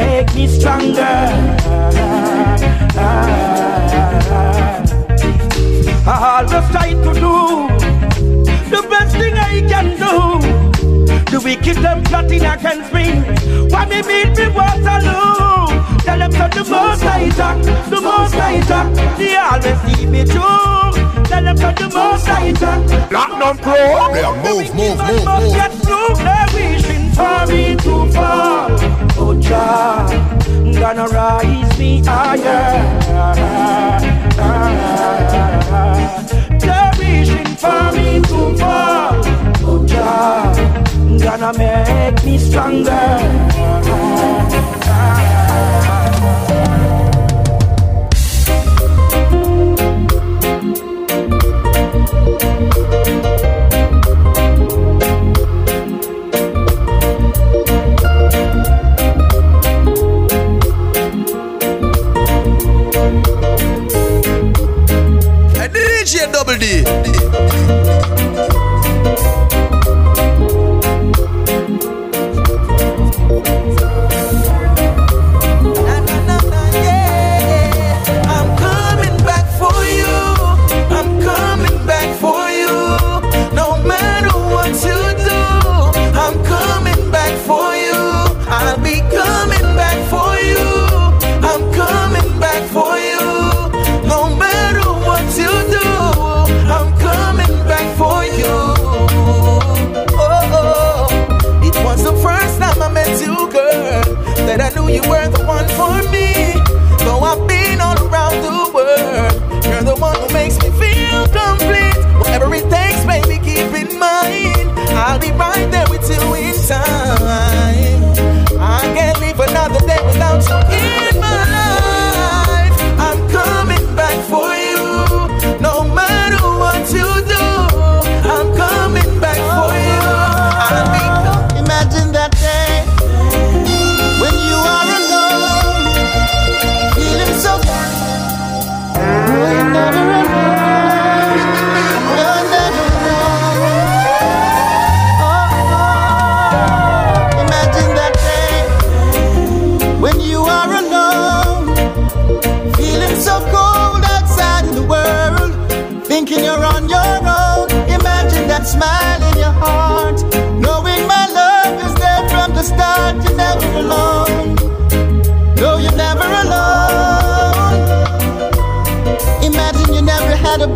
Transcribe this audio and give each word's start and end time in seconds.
make 0.00 0.34
me 0.34 0.46
stronger. 0.46 1.16
I 6.06 6.42
always 6.42 6.66
try 6.72 6.90
to 7.04 7.12
do 7.24 7.34
the 8.72 8.80
best 8.90 9.16
thing 9.16 9.34
I 9.34 9.60
can 9.72 9.88
do. 10.04 10.14
The 11.30 11.38
wicked 11.44 11.78
them 11.84 12.02
plotting 12.04 12.44
against 12.44 12.92
me. 12.92 13.06
Why 13.72 13.84
me 13.86 14.02
meet 14.10 14.30
me 14.38 14.46
what 14.56 14.80
I 14.94 14.98
do? 15.08 15.20
Tell 16.04 16.18
them 16.18 16.32
that 16.32 16.52
the 16.52 16.64
most 16.64 17.04
I 17.04 17.28
talk, 17.30 17.58
the 17.90 18.00
most 18.00 18.34
I 18.34 18.60
talk, 18.70 18.88
they 19.18 19.36
always 19.36 19.78
see 19.84 20.06
me 20.06 20.24
through. 20.24 21.24
Tell 21.30 21.44
them 21.44 21.56
that 21.56 21.76
the 21.76 21.88
most 21.88 22.28
I 22.28 22.52
talk. 22.52 22.80
Platinum 23.10 23.56
Pro. 23.58 23.74
Yeah, 23.74 24.32
move, 24.44 24.74
move, 24.74 24.98
move, 24.98 25.24
move. 25.26 25.54
Get 25.54 25.72
through, 25.84 26.14
they're 26.24 26.48
wishing 26.54 27.06
for 27.12 27.46
me 27.46 27.76
to 27.76 28.12
fall 28.12 28.79
star. 29.50 30.08
Gonna 30.80 31.06
rise 31.08 31.78
me 31.78 32.02
higher. 32.04 32.66
Perishing 36.60 37.50
for 37.62 37.82
me 37.96 38.08
to 38.30 38.40
fall. 38.60 39.14
Oh, 39.68 39.84
Jah, 39.90 40.54
gonna 41.24 41.52
make 41.58 42.24
me 42.24 42.38
stronger. 42.38 43.30
thank 51.90 52.60
you 52.60 52.69
day. 66.60 67.09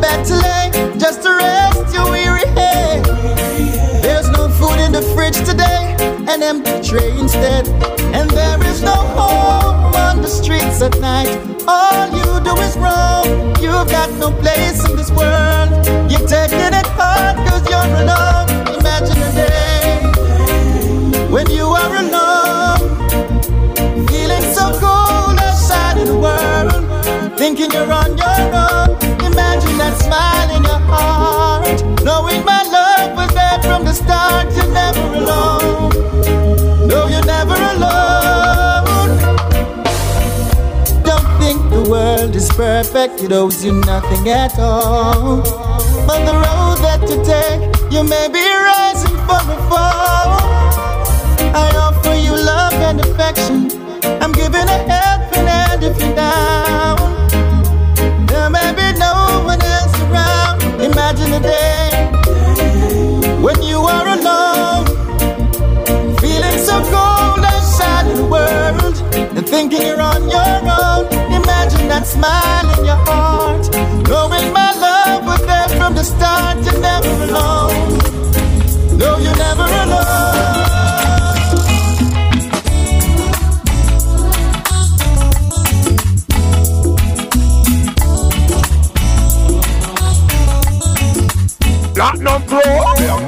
Bed 0.04 0.20
to 0.26 0.34
lay, 0.36 0.66
just 0.98 1.22
to 1.22 1.30
rest 1.30 1.94
your 1.94 2.10
weary 2.10 2.46
head. 2.58 3.04
There's 4.04 4.28
no 4.38 4.48
food 4.58 4.78
in 4.84 4.92
the 4.92 5.02
fridge 5.14 5.38
today, 5.50 5.96
an 6.32 6.42
empty 6.42 6.76
tray 6.88 7.10
instead. 7.22 7.64
And 8.16 8.28
there 8.38 8.60
is 8.70 8.82
no 8.82 8.96
home 9.16 9.94
on 10.06 10.20
the 10.20 10.28
streets 10.28 10.82
at 10.82 10.94
night. 11.00 11.30
All 11.66 12.04
you 12.18 12.28
do 12.48 12.52
is 12.66 12.74
roam. 12.84 13.26
You've 13.64 13.90
got 13.98 14.10
no 14.24 14.28
place 14.42 14.78
in 14.88 14.94
this 15.00 15.10
world. 15.20 15.70
You're 16.10 16.28
taking 16.36 16.72
it 16.80 16.88
hard 16.98 17.36
cause 17.46 17.64
you're 17.72 17.92
alone. 18.02 18.48
Imagine 18.78 19.20
a 19.28 19.30
day 19.40 19.88
when 21.34 21.46
you 21.50 21.66
are 21.82 21.96
alone. 21.96 22.13
World 42.84 43.06
is 43.06 43.16
perfect. 43.16 43.22
It 43.22 43.32
owes 43.32 43.62
oh, 43.62 43.66
you 43.66 43.72
nothing 43.80 44.28
at 44.28 44.58
all. 44.58 45.42
On 46.10 46.24
the 46.24 46.34
road 46.34 46.78
that 46.82 47.00
you 47.08 47.22
take, 47.24 47.92
you 47.92 48.02
may 48.02 48.28
be 48.28 48.44
rising 48.44 49.16
from 49.26 49.50
a 49.50 49.58
fall. 49.68 50.38
I 51.54 51.70
offer 51.76 52.14
you 52.14 52.32
love 52.32 52.74
and 52.74 53.00
affection. 53.00 53.70
I'm 54.22 54.32
giving 54.32 54.68
a 54.68 54.78
helping 54.90 55.46
hand 55.46 55.82
if 55.84 55.98
you're 56.00 56.14
down. 56.14 56.98
There 58.26 58.50
may 58.50 58.72
be 58.74 58.98
no 58.98 59.42
one 59.44 59.62
else 59.62 59.94
around. 60.02 60.62
Imagine 60.80 61.32
a 61.32 61.40
day 61.40 61.90
when 63.40 63.62
you 63.62 63.78
are 63.78 64.08
alone, 64.08 64.86
feeling 66.18 66.58
so 66.58 66.80
cold 66.92 67.44
outside 67.44 68.06
the 68.16 68.26
world, 68.26 68.96
and 69.36 69.48
thinking 69.48 69.82
you're 69.82 70.00
on 70.00 70.28
your 70.28 70.63
that 71.94 72.06
smile 72.08 72.78
in 72.78 72.84
your 72.84 73.00
heart, 73.06 73.64
knowing 74.08 74.52
my 74.52 74.72
love 74.84 75.24
was 75.24 75.40
there 75.46 75.68
from 75.78 75.94
the 75.94 76.02
start. 76.02 76.56
You're 76.64 76.80
never 76.80 77.14
alone. 77.28 77.98
No, 78.98 79.18
you're 79.18 79.36
never 79.36 79.66
alone. 79.82 80.14
Platinum 91.94 92.42
Pro. 92.48 93.23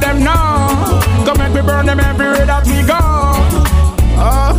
Let 0.00 0.14
them 0.14 0.24
know. 0.24 1.24
Come 1.24 1.38
make 1.38 1.52
me 1.54 1.62
burn 1.62 1.86
them 1.86 2.00
everywhere 2.00 2.46
that 2.46 2.66
we 2.66 2.82
go. 2.86 2.98
Oh, 4.22 4.52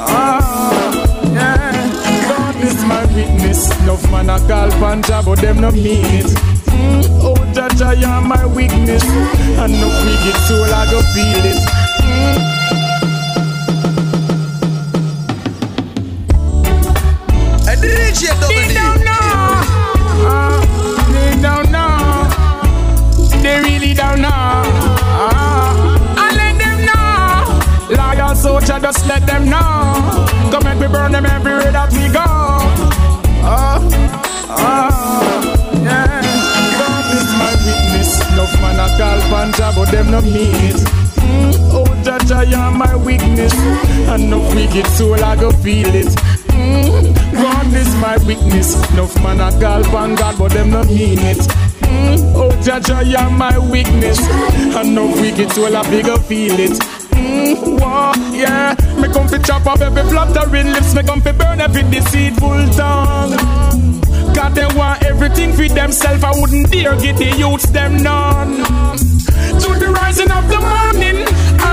oh, 0.00 1.30
yeah. 1.32 2.28
God 2.28 2.56
is 2.64 2.84
my 2.84 3.04
witness. 3.14 3.70
Enough 3.80 4.10
man 4.10 4.30
a 4.30 4.38
call 4.46 4.70
panja, 4.80 5.24
but 5.24 5.40
them 5.40 5.60
no 5.60 5.70
mean 5.70 6.04
it. 6.04 6.26
Mm, 6.26 7.04
oh, 7.22 7.34
Jaja, 7.54 7.98
you're 8.00 8.20
my 8.22 8.44
weakness. 8.46 9.04
And 9.04 9.72
no 9.72 9.88
wicked 10.04 10.36
soul, 10.46 10.64
I 10.64 10.90
go 10.90 11.00
feel 11.12 11.44
it. 11.44 11.60
And 12.02 12.85
just 28.86 29.08
let 29.08 29.26
them 29.26 29.46
know. 29.50 30.28
Come 30.52 30.62
make 30.62 30.78
me 30.78 30.86
burn 30.86 31.10
them 31.10 31.26
everywhere 31.26 31.72
that 31.72 31.90
we 31.90 32.06
go. 32.06 32.22
Oh, 33.42 33.82
oh, 34.62 35.82
yeah. 35.82 36.22
God 36.78 37.06
is 37.18 37.30
my 37.42 37.52
witness. 37.66 38.10
Enough 38.30 38.54
man 38.62 38.78
a 38.78 38.86
call 38.96 39.20
panja, 39.26 39.74
but 39.74 39.90
them 39.90 40.12
no 40.12 40.20
mean 40.20 40.54
it. 40.70 40.76
Mm, 41.18 41.54
oh, 41.74 41.90
Jaja, 42.06 42.48
you're 42.48 42.70
my 42.70 42.94
weakness. 42.94 43.54
And 44.06 44.30
no 44.30 44.38
wicked 44.54 44.86
soul, 44.86 45.14
I 45.24 45.34
go 45.34 45.50
feel 45.50 45.92
it. 45.92 46.06
Mm, 46.54 47.12
God 47.42 47.66
is 47.74 47.92
my 47.96 48.16
weakness. 48.18 48.76
Enough 48.92 49.16
man 49.20 49.40
a 49.40 49.50
call 49.60 49.82
pan 49.82 50.14
God, 50.14 50.38
but 50.38 50.52
them 50.52 50.70
no 50.70 50.84
mean 50.84 51.18
it. 51.18 51.38
Mm, 51.38 52.22
oh, 52.36 52.50
Jaja, 52.62 53.02
you're 53.04 53.30
my 53.30 53.58
weakness. 53.58 54.20
And 54.76 54.94
no 54.94 55.06
wicked 55.10 55.50
soul, 55.50 55.76
I 55.76 55.82
bigger 55.90 56.18
feel 56.18 56.54
it. 56.60 56.95
Yeah. 58.36 58.76
Me 59.00 59.08
come 59.08 59.28
fi 59.28 59.38
chop 59.38 59.66
up 59.66 59.80
every 59.80 60.02
fluttering 60.10 60.66
lips. 60.72 60.94
Me 60.94 61.02
come 61.02 61.22
fi 61.22 61.32
burn 61.32 61.58
every 61.60 61.84
deceitful 61.84 62.68
tongue. 62.76 63.32
Cause 64.34 64.54
they 64.54 64.66
want 64.76 65.02
everything 65.04 65.54
for 65.54 65.66
themselves. 65.68 66.22
I 66.22 66.38
wouldn't 66.38 66.70
dare 66.70 66.96
get 66.96 67.16
the 67.16 67.34
youths 67.38 67.70
them 67.70 68.02
none. 68.02 68.56
To 69.62 69.68
the 69.80 69.88
rising 69.88 70.30
of 70.30 70.44
the 70.50 70.60
morning 70.60 71.24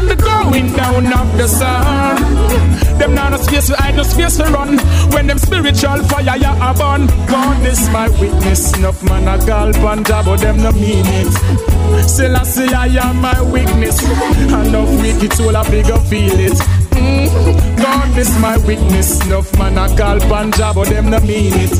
and 0.04 0.12
the 0.12 0.24
going 0.24 0.74
down 0.74 1.06
of 1.06 1.38
the 1.38 1.48
sun. 1.48 2.98
Them 2.98 3.16
not 3.16 3.32
no 3.32 3.38
space 3.38 3.70
for 3.70 3.76
hide, 3.76 3.96
no 3.96 4.04
space 4.04 4.38
for 4.38 4.46
run. 4.52 4.78
When 5.12 5.28
them 5.28 5.38
spiritual 5.38 6.04
fire 6.10 6.38
ya 6.38 6.54
a 6.62 6.74
burn. 6.74 7.08
God 7.28 7.66
is 7.66 7.90
my 7.90 8.10
witness. 8.10 8.78
Enough 8.78 9.04
man 9.04 9.28
a 9.28 9.38
call 9.46 9.72
panja, 9.74 10.24
but 10.26 10.38
them 10.40 10.58
no 10.58 10.72
mean 10.72 11.06
it. 11.06 12.08
Still 12.08 12.36
I 12.36 12.44
say 12.44 12.68
I 12.68 12.88
am 12.88 13.22
my 13.22 13.42
weakness. 13.52 14.02
Enough 14.02 15.02
wicked 15.02 15.34
soul 15.34 15.56
a 15.56 15.64
bigger 15.70 16.00
feel 16.10 16.40
it. 16.40 16.58
Mm, 16.94 17.78
God 17.78 18.18
is 18.18 18.40
my 18.40 18.58
weakness. 18.66 19.26
Enough 19.26 19.58
man 19.58 19.78
a 19.78 19.88
call 19.98 20.20
panja, 20.30 20.74
but 20.74 20.88
them 20.88 21.10
no 21.10 21.20
mean 21.22 21.54
it. 21.54 21.72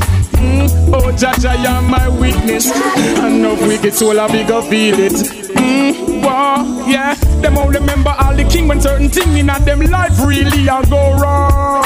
Mm, 0.44 0.94
oh, 0.94 1.12
Jaja, 1.14 1.54
you're 1.64 1.82
my 1.90 2.10
witness. 2.20 2.68
Enough 3.18 3.62
wicked 3.68 3.94
soul, 3.94 4.20
I 4.20 4.28
big 4.28 4.48
feel 4.48 5.00
it. 5.00 5.43
Mm, 5.56 6.24
wow, 6.24 6.86
yeah. 6.88 7.16
Them 7.42 7.58
all 7.58 7.70
remember 7.70 8.16
all 8.20 8.36
the 8.36 8.44
king 8.46 8.68
when 8.68 8.82
certain 8.82 9.10
thing 9.10 9.38
in 9.38 9.48
them 9.48 9.82
life 9.82 10.20
really 10.20 10.68
a 10.68 10.82
go 10.90 11.18
wrong. 11.18 11.84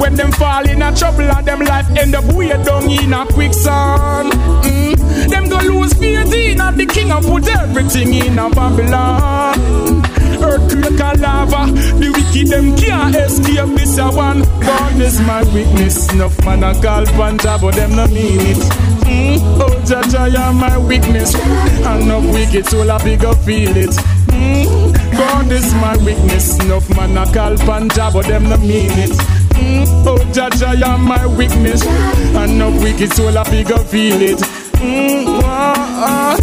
When 0.00 0.14
them 0.14 0.32
fall 0.32 0.68
in 0.68 0.82
a 0.82 0.94
trouble 0.94 1.30
and 1.30 1.46
them 1.46 1.60
life 1.60 1.88
end 1.96 2.14
up 2.14 2.24
way 2.34 2.48
down 2.48 2.90
in 2.90 3.12
a 3.12 3.26
quicksand. 3.26 4.32
Mm, 4.32 5.30
them 5.30 5.48
go 5.48 5.58
lose 5.58 5.92
faith 5.94 6.32
in 6.32 6.58
the 6.76 6.86
king 6.86 7.10
and 7.10 7.24
put 7.24 7.48
everything 7.48 8.14
in 8.14 8.38
a 8.38 8.48
Babylon. 8.50 10.02
Earthquake 10.42 11.00
and 11.00 11.20
lava, 11.20 11.70
the 12.00 12.10
wicked 12.14 12.48
them 12.48 12.74
can't 12.76 13.14
escape 13.14 13.76
this 13.76 13.98
one. 13.98 14.40
God 14.60 15.00
is 15.00 15.20
my 15.20 15.42
witness. 15.52 16.10
Enough 16.12 16.44
man 16.44 16.64
a 16.64 16.72
call 16.80 17.04
panja, 17.04 17.60
but 17.60 17.74
them 17.74 17.94
no 17.96 18.06
mean 18.06 18.40
it. 18.40 18.89
Mm, 19.10 19.38
oh, 19.60 19.74
Jaja, 19.88 20.30
you're 20.32 20.52
my 20.52 20.78
weakness. 20.78 21.34
And 21.34 22.10
of 22.12 22.24
wicked 22.32 22.66
soul, 22.66 22.90
I 22.90 23.02
bigger 23.02 23.34
feel 23.34 23.76
it. 23.76 23.90
Mm, 24.30 24.92
God 25.12 25.50
is 25.50 25.74
my 25.74 25.96
weakness. 25.98 26.58
Enough 26.64 26.88
man, 26.96 27.18
I 27.18 27.24
call 27.32 27.54
Panja, 27.56 28.12
but 28.12 28.26
them 28.26 28.48
no 28.48 28.56
mean 28.58 28.90
it. 29.06 29.10
Mm, 29.10 30.06
oh, 30.06 30.18
Jaja, 30.32 30.78
you're 30.78 30.98
my 30.98 31.26
weakness. 31.26 31.84
And 31.86 32.62
of 32.62 32.80
wicked 32.82 33.12
soul, 33.12 33.36
I 33.36 33.42
bigger 33.50 33.78
feel 33.78 34.20
it. 34.22 34.38
Mm, 34.78 35.24
oh, 35.26 35.74
oh. 36.06 36.36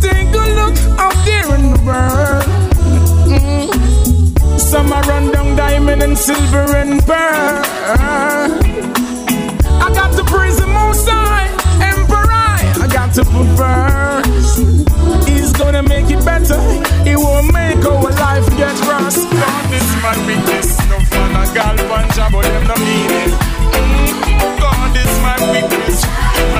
Take 0.00 0.34
a 0.34 0.46
look 0.58 0.76
out 0.98 1.16
there 1.24 1.54
in 1.54 1.62
the 1.72 1.80
world. 1.86 2.44
Mm, 3.30 4.58
some 4.58 4.92
are 4.92 5.02
run 5.04 5.30
down 5.30 5.56
diamond 5.56 6.02
and 6.02 6.18
silver 6.18 6.66
and 6.76 7.00
pearl. 7.06 7.62
I 9.78 9.88
got 9.94 10.10
the 10.16 10.24
prison 10.24 10.68
moon 10.68 10.94
to 13.16 13.24
put. 13.24 13.48
He's 15.24 15.52
gonna 15.52 15.82
make 15.82 16.10
it 16.10 16.22
better. 16.22 16.60
He 17.08 17.16
won't 17.16 17.48
make 17.50 17.80
our 17.88 18.12
life 18.12 18.44
get 18.60 18.76
worse. 18.84 19.24
God, 19.24 19.64
this 19.72 19.88
my 20.04 20.12
weakness. 20.28 20.76
No 20.92 21.00
fun, 21.08 21.32
a 21.32 21.48
gal 21.56 21.76
punch, 21.88 22.16
but 22.32 22.44
them 22.44 22.64
no 22.68 22.76
mean 22.76 23.12
it. 23.24 23.32
Mm, 23.72 24.60
God, 24.60 24.92
this 24.92 25.12
my 25.24 25.36
weakness. 25.48 26.04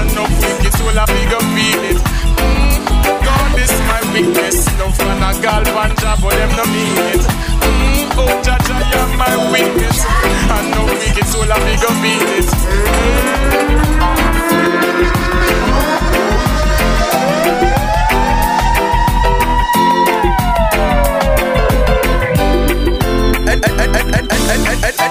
And 0.01 0.09
no 0.17 0.25
think 0.41 0.65
it's 0.65 0.81
all 0.81 0.97
a 0.97 1.05
bigger 1.13 1.45
feel 1.53 1.85
it. 1.93 2.01
Mm, 2.41 2.73
God, 3.21 3.51
this 3.53 3.75
my 3.91 4.01
weakness. 4.17 4.57
No 4.81 4.89
fun, 4.97 5.21
a 5.21 5.31
gal 5.45 5.65
punch, 5.77 6.01
but 6.01 6.33
them 6.41 6.53
no 6.57 6.65
mean 6.73 6.97
it. 7.13 7.23
Mm, 7.69 8.17
oh, 8.17 8.33
Jaja, 8.41 8.79
you're 8.93 9.13
my 9.21 9.33
weakness. 9.53 9.99
And 10.57 10.67
no 10.73 10.89
think 10.97 11.21
it's 11.21 11.35
all 11.37 11.53
a 11.53 11.59
bigger 11.69 11.93
feel 12.01 12.29
it. 12.41 12.49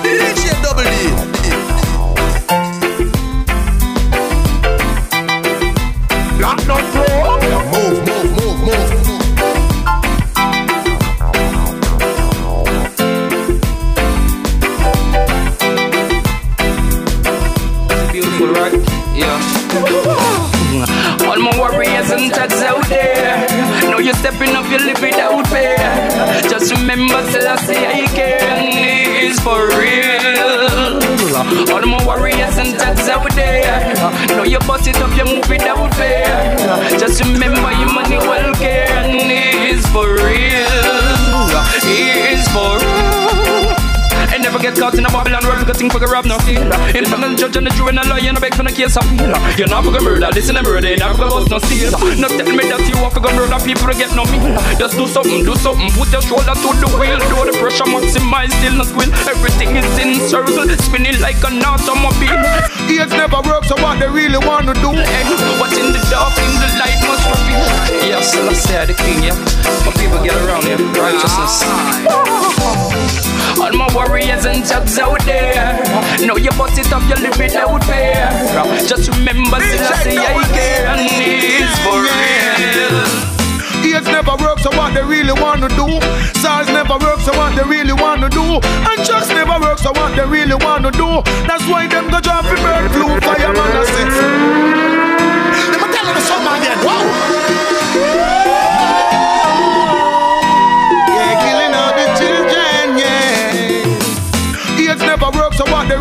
DJ 0.04 0.62
a 45.66 45.74
world 45.74 45.78
because 45.78 45.78
think 45.78 45.92
for 45.92 46.00
rob 46.12 46.26
no 46.26 46.38
steal. 46.40 46.62
In 46.96 47.06
front 47.06 47.24
of 47.24 47.32
the 47.32 47.38
judge 47.38 47.58
and 47.58 47.68
the 47.68 47.72
jury 47.74 47.90
and 47.90 47.98
the 47.98 48.06
lawyer, 48.10 48.34
no 48.34 48.40
beg 48.40 48.54
for 48.56 48.64
no 48.64 48.72
case 48.72 48.98
of 48.98 49.06
appeal. 49.06 49.34
You're 49.58 49.70
not 49.70 49.84
for 49.84 49.92
go 49.92 50.02
murder, 50.04 50.30
listen 50.34 50.56
to 50.56 50.64
murder, 50.64 50.90
you 50.90 50.98
never 50.98 51.18
go 51.18 51.30
bust 51.30 51.50
no 51.50 51.60
steal. 51.60 51.92
No 52.18 52.28
tell 52.28 52.50
me 52.50 52.64
that 52.70 52.82
you 52.86 52.98
want 53.02 53.14
for 53.14 53.22
go 53.22 53.30
murder 53.34 53.58
people 53.64 53.88
to 53.90 53.96
get 53.96 54.14
no 54.16 54.26
meal. 54.30 54.56
Just 54.78 54.98
do 54.98 55.08
something, 55.08 55.44
do 55.46 55.56
something, 55.56 55.90
put 55.98 56.12
your 56.12 56.22
shoulder 56.22 56.54
to 56.54 56.70
the 56.82 56.90
wheel. 56.98 57.18
Do 57.18 57.38
the 57.50 57.54
pressure 57.58 57.88
maximize, 57.90 58.54
still 58.62 58.76
no 58.78 58.86
squill. 58.86 59.10
Everything 59.26 59.76
is 59.78 59.88
in 59.98 60.22
circle, 60.30 60.70
spinning 60.86 61.18
like 61.22 61.42
an 61.46 61.62
automobile. 61.62 62.42
It 62.86 63.10
never 63.10 63.42
works, 63.42 63.70
so 63.70 63.76
what 63.82 64.00
they 64.00 64.10
really 64.10 64.40
wanna 64.42 64.74
do. 64.78 64.92
Hey, 64.94 65.24
what's 65.60 65.78
in 65.78 65.92
the 65.92 66.02
dark, 66.10 66.36
in 66.38 66.54
the 66.62 66.70
light 66.78 67.00
must 67.06 67.26
reveal. 67.26 67.66
Yes, 68.06 68.34
let's 68.46 68.62
say 68.62 68.86
the 68.86 68.94
king, 68.94 69.24
yeah. 69.24 69.38
When 69.84 69.94
people 69.98 70.22
get 70.22 70.38
around 70.46 70.64
here, 70.66 70.78
righteousness. 70.94 71.64
Ah. 71.66 72.95
All 73.62 73.72
my 73.74 73.88
warriors 73.94 74.46
and 74.46 74.66
jugs 74.66 74.98
out 75.00 75.22
there. 75.26 75.82
Know 76.26 76.38
you 76.38 76.52
bust 76.52 76.78
it 76.78 76.92
up, 76.92 77.02
you 77.10 77.16
live 77.24 77.40
it 77.40 77.56
out 77.56 77.84
fair. 77.86 78.30
Just 78.88 79.10
remember, 79.10 79.60
Selassie, 79.60 80.18
I 80.18 80.44
care 80.54 80.88
and 80.88 81.02
it's 81.02 81.80
for 81.84 82.00
real. 82.02 83.26
It 83.96 84.04
never 84.04 84.36
works, 84.44 84.64
so 84.64 84.70
what 84.72 84.94
they 84.94 85.04
really 85.04 85.32
wanna 85.40 85.70
do. 85.70 85.88
SARS 86.42 86.68
never 86.68 86.98
works, 86.98 87.24
so 87.24 87.32
what 87.38 87.56
they 87.56 87.64
really 87.64 87.94
wanna 87.94 88.30
do. 88.30 88.60
And 88.60 89.06
drugs 89.06 89.30
never 89.30 89.58
works, 89.60 89.84
so 89.84 89.92
what 89.92 90.16
they 90.16 90.26
really 90.26 90.56
wanna 90.56 90.92
do. 90.92 91.22
That's 91.48 91.66
why 91.68 91.88
them 91.88 92.10
go 92.10 92.20
drop 92.20 92.44
the 92.44 92.56
bird 92.56 92.92
flu, 92.92 93.08
fireman, 93.22 93.72
I 93.82 93.86
say. 93.94 94.06
Let 95.72 95.80
me 95.82 95.88
tell 95.96 96.08
you 96.14 96.22
something 96.22 96.56
again. 96.60 96.80
Wow. 96.86 97.06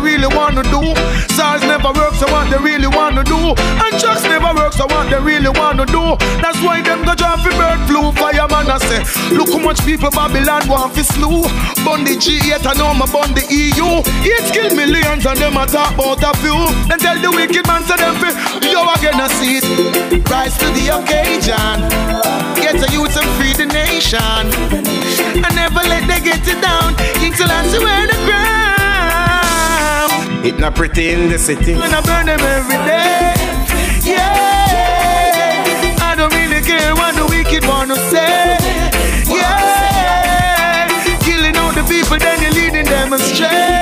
Really 0.05 0.29
wanna 0.29 0.61
do. 0.69 0.93
SARS 1.33 1.61
never 1.65 1.91
works, 1.91 2.19
so 2.21 2.27
what 2.29 2.45
they 2.51 2.61
really 2.61 2.87
wanna 2.87 3.23
do. 3.23 3.57
And 3.83 3.93
drugs 3.99 4.23
never 4.23 4.53
works, 4.53 4.77
so 4.77 4.85
what 4.85 5.09
they 5.09 5.19
really 5.19 5.49
wanna 5.49 5.85
do. 5.85 6.15
That's 6.43 6.61
why 6.61 6.81
them 6.81 7.03
go 7.03 7.15
drop 7.15 7.41
the 7.41 7.49
bird 7.57 7.81
flu. 7.89 8.13
Fireman, 8.13 8.69
I 8.69 8.77
say, 8.87 9.01
look 9.35 9.49
how 9.49 9.57
much 9.57 9.81
people 9.83 10.11
Babylon 10.11 10.63
want 10.69 10.93
fi 10.93 11.01
slew. 11.01 11.41
Bun 11.83 12.05
the 12.05 12.13
G8, 12.23 12.65
I 12.69 12.73
know 12.77 12.93
my 12.93 13.09
bun 13.09 13.33
the 13.33 13.43
EU. 13.49 13.89
It's 14.21 14.51
kill 14.53 14.69
millions 14.75 15.25
and 15.25 15.39
them 15.41 15.57
a 15.57 15.65
talk 15.65 15.97
about 15.97 16.21
a 16.21 16.31
few. 16.37 16.59
Then 16.87 16.99
tell 16.99 17.19
the 17.19 17.31
wicked 17.31 17.65
man 17.65 17.81
to 17.89 17.95
them 17.97 18.15
fi, 18.21 18.29
yo 18.69 18.85
I 18.85 19.27
see 19.39 19.57
it. 19.57 20.29
Rise 20.29 20.55
to 20.61 20.67
the 20.77 20.85
occasion. 21.01 21.77
Get 22.61 22.77
the 22.77 22.89
youth 22.93 23.17
and 23.17 23.29
free 23.37 23.53
the 23.53 23.65
nation. 23.65 24.45
I 25.43 25.49
never 25.55 25.81
let 25.89 26.05
they 26.07 26.21
get 26.21 26.45
it 26.47 26.61
down. 26.61 26.93
Kings 27.19 27.41
answer 27.41 27.81
where 27.81 28.07
the 28.07 28.17
ground. 28.25 28.64
It 30.45 30.59
not 30.59 30.75
pretty 30.75 31.09
in 31.09 31.27
the 31.27 31.39
city. 31.39 31.73
When 31.73 31.91
I 31.91 32.01
burn 32.01 32.27
them 32.27 32.39
every 32.39 32.77
day. 32.85 33.33
Yeah. 34.05 35.65
I 36.09 36.13
don't 36.15 36.31
really 36.35 36.61
care 36.61 36.93
what 36.93 37.15
the 37.15 37.25
wicked 37.25 37.65
wanna 37.65 37.95
say. 38.13 38.55
Yeah. 39.25 40.87
Killing 41.21 41.57
all 41.57 41.73
the 41.73 41.83
people, 41.89 42.19
then 42.19 42.43
you're 42.43 42.51
leading 42.51 42.85
them 42.85 43.13
astray. 43.13 43.81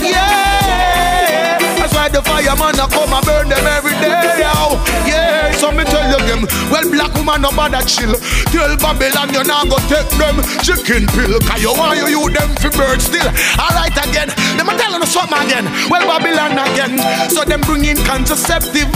Yeah. 0.00 1.58
That's 1.76 1.94
why 1.94 2.08
the 2.08 2.22
fireman 2.22 2.80
a 2.80 2.88
come 2.88 3.12
and 3.12 3.26
burn 3.26 3.48
them 3.50 3.66
every 3.66 3.92
day. 4.00 4.51
Well 6.70 6.86
black 6.90 7.14
woman 7.14 7.42
no 7.42 7.50
bother 7.52 7.82
chill. 7.82 8.14
Tell 8.50 8.76
Babylon 8.76 9.32
you 9.34 9.44
not 9.44 9.68
go 9.68 9.78
take 9.90 10.08
them 10.16 10.40
chicken 10.62 11.06
pill. 11.14 11.38
Cause 11.40 11.62
you 11.62 11.72
want 11.74 11.98
you 11.98 12.08
you 12.08 12.30
them 12.30 12.54
for 12.56 12.70
bird 12.70 13.00
still. 13.00 13.26
Alright 13.58 13.96
again. 13.96 14.28
Them 14.56 14.68
a 14.68 14.74
tell 14.76 14.92
you 14.92 15.06
something 15.06 15.38
again. 15.44 15.66
Well 15.90 16.06
Babylon 16.06 16.58
again. 16.58 16.98
So 17.30 17.44
them 17.44 17.60
bring 17.62 17.84
in 17.84 17.98
contraceptive. 18.04 18.90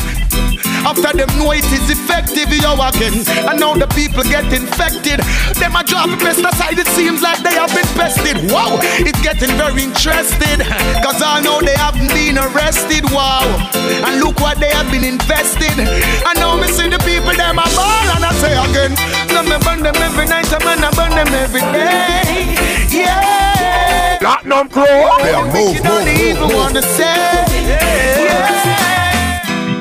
After 0.87 1.11
them 1.19 1.27
know 1.35 1.51
it 1.51 1.67
is 1.67 1.91
effective, 1.91 2.47
yo 2.63 2.79
again. 2.79 3.27
And 3.51 3.59
now 3.59 3.75
the 3.75 3.91
people 3.91 4.23
get 4.23 4.47
infected. 4.55 5.19
Them 5.59 5.75
a 5.75 5.83
drop 5.83 6.07
pesticide, 6.23 6.79
it 6.79 6.87
seems 6.95 7.27
like 7.27 7.43
they 7.43 7.59
have 7.59 7.75
been 7.75 7.91
pested. 7.99 8.39
Wow, 8.55 8.79
it's 9.03 9.19
getting 9.19 9.51
very 9.59 9.83
interested. 9.83 10.63
Cause 11.03 11.19
I 11.19 11.43
know 11.43 11.59
they 11.59 11.75
haven't 11.75 12.15
been 12.15 12.39
arrested. 12.39 13.03
Wow. 13.11 13.43
And 14.07 14.23
look 14.23 14.39
what 14.39 14.63
they 14.63 14.71
have 14.71 14.87
been 14.95 15.03
invested. 15.03 15.75
I 16.23 16.39
know 16.39 16.55
me 16.55 16.71
see 16.71 16.87
the 16.87 17.03
people, 17.03 17.35
them 17.35 17.59
a 17.59 17.67
ball, 17.75 18.07
and 18.15 18.23
I 18.23 18.31
say 18.39 18.55
again. 18.55 18.95
No, 19.35 19.43
me 19.43 19.59
burn 19.67 19.83
them 19.83 19.99
every 19.99 20.31
night, 20.31 20.47
and 20.55 20.63
man, 20.63 20.87
I 20.87 20.95
burn 20.95 21.11
them 21.11 21.35
every 21.35 21.67
day. 21.75 22.55
Yeah. 22.95 24.23
Platinum 24.23 24.69
Pro. 24.71 24.87
Yeah, 24.87 25.51
move, 25.51 25.83
move, 25.83 26.07
even 26.07 26.47
move, 26.47 26.47
move. 26.47 26.55
wanna 26.55 26.83
say. 26.83 27.43
Yeah. 27.75 28.66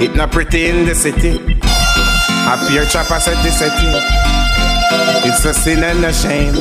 It 0.01 0.15
not 0.15 0.31
pretty 0.31 0.65
in 0.67 0.85
the 0.85 0.93
city. 0.93 1.35
A 1.35 2.53
pure 2.69 2.85
chopper 2.85 3.19
set 3.19 3.41
the 3.43 3.51
setting. 3.51 3.95
It's 5.27 5.45
a 5.45 5.53
sin 5.53 5.83
and 5.83 6.03
a 6.03 6.11
shame. 6.11 6.55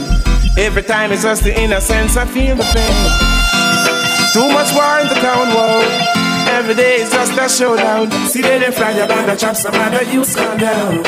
Every 0.57 0.83
time 0.83 1.13
it's 1.13 1.23
just 1.23 1.43
the 1.43 1.53
innocence, 1.61 2.17
I 2.17 2.27
feel 2.27 2.55
the 2.55 2.63
pain. 2.63 3.35
Too 4.33 4.49
much 4.53 4.73
war 4.73 5.01
in 5.01 5.09
the 5.09 5.15
town, 5.21 5.49
whoa. 5.51 5.83
Every 6.57 6.75
day 6.75 7.03
is 7.03 7.11
just 7.11 7.33
a 7.33 7.49
showdown. 7.49 8.11
See 8.29 8.41
they 8.41 8.59
they 8.59 8.97
your 8.97 9.09
band, 9.09 9.39
chop 9.39 9.57
some 9.57 9.75
other 9.75 10.05
youths 10.05 10.37
calm 10.37 10.57
down. 10.57 11.05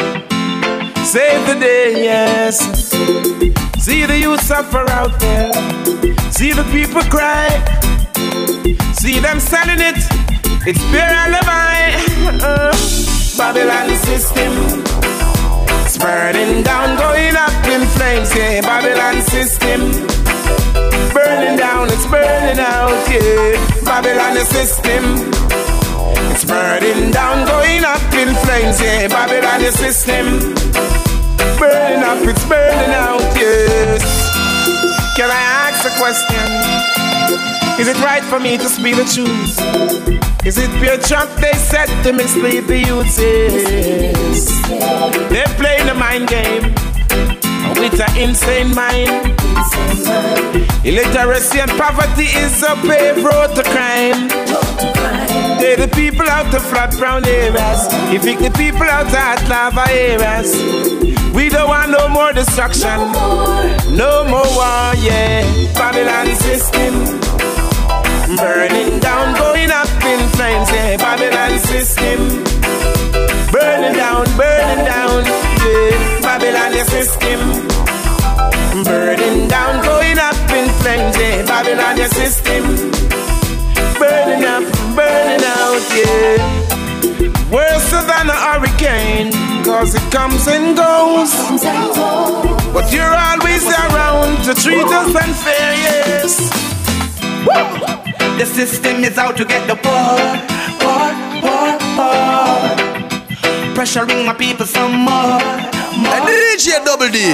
Save 1.05 1.47
the 1.47 1.57
day, 1.61 2.05
yes. 2.05 2.91
See 3.79 4.05
the 4.05 4.19
youth 4.19 4.43
suffer 4.43 4.85
out 4.91 5.19
there. 5.21 5.53
See 6.33 6.53
the 6.53 6.65
people 6.73 7.03
cry. 7.03 7.49
See 8.95 9.21
them 9.21 9.39
selling 9.39 9.79
it. 9.79 10.26
It's 10.69 10.83
pure 10.91 11.01
alibi. 11.01 11.95
Uh, 12.43 12.73
Babylon 13.39 13.91
system. 14.07 14.53
It's 15.85 15.99
burning 15.99 16.63
down, 16.63 16.97
going 16.99 17.37
up 17.37 17.65
in 17.67 17.87
flames. 17.95 18.35
Yeah, 18.35 18.61
Babylon 18.63 19.23
system. 19.23 19.81
Burning 21.15 21.57
down, 21.57 21.89
it's 21.89 22.07
burning 22.07 22.59
out. 22.59 22.91
Yeah, 23.09 23.57
Babylon 23.85 24.37
system. 24.47 25.05
It's 26.33 26.45
burning 26.45 27.13
down, 27.13 27.47
going 27.47 27.85
up 27.85 28.03
in 28.15 28.35
flames. 28.45 28.81
Yeah, 28.81 29.09
Babylon 29.09 29.73
system. 29.73 30.55
Burning 31.59 32.03
up, 32.03 32.21
it's 32.27 32.45
burning 32.49 32.95
out. 32.95 33.23
Yes. 33.39 34.03
Can 35.17 35.31
I 35.31 35.43
ask 35.71 35.87
a 35.87 35.93
question? 35.99 36.96
Is 37.79 37.89
it 37.89 37.99
right 38.01 38.25
for 38.25 38.41
me 38.41 38.57
to 38.57 38.69
speak 38.71 38.97
the 38.97 39.05
truth? 39.05 39.61
Is 40.47 40.57
it 40.57 40.71
pure 40.81 40.97
trap 40.97 41.29
they 41.41 41.53
set 41.53 41.89
to 42.05 42.13
mislead 42.15 42.65
the 42.67 42.79
youth? 42.79 43.17
They're 45.29 45.55
playing 45.61 45.89
a 45.91 45.95
mind 45.95 46.29
game 46.29 46.73
with 47.79 48.01
an 48.01 48.17
insane 48.17 48.75
mind. 48.75 49.37
Illiteracy 50.87 51.61
and 51.61 51.71
poverty 51.73 52.25
is 52.25 52.63
a 52.63 52.77
paved 52.77 53.23
road 53.23 53.55
to 53.57 53.63
crime. 53.65 54.29
They 55.61 55.77
the 55.77 55.89
people 55.95 56.27
out 56.31 56.55
of 56.55 56.63
flat 56.63 56.97
brown 56.97 57.27
areas. 57.27 57.93
You 58.11 58.21
pick 58.21 58.39
the 58.39 58.57
people 58.57 58.89
out 58.89 59.07
of 59.07 59.49
lava 59.51 59.85
areas. 59.91 60.57
We 61.35 61.51
don't 61.51 61.69
want 61.69 61.91
no 61.91 62.09
more 62.09 62.33
destruction. 62.33 62.97
No 63.95 64.25
more 64.25 64.49
war, 64.57 64.95
yeah. 64.97 65.45
Babylon 65.75 66.35
system. 66.37 67.26
Burning 68.35 68.99
down, 68.99 69.39
going 69.39 69.71
up 69.71 69.87
in 70.03 70.19
flames, 70.35 70.69
yeah. 70.73 70.97
Babylon 70.97 71.61
system. 71.61 72.43
Burning 73.53 73.95
down, 73.95 74.25
burning 74.37 74.85
down, 74.85 75.25
yeah. 75.63 76.21
Babylon 76.27 76.75
system. 76.91 77.39
Burning 78.83 79.47
down, 79.47 79.81
going 79.85 80.19
up 80.19 80.35
in 80.51 80.69
flames, 80.83 81.17
yeah. 81.17 81.47
Babylon 81.47 81.99
system. 82.11 82.91
Burning 83.95 84.45
up, 84.45 84.65
burning 84.99 85.45
out, 85.47 85.87
yeah. 85.95 86.43
Worse 87.53 87.91
than 87.93 88.29
a 88.29 88.35
hurricane, 88.35 89.31
cause 89.65 89.95
it 89.95 90.03
comes 90.11 90.49
and 90.49 90.77
goes. 90.77 91.31
But 92.75 92.93
you're 92.93 93.15
always 93.17 93.65
around 93.65 94.43
to 94.47 94.55
treat 94.55 94.85
us 94.85 95.15
unfair, 95.15 95.75
yes. 95.87 96.41
The 98.39 98.45
system 98.45 99.03
is 99.03 99.17
out 99.17 99.35
to 99.39 99.47
get 99.47 99.67
the 99.67 99.77
poor, 99.77 100.21
poor, 100.77 101.09
poor, 101.41 101.73
poor. 101.97 102.77
Pressuring 103.75 104.27
my 104.27 104.35
people 104.35 104.67
some 104.67 104.93
more, 104.93 105.41
more. 105.97 106.13
And 106.13 106.29
DJ 106.29 106.85
Double 106.85 107.09
D. 107.09 107.33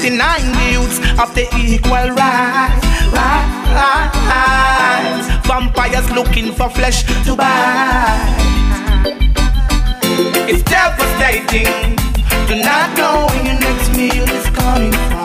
Denying 0.00 0.52
the 0.54 0.66
youths 0.78 0.98
of 1.18 1.34
the 1.34 1.42
equal 1.58 2.14
rights, 2.14 2.86
rights, 3.10 3.66
rights. 3.74 5.26
Vampires 5.48 6.08
looking 6.12 6.52
for 6.52 6.70
flesh 6.70 7.02
to 7.24 7.34
buy. 7.34 8.62
It's 10.46 10.62
devastating 10.62 11.96
to 12.46 12.62
not 12.62 12.96
know 12.96 13.26
where 13.26 13.44
your 13.44 13.58
next 13.58 13.96
meal 13.96 14.22
is 14.22 14.46
coming 14.50 14.92
from. 14.92 15.21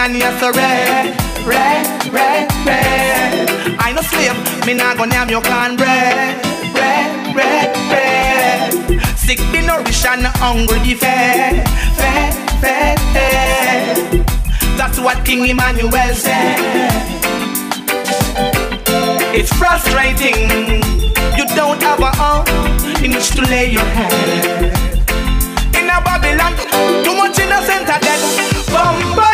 Gideon, 0.00 0.18
yes, 0.18 0.42
a 0.42 0.46
eh. 0.46 0.50
red, 0.56 1.46
red, 1.46 2.12
red, 2.12 2.48
red. 2.64 3.76
I 3.78 3.92
no 3.92 4.00
slave, 4.00 4.32
me 4.66 4.72
not 4.72 4.96
gonna 4.96 5.14
have 5.14 5.30
your 5.30 5.42
clan 5.42 5.76
bread, 5.76 6.40
bread, 6.72 7.34
bread, 7.34 7.68
bread. 7.90 9.02
Sick 9.18 9.38
be 9.52 9.60
nourished 9.60 10.06
and 10.06 10.24
hungry 10.40 10.78
be 10.80 10.94
fed, 10.94 11.68
fed, 12.00 12.32
fed, 12.62 12.98
fed. 13.12 14.26
That's 14.78 14.98
what 14.98 15.22
King 15.26 15.46
Emmanuel 15.46 16.14
said. 16.14 16.56
It's 19.36 19.52
frustrating. 19.52 20.48
You 21.36 21.44
don't 21.54 21.82
have 21.82 22.00
a 22.00 22.12
home 22.16 23.04
in 23.04 23.12
which 23.12 23.30
to 23.36 23.42
lay 23.42 23.70
your 23.70 23.84
head. 23.84 24.72
In 25.76 25.90
a 25.92 26.00
Babylon, 26.00 26.56
too 27.04 27.14
much 27.14 27.38
innocent 27.38 27.90
are 27.90 28.00
dead. 28.00 28.20
Vampire! 28.72 29.29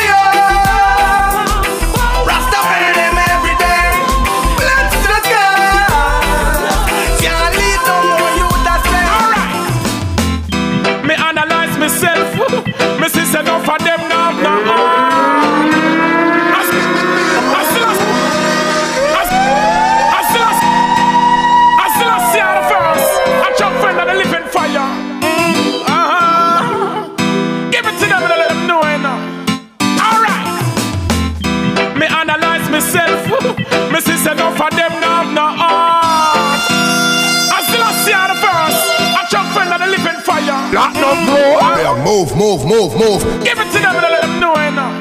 Bro. 41.24 41.40
Yeah, 41.80 41.96
move, 42.04 42.36
move, 42.36 42.64
move, 42.66 42.92
move. 43.00 43.22
Give 43.44 43.58
it 43.58 43.68
to 43.72 43.78
them 43.80 43.94
and 43.96 44.02
let 44.02 44.22
them 44.22 44.40
know 44.40 44.54
it 44.54 44.72
now. 44.76 44.92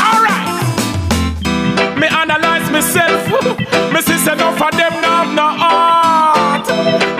Alright. 0.00 0.48
Me 2.00 2.06
analyze 2.08 2.70
myself. 2.70 3.20
me 3.92 4.00
see 4.00 4.18
say 4.24 4.34
no 4.36 4.52
for 4.56 4.70
them 4.72 4.94
now 5.04 5.24
no 5.38 5.48
heart. 5.62 6.66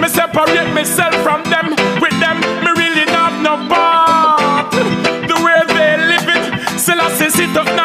Me 0.00 0.08
separate 0.08 0.72
myself 0.72 1.14
from 1.22 1.42
them. 1.52 1.70
With 2.00 2.16
them, 2.20 2.40
me 2.64 2.70
really 2.80 3.04
not 3.12 3.32
no 3.42 3.54
part. 3.68 4.72
The 4.72 5.36
way 5.44 5.58
they 5.76 5.92
live 6.10 6.28
it, 6.36 6.78
still 6.80 7.00
I 7.00 7.10
see 7.18 7.30
sit 7.30 7.56
up 7.56 7.66
nine 7.76 7.83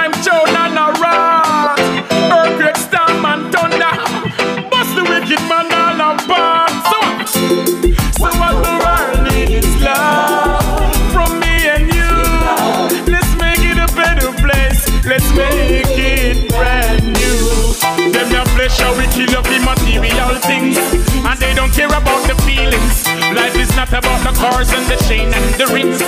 about 23.99 24.23
the 24.23 24.31
cars 24.39 24.71
and 24.71 24.85
the 24.87 24.95
chain 25.07 25.27
and 25.27 25.47
the 25.59 25.67
rings. 25.75 25.99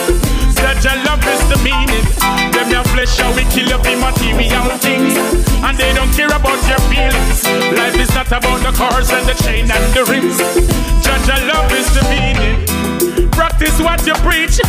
Such 0.56 0.88
a 0.88 0.96
love 1.04 1.24
is 1.28 1.44
the 1.52 1.60
meaning. 1.60 2.06
Them 2.56 2.72
your 2.72 2.86
flesh 2.96 3.20
how 3.20 3.36
we 3.36 3.44
kill 3.52 3.68
up 3.76 3.84
the 3.84 3.96
material 4.00 4.64
things, 4.80 5.16
and 5.60 5.76
they 5.78 5.92
don't 5.94 6.12
care 6.16 6.32
about 6.32 6.62
your 6.72 6.80
feelings. 6.88 7.44
Life 7.76 8.00
is 8.00 8.12
not 8.16 8.32
about 8.32 8.64
the 8.64 8.72
cars 8.72 9.12
and 9.12 9.28
the 9.28 9.36
chain 9.44 9.68
and 9.68 9.86
the 9.92 10.08
rings. 10.08 10.40
Judge 11.04 11.28
a 11.28 11.38
love 11.52 11.72
is 11.76 11.88
the 11.92 12.04
meaning. 12.08 12.58
Practice 13.32 13.76
what 13.84 14.00
you 14.08 14.16
preach. 14.24 14.64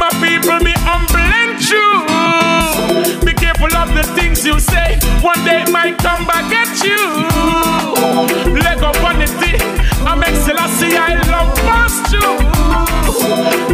My 0.00 0.08
people 0.24 0.56
be 0.64 0.72
humble 0.88 1.28
and 1.42 1.52
true. 1.60 2.00
Be 3.26 3.34
careful 3.34 3.72
of 3.76 3.92
the 3.92 4.04
things 4.16 4.46
you 4.46 4.58
say. 4.58 4.96
One 5.20 5.44
day 5.44 5.62
it 5.62 5.70
might 5.70 5.98
come 5.98 6.24
back 6.24 6.48
at 6.48 6.72
you. 6.80 7.00
Leg 8.56 8.80
up 8.80 8.96
on 9.04 9.18
the 9.18 9.26
thing. 9.26 9.81
I 10.04 10.14
make 10.16 10.36
Selassie 10.44 10.96
I 10.96 11.14
love 11.30 11.54
past 11.66 12.12
you. 12.12 12.28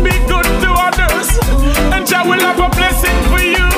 Be 0.02 0.14
good 0.28 0.48
to 0.62 0.70
others. 0.86 1.28
And 1.94 2.06
Jah 2.06 2.22
will 2.24 2.40
have 2.40 2.60
a 2.60 2.68
blessing 2.76 3.18
for 3.30 3.40
you. 3.40 3.68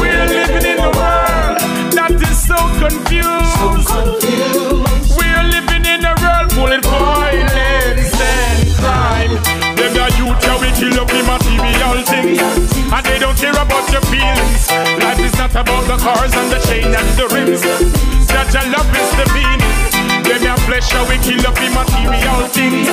We're 0.00 0.26
living 0.26 0.66
in 0.72 0.78
a 0.80 0.90
world 0.96 1.56
that 1.96 2.12
is 2.16 2.38
so 2.50 2.58
confused. 2.80 3.90
We're 5.18 5.46
living 5.56 5.84
in 5.84 6.04
a 6.04 6.14
world 6.22 6.48
full 6.52 6.72
of 6.72 6.82
violence 6.84 8.16
and 8.16 8.60
crime. 8.80 9.34
Them 9.76 9.92
the 9.92 10.06
youth 10.18 10.40
we 10.62 10.70
kill 10.78 10.96
up 11.00 11.08
the 11.08 11.22
material 11.22 12.00
things, 12.08 12.40
and 12.92 13.04
they 13.04 13.18
don't 13.18 13.36
care 13.36 13.56
about 13.56 13.86
your 13.92 14.04
feelings. 14.08 14.70
Life 15.02 15.20
is 15.20 15.34
not 15.36 15.52
about 15.52 15.84
the 15.86 15.96
cars 16.00 16.32
and 16.34 16.48
the 16.50 16.60
chain 16.66 16.88
and 16.94 17.10
the 17.18 17.26
rims. 17.34 17.62
Such 18.26 18.54
a 18.56 18.62
love 18.72 18.90
is 18.96 19.10
the 19.20 19.26
meaning. 19.34 19.95
Flesh 20.66 20.90
how 20.90 21.06
we 21.08 21.16
kill 21.18 21.38
up 21.46 21.54
the 21.54 21.70
material 21.70 22.42
things, 22.50 22.88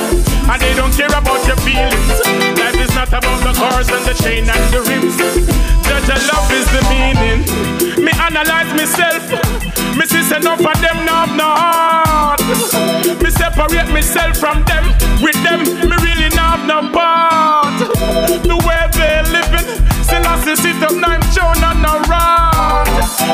and 0.46 0.62
they 0.62 0.74
don't 0.74 0.94
care 0.94 1.10
about 1.10 1.42
your 1.42 1.56
feelings. 1.66 2.06
Life 2.54 2.78
is 2.78 2.94
not 2.94 3.08
about 3.08 3.42
the 3.42 3.52
cars 3.52 3.88
and 3.90 4.04
the 4.06 4.14
chain 4.14 4.46
and 4.46 4.64
the 4.70 4.78
rims. 4.86 5.18
Judge 5.82 6.22
love 6.30 6.46
is 6.54 6.70
the 6.70 6.82
meaning. 6.86 7.42
Me 7.98 8.12
analyze 8.14 8.70
myself. 8.78 9.26
Me 9.98 10.06
see 10.06 10.22
enough 10.36 10.62
of 10.62 10.78
them 10.78 11.04
now 11.04 11.26
not. 11.34 12.38
Me 13.20 13.30
separate 13.30 13.90
myself 13.90 14.36
from 14.38 14.62
them. 14.70 14.84
With 15.20 15.42
them, 15.42 15.66
me 15.66 15.96
really 15.98 16.30
not 16.36 16.62
no 16.70 16.78
part. 16.94 17.74
The 18.46 18.54
way 18.54 18.86
they 18.94 19.18
living, 19.34 19.66
still 20.06 20.22
I 20.22 20.38
see 20.46 20.54
sit 20.54 20.78
up 20.78 20.94
nine 20.94 21.22
shown 21.34 21.58
on 21.58 21.82
the 21.82 21.94
rod. 22.06 22.86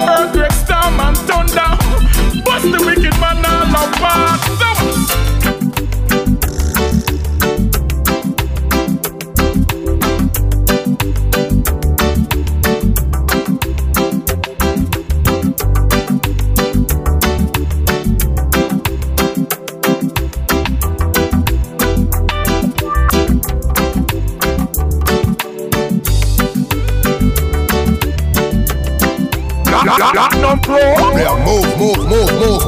Earthquake, 0.08 0.52
storm 0.52 1.00
and 1.00 1.16
thunder. 1.28 1.76
Bust 2.60 2.72
the 2.72 2.84
wicked 2.84 3.18
man 3.20 3.42
all 3.46 3.88
apart. 3.88 5.29
Platinum 30.00 30.58
Pro. 30.60 30.78
Yeah, 30.78 31.36
move, 31.44 31.76
move, 31.76 32.08
move, 32.08 32.32
move. 32.40 32.62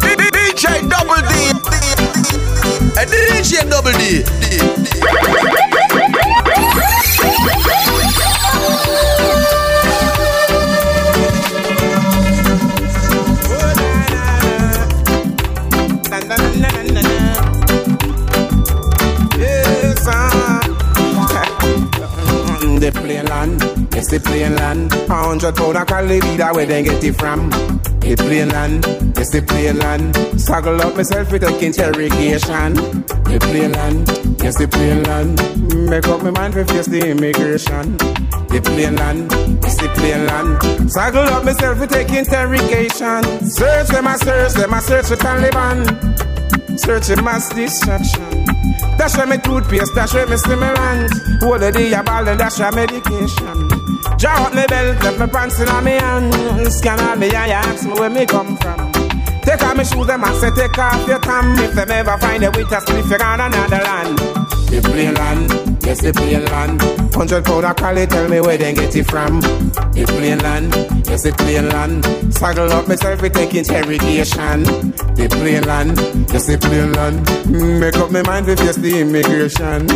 DJ 0.00 0.88
Double 0.88 1.20
D. 1.28 1.52
A 2.96 3.04
DJ 3.04 3.68
Double 3.68 3.92
D. 3.92 4.22
The 4.22 5.61
the 24.12 24.20
plane 24.20 24.54
land. 24.56 24.92
A 24.92 25.14
hundred 25.14 25.56
pound 25.56 25.76
of 25.76 25.86
cali 25.86 26.20
vida 26.20 26.52
where 26.52 26.66
they 26.66 26.82
get 26.82 27.02
it 27.02 27.14
from. 27.14 27.48
The 28.00 28.14
plane 28.14 28.50
land, 28.50 28.84
yes 29.16 29.30
the 29.30 29.40
plane 29.40 29.78
land. 29.78 30.14
Struggle 30.38 30.82
up 30.82 30.96
myself 30.96 31.32
with 31.32 31.44
a 31.44 31.64
interrogation. 31.64 32.74
The 33.24 33.38
plane 33.40 33.72
land, 33.72 34.08
yes 34.42 34.58
the 34.58 34.68
plane 34.68 35.02
land. 35.04 35.40
Make 35.88 36.06
up 36.08 36.22
my 36.22 36.30
mind 36.30 36.52
for 36.52 36.64
face 36.66 36.86
the 36.86 37.08
immigration. 37.08 37.96
The 38.52 38.60
plane 38.62 38.96
land, 38.96 39.32
yes 39.62 39.80
the 39.80 39.88
plane 39.96 40.26
land. 40.26 40.90
Struggle 40.90 41.22
up 41.32 41.44
myself 41.44 41.80
with 41.80 41.90
take 41.90 42.10
interrogation. 42.10 43.22
Search 43.48 43.88
them, 43.88 44.08
I 44.08 44.16
search 44.16 44.52
them, 44.52 44.74
I 44.74 44.80
search 44.80 45.06
for 45.06 45.16
Taliban. 45.16 45.88
Searching 46.78 47.24
mass 47.24 47.48
destruction. 47.54 48.44
Dash 48.98 49.16
me 49.26 49.38
toothpaste, 49.38 49.94
dash 49.94 50.14
me 50.28 50.36
stimulant. 50.36 51.12
Hold 51.40 51.60
the 51.62 51.72
day 51.72 51.92
a 51.92 52.02
ball 52.02 52.28
and 52.28 52.38
dash 52.38 52.60
a 52.60 52.70
medication. 52.72 53.61
Draw 54.22 54.46
up 54.46 54.54
me 54.54 54.64
belt, 54.68 55.02
left 55.02 55.18
me 55.18 55.26
pants 55.26 55.58
in 55.58 55.84
me 55.84 55.90
hand. 55.98 56.72
Scan 56.72 57.00
all 57.00 57.16
me 57.16 57.34
eye, 57.34 57.48
ask 57.48 57.84
me 57.84 57.92
where 57.94 58.08
me 58.08 58.24
come 58.24 58.56
from. 58.56 58.92
Take 59.42 59.60
off 59.60 59.76
me 59.76 59.82
shoes, 59.82 60.06
them 60.06 60.22
and 60.22 60.36
say 60.36 60.50
take 60.52 60.78
off 60.78 61.08
your 61.08 61.18
tam. 61.18 61.58
If 61.58 61.74
them 61.74 61.90
ever 61.90 62.16
find 62.18 62.44
a 62.44 62.50
way 62.52 62.62
to 62.62 62.80
split 62.82 63.04
you 63.04 63.16
on 63.16 63.40
another 63.40 63.82
land. 63.82 64.18
The 64.70 64.80
plane 64.80 65.14
land, 65.14 65.84
yes 65.84 66.02
the 66.02 66.12
plane 66.12 66.44
land. 66.44 66.80
Hundred 67.12 67.44
pound 67.44 67.64
of 67.64 67.74
cali, 67.74 68.06
tell 68.06 68.28
me 68.28 68.40
where 68.40 68.56
they 68.56 68.72
get 68.72 68.94
it 68.94 69.10
from. 69.10 69.40
The 69.40 70.04
plane 70.06 70.38
land, 70.38 70.72
yes 71.08 71.24
the 71.24 71.32
plane 71.32 71.68
land. 71.68 72.04
Saddle 72.32 72.72
up 72.72 72.86
myself, 72.86 73.20
we 73.22 73.28
take 73.28 73.54
interrogation. 73.56 74.62
The 75.14 75.28
plane 75.28 75.62
land, 75.64 75.98
yes 76.32 76.46
the 76.46 76.56
plane 76.58 76.92
land. 76.92 77.20
Make 77.80 77.96
up 77.96 78.10
my 78.10 78.22
mind, 78.22 78.46
we 78.46 78.56
face 78.56 78.76
the 78.76 79.00
immigration. 79.00 79.86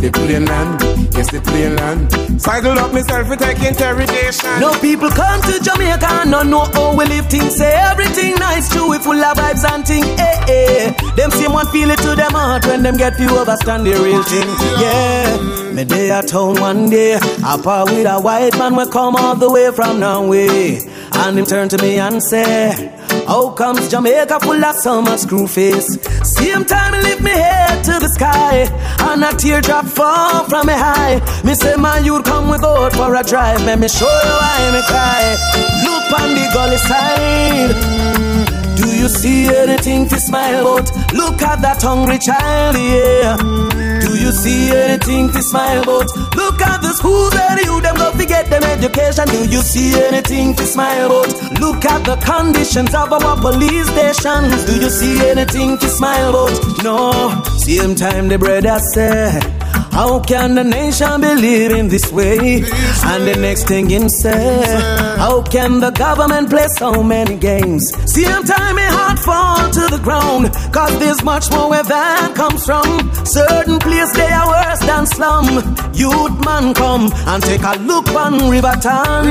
The 0.00 0.10
plane 0.12 0.46
land, 0.46 0.80
yes 1.14 1.30
the 1.30 1.40
plane 1.40 1.76
land. 1.76 2.40
Saddle 2.40 2.78
up 2.78 2.92
myself, 2.92 3.28
we 3.28 3.36
take 3.36 3.62
interrogation. 3.62 4.48
No 4.60 4.72
people 4.80 5.10
come 5.10 5.40
to 5.42 5.60
Jamaica 5.62 6.24
not 6.26 6.46
know 6.46 6.64
how 6.72 6.96
we 6.96 7.04
live 7.04 7.26
things. 7.28 7.56
Say 7.56 7.72
everything 7.72 8.34
nice, 8.36 8.72
true, 8.72 8.90
we 8.90 8.98
full 8.98 9.20
of 9.20 9.36
vibes 9.36 9.64
and 9.70 9.86
thing. 9.86 10.04
Eh, 10.04 10.44
eh. 10.48 10.92
Them 11.16 11.30
same 11.30 11.52
one 11.52 11.66
feel 11.68 11.90
it 11.90 11.98
to 12.00 12.16
them 12.16 12.32
heart 12.32 12.64
when 12.66 12.82
them 12.82 12.96
get 12.96 13.16
few 13.16 13.28
overstand 13.28 13.84
the 13.84 13.92
real 13.92 14.22
thing. 14.24 14.48
Yeah, 14.80 15.72
me 15.74 15.84
day 15.84 16.10
at 16.10 16.28
town 16.28 16.60
one 16.60 16.88
day, 16.88 17.16
I 17.16 17.60
part 17.62 17.90
with 17.90 18.06
a 18.06 18.18
white 18.20 18.56
man 18.58 18.74
we 18.74 18.86
come 18.90 19.16
all 19.16 19.36
the 19.36 19.50
way 19.52 19.70
from 19.70 20.00
Norway, 20.00 20.80
and 21.12 21.38
him 21.38 21.44
turn 21.44 21.68
to 21.68 21.78
me 21.78 21.98
and 21.98 22.22
say. 22.22 22.91
How 23.32 23.48
comes 23.48 23.88
Jamaica 23.88 24.40
full 24.40 24.62
of 24.62 25.04
much 25.04 25.20
screw 25.20 25.46
face? 25.46 25.98
Same 26.22 26.66
time 26.66 26.92
lift 27.02 27.22
me 27.22 27.30
head 27.30 27.82
to 27.82 27.98
the 27.98 28.10
sky 28.10 28.68
And 29.08 29.24
a 29.24 29.32
teardrop 29.34 29.86
fall 29.86 30.44
from 30.44 30.66
me 30.66 30.74
high 30.74 31.18
Me 31.42 31.54
say 31.54 31.74
man 31.76 32.04
you'd 32.04 32.26
come 32.26 32.50
with 32.50 32.62
out 32.62 32.92
for 32.92 33.14
a 33.14 33.22
drive 33.22 33.64
Let 33.64 33.78
me 33.78 33.88
show 33.88 34.04
you 34.04 34.34
why 34.42 34.70
me 34.74 34.82
cry 34.82 35.34
Look 35.82 36.12
on 36.20 36.34
the 36.36 36.46
gully 36.52 36.76
side 36.76 37.74
Do 38.76 38.86
you 38.94 39.08
see 39.08 39.48
anything 39.48 40.10
to 40.10 40.20
smile 40.20 40.60
about? 40.60 40.92
Look 41.14 41.40
at 41.40 41.62
that 41.62 41.80
hungry 41.80 42.18
child, 42.18 42.76
yeah 42.76 43.71
you 44.22 44.32
see 44.32 44.70
anything 44.70 45.30
to 45.32 45.42
smile 45.42 45.82
about? 45.82 46.08
Look 46.36 46.60
at 46.62 46.80
the 46.82 46.92
schools 46.94 47.34
where 47.34 47.60
you 47.60 47.80
them 47.80 47.96
go 47.96 48.12
to 48.16 48.26
get 48.26 48.46
them 48.50 48.62
education 48.62 49.26
Do 49.26 49.48
you 49.50 49.62
see 49.62 49.94
anything 50.06 50.54
to 50.54 50.64
smile 50.64 51.06
about? 51.06 51.60
Look 51.60 51.84
at 51.84 52.04
the 52.04 52.16
conditions 52.16 52.94
of 52.94 53.12
our 53.12 53.36
police 53.40 53.88
stations 53.88 54.64
Do 54.64 54.74
you 54.80 54.90
see 54.90 55.28
anything 55.28 55.78
to 55.78 55.88
smile 55.88 56.30
about? 56.30 56.82
No, 56.84 57.42
same 57.58 57.94
time 57.94 58.28
the 58.28 58.38
brother 58.38 58.78
said 58.94 59.61
how 59.92 60.20
can 60.20 60.54
the 60.54 60.64
nation 60.64 61.20
be 61.20 61.34
living 61.34 61.88
this 61.88 62.10
way? 62.10 62.62
And 63.04 63.28
the 63.28 63.36
next 63.38 63.68
thing 63.68 63.90
him 63.90 64.08
say, 64.08 64.64
how 65.18 65.42
can 65.42 65.80
the 65.80 65.90
government 65.90 66.48
play 66.48 66.66
so 66.78 67.02
many 67.02 67.36
games? 67.36 67.92
Same 68.06 68.42
time 68.44 68.76
my 68.76 68.88
heart 68.96 69.18
fall 69.18 69.70
to 69.70 69.94
the 69.94 70.00
ground, 70.02 70.50
cause 70.72 70.98
there's 70.98 71.22
much 71.22 71.50
more 71.50 71.68
where 71.70 71.82
that 71.82 72.32
comes 72.34 72.64
from. 72.64 72.86
Certain 73.26 73.78
place 73.78 74.10
they 74.14 74.32
are 74.32 74.48
worse 74.48 74.80
than 74.80 75.06
slum. 75.06 75.46
Youth 75.92 76.36
man 76.44 76.72
come 76.74 77.12
and 77.26 77.42
take 77.42 77.62
a 77.62 77.76
look 77.80 78.08
on 78.08 78.50
Riverton. 78.50 79.26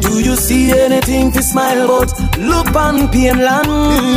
Do 0.00 0.20
you 0.24 0.36
see 0.36 0.72
anything 0.72 1.32
to 1.32 1.42
smile 1.42 1.84
about? 1.84 2.10
Look 2.38 2.74
on 2.74 3.08
Pienland, 3.10 3.68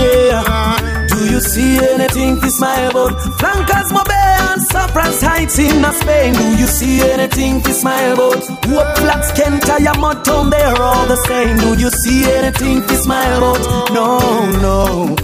yeah. 0.01 1.05
Do 1.09 1.29
you 1.29 1.41
see 1.41 1.79
anything 1.79 2.39
to 2.39 2.49
smile 2.49 2.91
about? 2.91 3.19
Flankers 3.39 3.91
Mobe 3.91 4.40
and 4.51 4.61
Saffron's 4.63 5.21
Heights 5.21 5.59
in 5.59 5.83
Spain. 5.93 6.33
Do 6.33 6.57
you 6.57 6.67
see 6.67 7.01
anything 7.01 7.61
to 7.61 7.73
smile 7.73 8.13
about? 8.13 8.43
What 8.67 8.95
Blacks 8.97 9.31
Kent, 9.31 9.63
Mud 9.99 10.25
Town, 10.25 10.49
they're 10.49 10.81
all 10.81 11.05
the 11.07 11.15
same. 11.27 11.57
Do 11.57 11.75
you 11.79 11.89
see 11.89 12.29
anything 12.29 12.81
to 12.87 12.95
smile 12.95 13.37
about? 13.37 13.61
No, 13.93 14.19
no. 14.67 15.15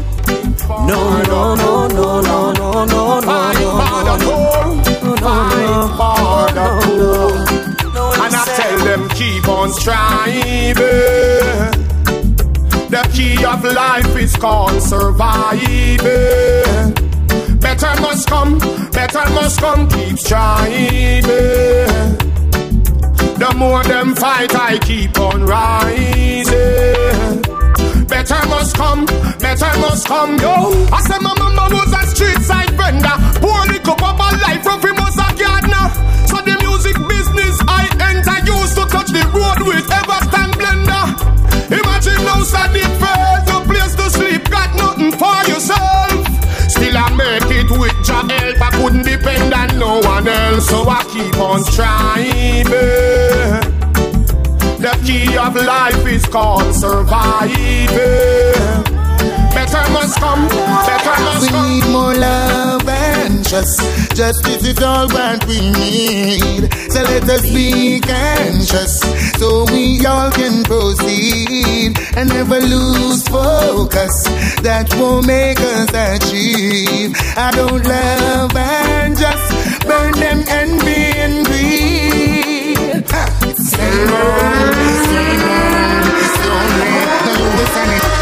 No, 0.88 1.22
no, 1.24 1.56
no, 1.56 1.88
no, 1.88 1.90
no, 2.22 2.22
no, 2.22 2.52
no, 2.54 2.84
no, 2.84 3.20
no, 3.22 3.30
no, 3.30 3.58
no, 3.58 3.68
no, 6.56 6.80
no, 7.94 8.04
And 8.24 8.34
I 8.36 8.38
tell 8.56 8.78
them 8.86 9.10
keep 9.10 9.48
on 9.48 9.72
striving. 9.74 10.76
The 12.90 13.02
key 13.14 13.44
of 13.46 13.64
life 13.64 14.16
is 14.16 14.36
called 14.36 14.82
surviving. 14.82 16.97
Better 17.60 18.02
must 18.02 18.28
come, 18.28 18.60
better 18.92 19.30
must 19.32 19.60
come, 19.60 19.90
keep 19.90 20.18
striving. 20.18 21.24
The 23.38 23.54
more 23.56 23.84
them 23.84 24.16
fight, 24.16 24.56
I 24.56 24.78
keep 24.80 25.20
on 25.20 25.44
rising. 25.46 26.54
Better 28.08 28.48
must 28.48 28.76
come, 28.76 29.06
better 29.40 29.80
must 29.80 30.08
come, 30.08 30.38
yo. 30.40 30.88
I 30.92 31.02
said 31.02 31.22
my 31.22 31.34
mama 31.38 31.68
was 31.74 31.94
a 31.94 32.08
street 32.16 32.42
side 32.42 32.72
vendor. 32.72 33.18
Poor 33.42 33.66
little 33.68 33.96
bubble 33.96 34.38
life, 34.42 34.66
rough 34.66 34.84
him 34.84 34.98
a 34.98 35.10
gardener. 35.38 35.90
So 36.26 36.38
the 36.42 36.58
music 36.62 36.98
business 37.08 37.62
I 37.68 37.90
enter 38.10 38.40
used 38.46 38.76
to 38.76 38.86
touch 38.86 39.10
the 39.12 39.24
road 39.34 39.62
with 39.68 39.86
Everton 39.92 40.52
Blender. 40.58 41.06
Imagine 41.70 42.26
now 42.26 42.42
sad 42.44 42.76
it 42.76 42.98
make 47.40 47.52
it 47.52 47.72
with 47.72 48.08
your 48.08 48.24
help, 48.26 48.62
I 48.62 48.70
couldn't 48.72 49.04
depend 49.04 49.54
on 49.54 49.80
no 49.80 50.00
one 50.00 50.28
else, 50.28 50.68
so 50.68 50.88
I 50.88 51.04
keep 51.04 51.38
on 51.38 51.64
striving. 51.64 52.66
The 54.80 54.94
key 55.06 55.38
of 55.38 55.56
life 55.56 56.06
is 56.08 56.26
called 56.26 56.74
surviving. 56.74 57.57
Trust. 63.58 64.16
Justice 64.16 64.66
is 64.68 64.82
all 64.82 65.08
what 65.10 65.46
we 65.48 65.60
need. 65.72 66.74
So 66.92 67.02
let 67.04 67.24
us 67.30 67.42
be 67.42 68.00
conscious 68.00 69.00
so 69.40 69.66
we 69.66 70.06
all 70.06 70.32
can 70.32 70.64
proceed 70.64 71.98
and 72.16 72.30
never 72.30 72.60
lose 72.60 73.28
focus. 73.28 74.24
That 74.62 74.94
will 74.96 75.22
make 75.24 75.60
us 75.60 75.90
achieve. 75.90 77.16
I 77.38 77.52
don't 77.52 77.84
love 77.84 78.56
and 78.56 79.18
just 79.18 79.86
burn 79.86 80.14
them 80.14 80.44
envy 80.48 81.06
and 81.24 81.46
greed. 81.46 82.78
Story. 83.58 84.18
Now 87.26 87.34
you 87.40 87.50
listen 87.58 88.18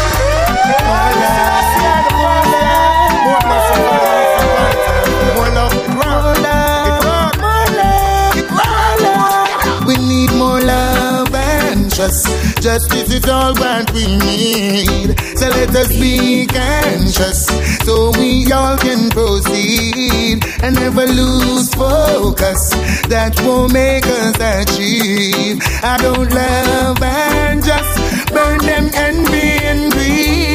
trust. 12.06 12.62
Justice 12.62 13.12
is 13.12 13.28
all 13.28 13.54
what 13.54 13.90
we 13.92 14.06
need. 14.06 15.18
So 15.38 15.48
let 15.48 15.74
us 15.74 15.88
be 15.88 16.46
conscious 16.46 17.46
so 17.84 18.10
we 18.18 18.50
all 18.52 18.76
can 18.76 19.10
proceed 19.10 20.44
and 20.62 20.74
never 20.74 21.06
lose 21.06 21.72
focus. 21.74 22.70
That 23.08 23.38
will 23.40 23.68
make 23.68 24.06
us 24.06 24.36
achieve. 24.36 25.60
I 25.82 25.96
don't 25.98 26.30
love 26.32 27.02
and 27.02 27.62
just 27.62 28.32
burn 28.32 28.58
them 28.58 28.90
envy 28.94 29.50
and 29.70 29.92
greed. 29.92 30.46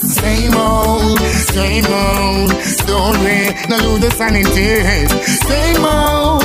Same 0.00 0.54
old, 0.54 1.18
same 1.18 1.86
old 1.86 2.50
story. 2.62 3.52
Now 3.68 3.78
lose 3.84 4.00
the 4.00 4.10
sanity. 4.10 5.06
Same 5.48 5.84
old, 5.84 6.42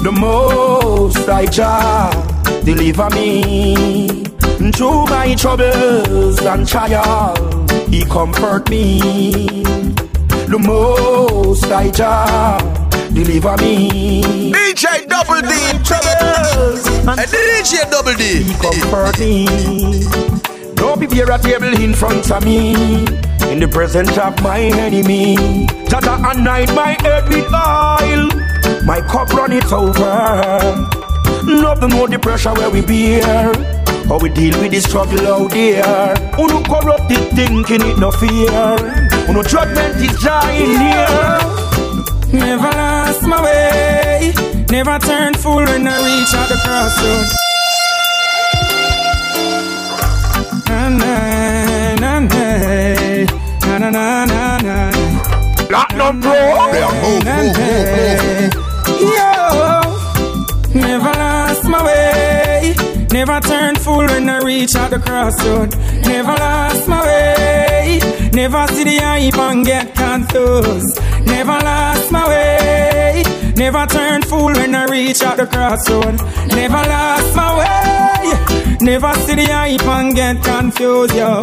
The 0.00 0.12
most 0.12 1.28
I 1.28 1.46
Jah 1.46 2.10
deliver 2.64 3.10
me 3.10 4.24
through 4.72 5.06
my 5.06 5.34
troubles 5.34 6.38
and 6.40 6.66
trial. 6.66 7.34
He 7.88 8.04
comfort 8.04 8.70
me. 8.70 9.00
The 10.46 10.58
most 10.58 11.64
I 11.64 11.90
Jah 11.90 12.58
deliver 13.12 13.56
me. 13.56 14.52
DJ 14.52 15.08
Double 15.08 15.40
D 15.42 15.54
troubles. 15.82 16.86
And 17.08 17.18
DJ 17.18 17.90
Double 17.90 18.14
D. 18.14 18.44
He 18.44 18.54
comfort 18.54 19.18
me. 19.18 19.46
Don't 20.76 20.98
prepare 20.98 21.32
a 21.32 21.38
table 21.38 21.74
in 21.82 21.92
front 21.92 22.30
of 22.30 22.44
me 22.44 23.04
in 23.50 23.58
the 23.58 23.68
presence 23.68 24.16
of 24.16 24.40
my 24.42 24.60
enemy. 24.60 25.36
Jaja 25.90 26.30
anoint 26.30 26.72
my 26.74 26.96
head 27.02 27.28
with 27.28 27.52
oil. 27.52 28.47
My 28.88 29.02
cup 29.02 29.28
run 29.34 29.52
it 29.52 29.70
over. 29.70 30.88
Nothing 31.44 31.90
more 31.90 32.08
the 32.08 32.18
pressure 32.18 32.54
where 32.54 32.70
we 32.70 32.80
bear. 32.80 33.52
How 34.08 34.18
we 34.18 34.30
deal 34.30 34.58
with 34.62 34.72
the 34.72 34.80
struggle 34.80 35.28
out 35.28 35.50
there. 35.50 36.16
Uno 36.38 36.62
corrupted 36.64 37.28
thinking 37.36 37.82
it 37.82 37.98
no 37.98 38.10
fear. 38.10 38.48
Uno 39.28 39.42
judgment 39.42 39.96
is 40.00 40.16
dying 40.24 40.80
here. 40.80 41.38
Never 42.32 42.70
lost 42.80 43.22
my 43.24 43.42
way. 43.44 44.32
Never 44.70 44.98
turned 45.00 45.36
fool 45.36 45.66
when 45.68 45.86
I 45.86 45.96
reach 46.08 46.32
out 46.32 46.48
the 46.48 46.56
crossroad. 46.64 47.28
Na 50.66 50.88
na 50.88 51.94
na 52.00 52.20
na 53.68 53.80
na 53.80 53.90
na 53.90 54.24
na 54.24 54.56
na. 54.64 54.90
Platinum 55.68 56.20
bro. 56.20 56.38
Yo, 59.00 59.80
never 60.74 61.12
lost 61.12 61.64
my 61.64 61.84
way. 61.84 62.74
Never 63.12 63.40
turned 63.40 63.78
fool 63.80 64.06
when 64.06 64.28
I 64.28 64.38
reach 64.38 64.74
out 64.74 64.90
the 64.90 64.98
crossroad. 64.98 65.76
Never 66.04 66.32
lost 66.32 66.88
my 66.88 67.02
way. 67.02 68.00
Never 68.32 68.66
see 68.68 68.84
the 68.84 68.96
hype 68.98 69.38
and 69.38 69.64
get 69.64 69.94
confused. 69.94 71.00
Never 71.26 71.58
lost 71.64 72.10
my 72.12 72.28
way. 72.28 73.22
Never 73.56 73.86
turned 73.86 74.24
fool 74.26 74.52
when 74.52 74.74
I 74.74 74.84
reach 74.86 75.22
out 75.22 75.36
the 75.36 75.46
crossroad. 75.46 76.16
Never 76.48 76.82
lost 76.94 77.36
my 77.36 77.50
way. 77.58 78.78
Never 78.80 79.12
see 79.24 79.34
the 79.34 79.46
hype 79.46 79.86
and 79.86 80.14
get 80.14 80.42
confused, 80.42 81.14
yo. 81.14 81.40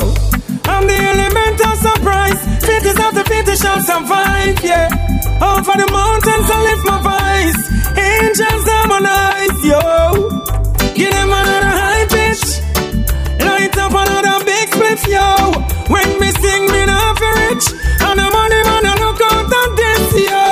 I'm 0.65 0.87
the 0.87 0.95
element 0.95 1.59
of 1.61 1.77
surprise. 1.77 2.39
Fittest 2.65 2.99
of 2.99 3.15
the 3.15 3.23
fittest 3.23 3.61
shall 3.61 3.81
survive, 3.81 4.63
yeah. 4.63 5.14
Over 5.41 5.75
the 5.75 5.89
mountains 5.91 6.47
I 6.49 6.57
lift 6.67 6.83
my 6.85 6.99
voice. 7.11 7.61
Angels 7.97 8.65
harmonize, 8.71 9.59
yo. 9.67 9.81
Give 10.95 11.11
them 11.11 11.29
another 11.29 11.73
high 11.81 12.05
pitch. 12.07 12.45
Light 13.43 13.75
up 13.77 13.91
another 13.91 14.45
big 14.45 14.67
split, 14.71 15.01
yo. 15.11 15.51
When 15.91 16.09
me 16.19 16.29
sing, 16.39 16.63
me 16.71 16.85
not 16.85 17.17
for 17.19 17.33
rich. 17.47 17.65
And 18.07 18.19
the 18.19 18.27
money 18.31 18.61
man, 18.63 18.85
I 18.85 18.95
look 19.03 19.19
out 19.27 19.51
on 19.59 19.69
this, 19.75 20.05
yo. 20.29 20.47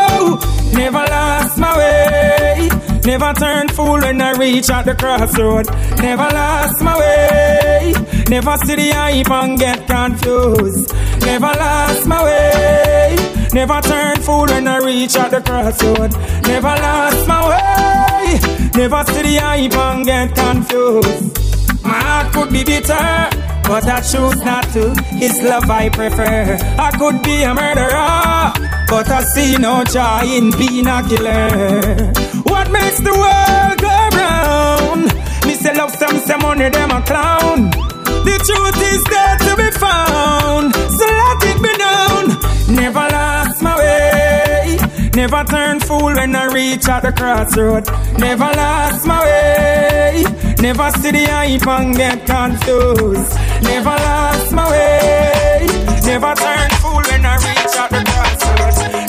Never 0.78 1.04
lost 1.15 1.58
my 1.58 1.78
way. 1.78 2.69
Never 3.06 3.34
turn 3.34 3.67
fool 3.69 4.00
when 4.02 4.22
I 4.22 4.32
reach 4.34 4.69
at 4.69 4.86
the 4.86 4.96
crossroad. 4.96 5.67
Never 6.02 6.28
lost 6.28 6.82
my 6.82 6.98
way. 7.00 7.93
Never 8.30 8.58
see 8.65 8.76
the 8.76 8.89
hype 8.91 9.32
and 9.32 9.60
get 9.60 9.88
confused. 9.88 10.93
Never 11.22 11.48
lost 11.48 12.06
my 12.08 12.24
way. 12.24 13.42
Never 13.54 13.82
turn 13.82 14.18
fool 14.22 14.48
when 14.48 14.68
I 14.68 14.78
reach 14.80 15.16
at 15.16 15.30
the 15.30 15.39
crossroad. 15.42 16.12
Never 16.48 16.76
lost 16.86 17.28
my 17.28 17.42
way. 17.50 18.39
Never 18.76 19.04
see 19.06 19.22
the 19.22 19.36
hype 19.39 19.78
and 19.78 20.06
get 20.06 20.36
confused. 20.36 21.84
My 21.84 22.00
heart 22.02 22.34
could 22.34 22.50
be 22.52 22.63
bitter, 22.63 23.30
but 23.70 23.86
I 23.88 24.02
choose 24.02 24.42
not 24.44 24.63
to. 24.74 24.94
It's 25.22 25.42
love 25.44 25.70
I 25.70 25.89
prefer. 25.89 26.58
I 26.80 26.92
could 26.98 27.22
be 27.22 27.44
a 27.44 27.54
murderer, 27.54 28.54
but 28.89 29.08
I 29.10 29.22
see 29.36 29.58
no 29.58 29.84
joy 29.84 30.26
in 30.26 30.50
being 30.58 30.88
a 30.88 31.04
killer. 31.08 32.12
What 32.50 32.72
makes 32.72 33.00
the 33.02 33.13
world 33.13 33.78
go 33.80 34.18
round? 34.18 35.06
Me 35.46 35.54
say 35.54 35.76
love 35.76 35.92
some, 35.92 36.18
say 36.18 36.38
money, 36.38 36.70
them 36.70 36.89
a 36.89 37.02
clown. 37.04 37.70
The 38.26 38.36
truth 38.48 38.82
is 38.82 39.04
there 39.13 39.38
to 39.46 39.56
be 39.62 39.70
found, 39.78 40.74
so 40.74 41.06
let 41.06 41.44
it 41.52 41.62
be 41.62 41.78
known. 41.78 42.53
Never 42.67 43.08
lost 43.12 43.62
my 43.62 43.78
way. 43.78 44.78
Never 45.15 45.43
turn 45.43 45.80
fool 45.80 46.13
when 46.13 46.36
I 46.36 46.45
reach 46.47 46.88
at 46.88 47.04
the 47.04 47.12
crossroad. 47.12 47.86
Never 48.17 48.52
lost 48.56 49.06
my 49.06 49.21
way. 49.23 50.23
Never 50.60 50.89
see 50.91 51.12
the 51.12 51.26
hype 51.26 51.67
and 51.67 51.95
get 51.95 52.26
confused. 52.26 53.34
Never 53.63 53.89
lost 53.89 54.52
my 54.54 54.69
way. 54.71 55.67
Never 56.06 56.34
turn 56.36 56.69
fool 56.82 57.02
when 57.10 57.26
I 57.26 57.36
reach 57.36 57.76
at 57.78 57.89
the 57.89 58.04
crossroad. 58.06 59.03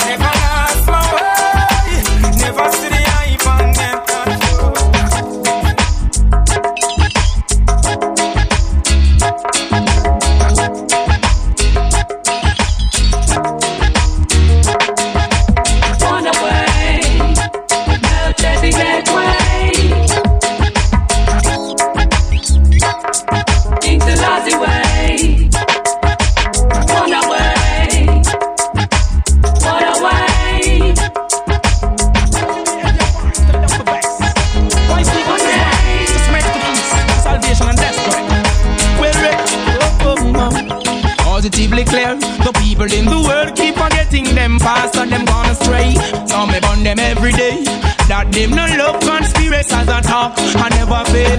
That 48.24 48.32
them 48.32 48.50
no 48.56 48.64
love 48.80 49.00
conspiracies 49.00 49.88
and 49.88 50.04
talk 50.04 50.38
and 50.38 50.72
never 50.72 51.04
fail. 51.12 51.36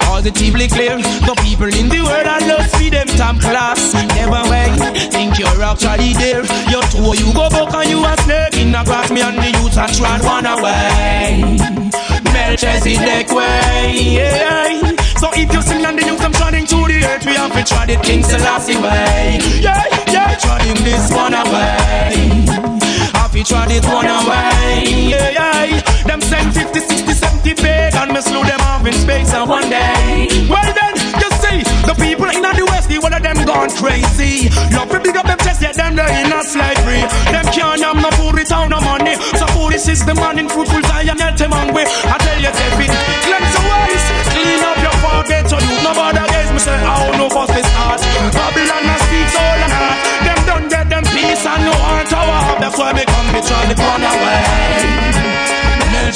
Positively 0.00 0.66
clear, 0.66 0.96
the 0.98 1.34
people 1.46 1.70
in 1.70 1.88
the 1.88 2.02
world 2.02 2.26
are 2.26 2.42
lost 2.42 2.74
for 2.74 2.90
them 2.90 3.06
top 3.14 3.38
class. 3.38 3.94
Never 3.94 4.42
way, 4.50 4.66
think 5.14 5.38
you're 5.38 5.62
actually 5.62 6.14
there. 6.18 6.42
You 6.66 6.82
two 6.90 7.14
you 7.14 7.30
go 7.32 7.46
back 7.50 7.70
and 7.70 7.90
you 7.90 8.02
a 8.02 8.16
snake 8.26 8.58
in 8.58 8.72
the 8.72 8.82
grass. 8.82 9.10
Me 9.10 9.22
and 9.22 9.38
the 9.38 9.50
youth 9.62 9.78
a 9.78 9.86
trod 9.94 10.22
one 10.26 10.46
away. 10.46 11.54
Melchizedek 12.34 13.30
way. 13.30 14.18
Yeah. 14.18 14.96
So 15.22 15.30
if 15.34 15.52
you 15.52 15.62
sing 15.62 15.84
and 15.84 15.98
the 15.98 16.02
youth 16.02 16.18
them 16.18 16.32
the 16.32 16.98
earth, 17.06 17.26
we 17.26 17.34
have 17.38 17.52
to 17.54 17.62
try 17.62 17.86
the 17.86 17.96
King 18.02 18.22
Selassie 18.22 18.76
way. 18.76 19.38
Yeah, 19.62 19.86
yeah, 20.10 20.34
trying 20.34 20.82
this 20.82 21.12
one 21.14 21.34
away. 21.34 22.42
Have 23.14 23.32
to 23.32 23.44
try 23.44 23.66
it 23.70 23.84
one 23.86 24.06
away. 24.06 25.10
Yeah, 25.10 25.30
yeah. 25.30 25.87
Them 26.08 26.24
send 26.24 26.54
50, 26.56 26.80
60, 26.80 27.12
70 27.12 27.54
big, 27.60 27.92
and 27.92 28.10
me 28.16 28.20
slew 28.24 28.40
them 28.40 28.60
off 28.64 28.80
in 28.86 28.96
space 28.96 29.28
and 29.36 29.44
one 29.44 29.68
day. 29.68 30.24
Well 30.48 30.72
then, 30.72 30.94
you 31.20 31.28
see, 31.36 31.60
the 31.84 31.92
people 32.00 32.32
in 32.32 32.40
the 32.40 32.64
West, 32.64 32.88
the 32.88 32.96
one 32.96 33.12
of 33.12 33.20
them 33.20 33.36
gone 33.44 33.68
crazy. 33.76 34.48
Love 34.72 34.88
to 34.88 35.04
big 35.04 35.20
up 35.20 35.28
them 35.28 35.36
chest, 35.44 35.60
yet 35.60 35.76
them 35.76 36.00
they 36.00 36.08
in 36.24 36.32
a 36.32 36.40
slavery. 36.40 37.04
Them 37.28 37.44
can't 37.52 37.84
have 37.84 38.00
no 38.00 38.08
food 38.16 38.40
without 38.40 38.72
no 38.72 38.80
money. 38.80 39.20
So 39.36 39.44
foolish 39.52 39.84
is 39.84 40.00
the 40.08 40.16
man 40.16 40.40
in 40.40 40.48
fruitful 40.48 40.80
Zion, 40.80 41.20
yet 41.20 41.36
them 41.36 41.52
hungry. 41.52 41.84
I 41.84 42.16
tell 42.16 42.40
you, 42.40 42.52
David, 42.56 42.88
cleanse 43.28 43.52
the 43.52 43.62
ways, 43.68 44.04
clean 44.32 44.64
up 44.64 44.80
your 44.80 44.96
forehead, 45.04 45.44
so 45.44 45.60
you 45.60 45.76
no 45.84 45.92
bother 45.92 46.24
gaze. 46.24 46.50
Me 46.56 46.60
say, 46.64 46.72
I 46.72 47.04
don't 47.04 47.20
know 47.20 47.28
first 47.28 47.52
this 47.52 47.68
art. 47.84 48.00
Babylon 48.32 48.84
has 48.96 49.02
speaks 49.04 49.36
all 49.36 49.60
and 49.60 49.74
heart. 49.76 50.00
Them 50.24 50.40
don't 50.48 50.68
get 50.72 50.88
them 50.88 51.04
peace 51.12 51.44
and 51.44 51.62
no 51.68 51.76
heart 51.76 52.08
tower. 52.08 52.40
That's 52.64 52.80
why 52.80 52.96
me 52.96 53.04
come 53.04 53.28
be 53.36 53.44
trying 53.44 53.68
to 53.68 53.76
run 53.76 54.00
away. 54.08 54.87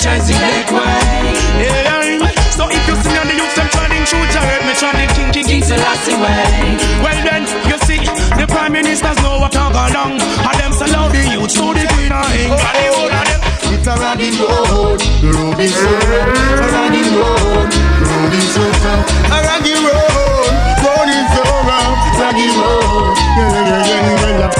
Energizing 0.03 0.35
black 0.35 0.67
way. 0.75 1.63
Yeah. 1.63 2.27
So 2.51 2.67
if 2.67 2.83
you 2.91 2.97
see 3.07 3.15
on 3.23 3.27
the 3.31 3.39
youth, 3.39 3.55
them 3.55 3.71
trying 3.71 3.95
to 3.95 4.41
heard 4.43 4.67
me 4.67 4.75
trying 4.75 4.99
to 4.99 5.07
king, 5.15 5.31
king, 5.31 5.47
king, 5.47 5.63
Selassie 5.63 6.19
way. 6.19 6.75
Well 6.99 7.23
then, 7.23 7.47
you 7.71 7.79
see, 7.87 8.03
the 8.35 8.51
prime 8.51 8.73
ministers 8.73 9.15
know 9.23 9.39
what 9.39 9.55
I'm 9.55 9.71
going 9.71 9.95
on. 9.95 10.19
And 10.19 10.59
them 10.59 10.73
sell 10.75 10.91
out 10.99 11.13
the 11.15 11.23
youth, 11.23 11.55
so 11.55 11.71
the 11.71 11.87
queen 11.95 12.11
of 12.11 12.27
England, 12.35 12.67
the 12.67 12.83
whole 12.91 13.15
of 13.15 13.31
them. 13.31 13.47
It's 13.71 13.87
a 13.87 13.95
ragged 13.95 14.43
road, 14.43 14.99
the 15.23 15.31
road 15.39 15.63
is 15.63 15.71
so 15.71 15.87
rough. 15.87 16.51
A 16.51 16.67
ragged 16.75 17.07
road, 17.15 17.71
the 17.71 18.11
road 18.11 18.35
is 18.35 18.47
so 18.59 18.67
tough. 18.83 19.07
A 19.07 19.39
ragged 19.39 19.87
road, 19.87 20.51
road 20.83 21.11
is 21.15 21.31
so 21.31 21.47
rough. 21.63 21.95
Ragged 22.19 22.55
road, 22.59 23.15
yeah, 23.39 23.55
yeah, 23.55 23.87
yeah, 23.87 24.03
yeah, 24.03 24.19
well, 24.19 24.51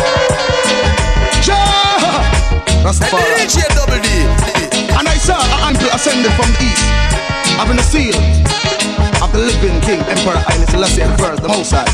Jah, 1.43 2.87
Rastafari. 2.87 3.43
DJ 3.43 3.67
Double 3.75 3.99
D. 3.99 4.62
And 5.03 5.11
I 5.11 5.19
saw 5.19 5.35
an 5.35 5.75
angel 5.75 5.91
ascended 5.91 6.31
from 6.39 6.47
the 6.55 6.63
east, 6.63 6.87
having 7.59 7.75
a 7.75 7.83
seal 7.83 8.15
of 9.19 9.35
the 9.35 9.43
living 9.51 9.75
King 9.83 9.99
Emperor 10.07 10.39
Haile 10.47 10.63
Selassie 10.71 11.03
First, 11.19 11.43
the 11.43 11.49
Most 11.49 11.75
High. 11.75 11.91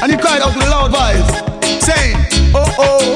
And 0.00 0.10
he 0.10 0.16
cried 0.16 0.40
out 0.40 0.56
with 0.56 0.64
a 0.64 0.70
loud 0.72 0.88
voice, 0.88 1.28
saying, 1.84 2.16
Oh 2.56 2.64
oh, 2.80 3.12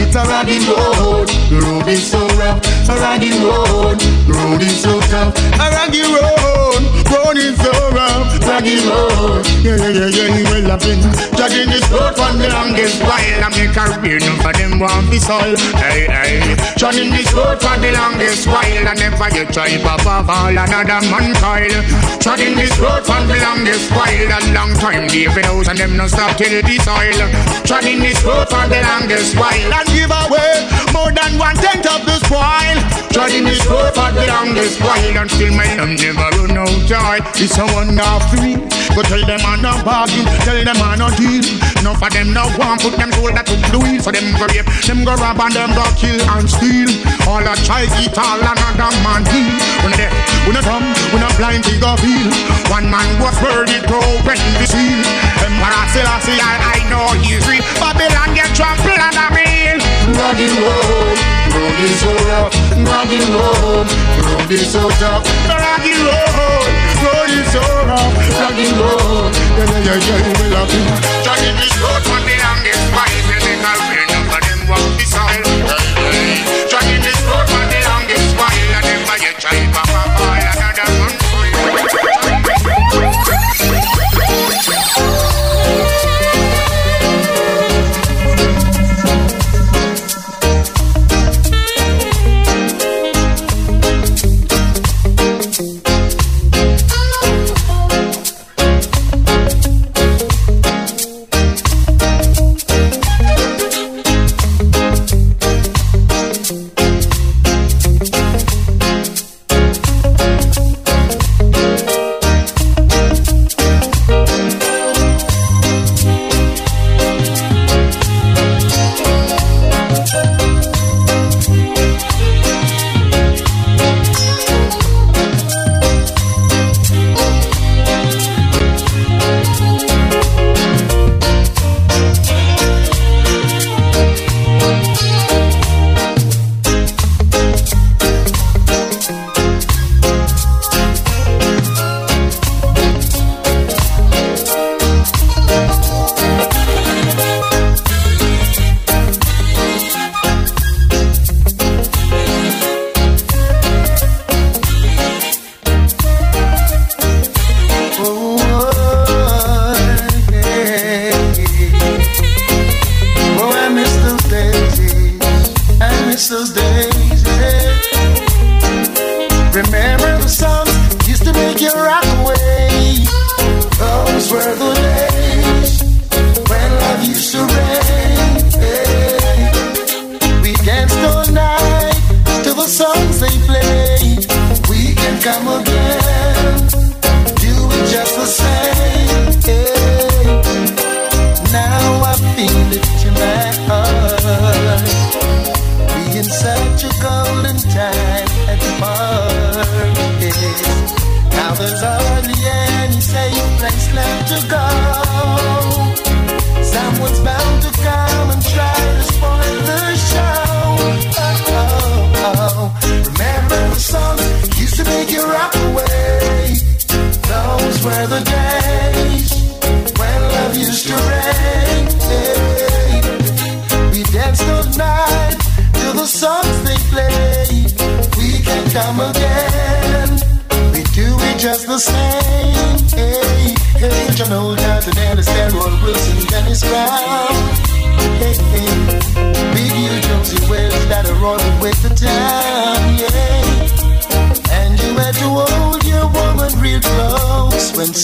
It's 0.00 0.16
a 0.16 0.24
ragged 0.24 0.64
road, 0.64 1.28
the 1.52 1.60
road 1.60 1.88
is 1.92 2.08
so 2.08 2.24
rough. 2.40 2.64
A 2.88 2.96
ragged 3.04 3.36
road, 3.44 4.00
the 4.00 4.32
road 4.32 4.62
is 4.62 4.80
so 4.80 4.96
tough. 5.12 5.36
a 5.60 5.66
ragged 5.68 6.08
road, 6.08 6.80
road 7.12 7.36
is 7.36 7.60
so 7.60 7.68
rough. 7.92 8.32
Ragged 8.48 8.80
road, 8.88 9.44
yeah, 9.60 9.76
yeah, 9.76 10.08
yeah, 10.08 10.40
yeah, 10.40 10.48
well, 10.48 10.72
I've 10.72 10.80
been 10.80 11.04
dragging 11.48 11.68
this 11.68 11.84
road 11.92 12.16
for 12.16 12.32
the 12.40 12.48
longest 12.48 13.02
while. 13.02 13.44
I 13.44 13.48
make 13.52 13.76
a 13.76 13.84
career, 14.00 14.18
none 14.20 14.40
for 14.40 14.52
them 14.56 14.80
want 14.80 15.10
be 15.10 15.18
soil. 15.18 15.56
Hey, 15.76 16.08
hey, 16.08 16.56
dragging 16.76 17.12
this 17.12 17.28
road 17.36 17.60
for 17.60 17.76
the 17.76 17.92
longest 17.92 18.46
while. 18.48 18.64
I 18.64 18.94
never 18.96 19.28
get 19.28 19.52
pop 19.84 20.06
off 20.06 20.28
all 20.28 20.56
another 20.56 21.00
man 21.12 21.36
coil. 21.36 21.76
Dragging 22.24 22.56
this 22.56 22.72
road 22.80 23.04
for 23.04 23.20
the 23.28 23.36
longest 23.44 23.90
while. 23.92 24.32
A 24.32 24.40
long 24.56 24.72
time, 24.80 25.06
David 25.08 25.44
House 25.44 25.68
and 25.68 25.78
them 25.78 25.96
no 25.96 26.06
stop 26.06 26.36
till 26.36 26.48
the 26.48 26.76
soil. 26.80 27.20
Dragging 27.68 28.00
this 28.00 28.20
road 28.24 28.48
for 28.48 28.64
the 28.64 28.80
longest 28.80 29.36
while. 29.36 29.72
And 29.74 29.88
give 29.92 30.12
away 30.12 30.64
more 30.96 31.12
than 31.12 31.36
one 31.36 31.56
tenth 31.60 31.84
of 31.84 32.08
the 32.08 32.16
spoil. 32.24 32.78
Dragging 33.12 33.44
this 33.44 33.60
road 33.68 33.92
for 33.92 34.08
the 34.16 34.24
longest 34.32 34.80
while 34.80 35.18
and 35.20 35.30
still 35.30 35.52
my 35.52 35.68
love 35.76 35.92
never 35.92 36.28
run 36.40 36.56
out 36.56 36.80
joy. 36.88 37.20
It's 37.36 37.58
a 37.60 37.64
off 38.00 38.32
free. 38.32 38.73
Go 38.94 39.02
tell 39.02 39.26
them 39.26 39.42
I'm 39.42 39.58
not 39.58 39.82
bargain, 39.82 40.22
tell 40.46 40.54
them 40.54 40.78
I'm 40.78 40.94
not 41.02 41.18
deal. 41.18 41.42
Enough 41.82 41.98
of 41.98 42.14
them 42.14 42.30
now 42.30 42.46
want 42.54 42.78
put 42.78 42.94
them 42.94 43.10
shoulder 43.10 43.42
to 43.42 43.54
the 43.74 43.78
wheel. 43.82 43.98
So 43.98 44.14
them 44.14 44.30
go 44.38 44.46
rape, 44.46 44.70
them 44.86 45.02
go 45.02 45.18
rob 45.18 45.42
and 45.42 45.50
them 45.50 45.74
go 45.74 45.82
kill 45.98 46.14
and 46.38 46.46
steal. 46.46 46.86
All 47.26 47.42
a 47.42 47.58
try 47.66 47.90
eat 47.98 48.14
all 48.14 48.38
another 48.38 48.94
man 49.02 49.26
deal. 49.26 49.50
When 49.82 49.98
they, 49.98 50.06
when 50.46 50.54
they 50.54 50.62
come, 50.62 50.86
when 51.10 51.26
a 51.26 51.30
blind 51.34 51.66
they 51.66 51.74
go 51.82 51.98
feel. 51.98 52.30
One 52.70 52.86
man 52.86 53.18
was 53.18 53.34
worthy 53.42 53.82
to 53.82 53.96
open 53.98 54.38
the 54.62 54.66
seal. 54.70 55.02
Emperor 55.42 55.84
Selassie, 55.90 56.38
I, 56.38 56.78
I 56.78 56.86
know 56.86 57.18
he's 57.18 57.42
real. 57.50 57.66
Babylon 57.82 58.30
get 58.30 58.54
trampled 58.54 58.94
under 58.94 59.26
me. 59.34 59.74
Ragged 60.14 60.54
road, 60.54 61.18
road 61.50 61.78
is 61.82 61.98
so 61.98 62.14
rough. 62.30 62.54
Ragged 62.78 63.26
road, 63.34 63.90
road 64.22 64.50
is 64.54 64.70
so 64.70 64.86
tough. 65.02 65.26
Ragged 65.50 65.98
road, 65.98 66.83
road 67.04 67.30
is 67.30 67.46
so 67.52 67.60
rough. 67.84 68.14
Ragged 68.40 68.72
road, 68.80 69.32
yeah, 69.56 69.68
yeah, 69.68 69.96
yeah, 69.96 70.18
yeah, 70.24 70.40
we 70.40 70.46
love 70.48 70.72
it. 70.72 70.84
Dragging 71.24 71.56
this 71.60 71.76
road 71.84 72.02
for 72.08 72.20
the 72.24 72.36
longest 72.40 72.84
while. 72.96 73.20
We 73.28 73.36
make 73.44 73.60
a 73.60 73.72
rain 73.92 74.10
for 74.28 74.40
them 74.40 74.60
walk 74.68 74.96
hey. 74.96 76.40
Dragging 76.70 77.02
this 77.04 77.20
road 77.28 77.46
for 77.52 77.64
the 77.68 77.80
longest 77.88 78.30
while. 78.40 78.68
And 78.76 78.84
them 78.84 79.00
by 79.04 79.16
your 79.20 79.36
child, 79.36 79.93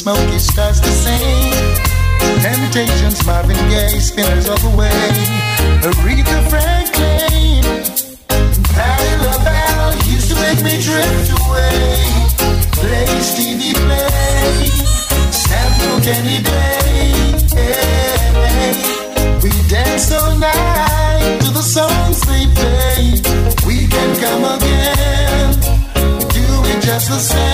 Smokey 0.00 0.38
starts 0.38 0.80
to 0.80 0.88
sing. 0.88 1.52
Temptations, 2.40 3.26
Marvin 3.26 3.54
Gaye, 3.68 4.00
Spinners 4.00 4.48
of 4.48 4.58
the 4.62 4.70
Way, 4.70 4.88
Aretha 5.84 6.40
Franklin, 6.48 7.60
Patti 8.72 9.12
LaBelle 9.20 9.92
used 10.08 10.30
to 10.30 10.36
make 10.40 10.64
me 10.64 10.80
drift 10.80 11.36
away. 11.44 12.00
Play 12.80 13.20
Stevie 13.20 13.74
Play, 13.74 14.72
Sam 15.36 15.70
Cooke 15.84 16.08
any 16.16 16.40
day. 16.48 17.36
Hey, 17.52 18.72
we 19.42 19.50
dance 19.68 20.10
all 20.12 20.34
night 20.38 21.40
to 21.42 21.52
the 21.52 21.60
songs 21.60 22.22
they 22.22 22.46
play. 22.56 23.20
We 23.66 23.86
can 23.86 24.16
come 24.16 24.44
again, 24.56 25.60
do 26.32 26.44
it 26.72 26.80
just 26.80 27.10
the 27.10 27.18
same. 27.18 27.49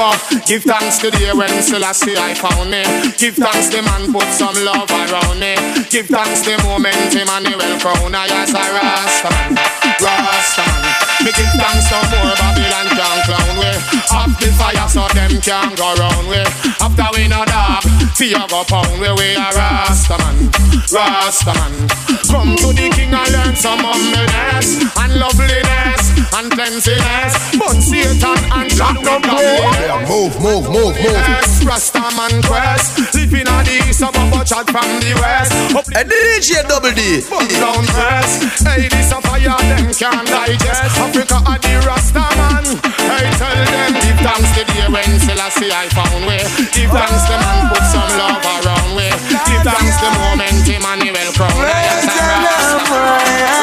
Baba, 0.00 0.16
give 0.46 0.64
thanks 0.64 0.96
to 1.04 1.10
the 1.10 1.36
when 1.36 1.52
Selassie 1.60 2.16
I 2.16 2.32
found 2.32 2.72
me. 2.72 2.80
Give 3.20 3.36
thanks 3.36 3.68
the 3.68 3.84
man 3.84 4.08
put 4.08 4.24
some 4.32 4.56
love 4.64 4.88
around 4.88 5.36
me. 5.36 5.52
Give 5.92 6.08
thanks 6.08 6.40
the 6.40 6.56
moment 6.64 7.12
Emmanuel 7.12 7.76
crown 7.84 8.14
I 8.16 8.24
as 8.32 8.48
a 8.48 8.64
Rastaman, 8.64 9.60
Rastaman. 10.00 10.80
Me 11.20 11.30
give 11.36 11.52
thanks 11.52 11.84
no 11.92 12.00
more 12.16 12.32
Babylon 12.32 12.88
can 12.96 13.18
clown 13.28 13.52
we. 13.60 13.70
Off 14.16 14.32
the 14.40 14.48
fire 14.56 14.88
so 14.88 15.04
them 15.12 15.36
can 15.44 15.76
go 15.76 15.92
round 15.92 16.32
we. 16.32 16.40
After 16.80 17.08
we 17.12 17.28
no 17.28 17.44
dog, 17.44 17.84
fear 18.16 18.40
go 18.48 18.64
pound 18.64 18.96
we. 19.04 19.10
We 19.20 19.36
a 19.36 19.52
Rastaman, 19.52 20.48
Rastaman. 20.92 21.86
Come 22.26 22.56
to 22.56 22.74
the 22.74 22.90
king 22.90 23.14
and 23.14 23.30
learn 23.30 23.54
some 23.54 23.78
humbleness 23.78 24.82
and 24.98 25.14
loveliness 25.22 26.02
and 26.34 26.50
cleanliness. 26.50 27.32
But 27.54 27.78
Satan 27.78 28.38
and 28.50 28.70
Jack 28.70 28.98
no 29.02 29.18
Yeah, 29.22 30.02
move, 30.10 30.34
move, 30.42 30.66
move, 30.66 30.94
move. 30.98 31.14
Yes, 31.14 31.62
Rastaman 31.62 32.42
quest. 32.42 33.14
Living 33.14 33.46
on 33.46 33.64
the 33.64 33.78
east, 33.86 34.00
some 34.00 34.14
of 34.14 34.34
chat 34.42 34.66
from 34.70 34.90
the 34.98 35.14
west. 35.22 35.54
Up 35.78 35.86
And 35.94 36.10
the 36.10 36.16
DJ 36.16 36.66
Double 36.66 36.90
D. 36.90 37.22
Put 37.22 37.46
down 37.54 37.86
press. 37.94 38.58
Hey, 38.62 38.88
this 38.88 39.12
a 39.12 39.20
fire, 39.22 39.54
them 39.70 39.94
can't 39.94 40.26
digest. 40.26 40.98
Africa 40.98 41.38
are 41.46 41.60
the 41.62 41.74
Rastaman. 41.86 42.66
Hey, 42.98 43.30
tell 43.38 43.54
them, 43.54 43.92
give 43.94 44.18
thanks 44.26 44.50
to 44.58 44.62
the 44.66 44.90
when 44.90 45.10
Selassie 45.22 45.70
I 45.70 45.86
found 45.94 46.26
way. 46.26 46.42
Give 46.74 46.90
thanks 46.90 47.22
the 47.30 47.36
man 47.38 47.70
put 47.70 47.84
some 47.94 48.10
love 48.18 48.42
around 48.42 48.90
way. 48.98 49.10
Give 49.46 49.62
thanks 49.62 49.96
the 50.02 50.10
moment 50.18 50.79
Emmanuel 50.80 51.28
crown. 51.36 51.52
I 51.52 51.92
am 51.92 52.08
a 52.08 52.16
Rastaman. 52.40 53.60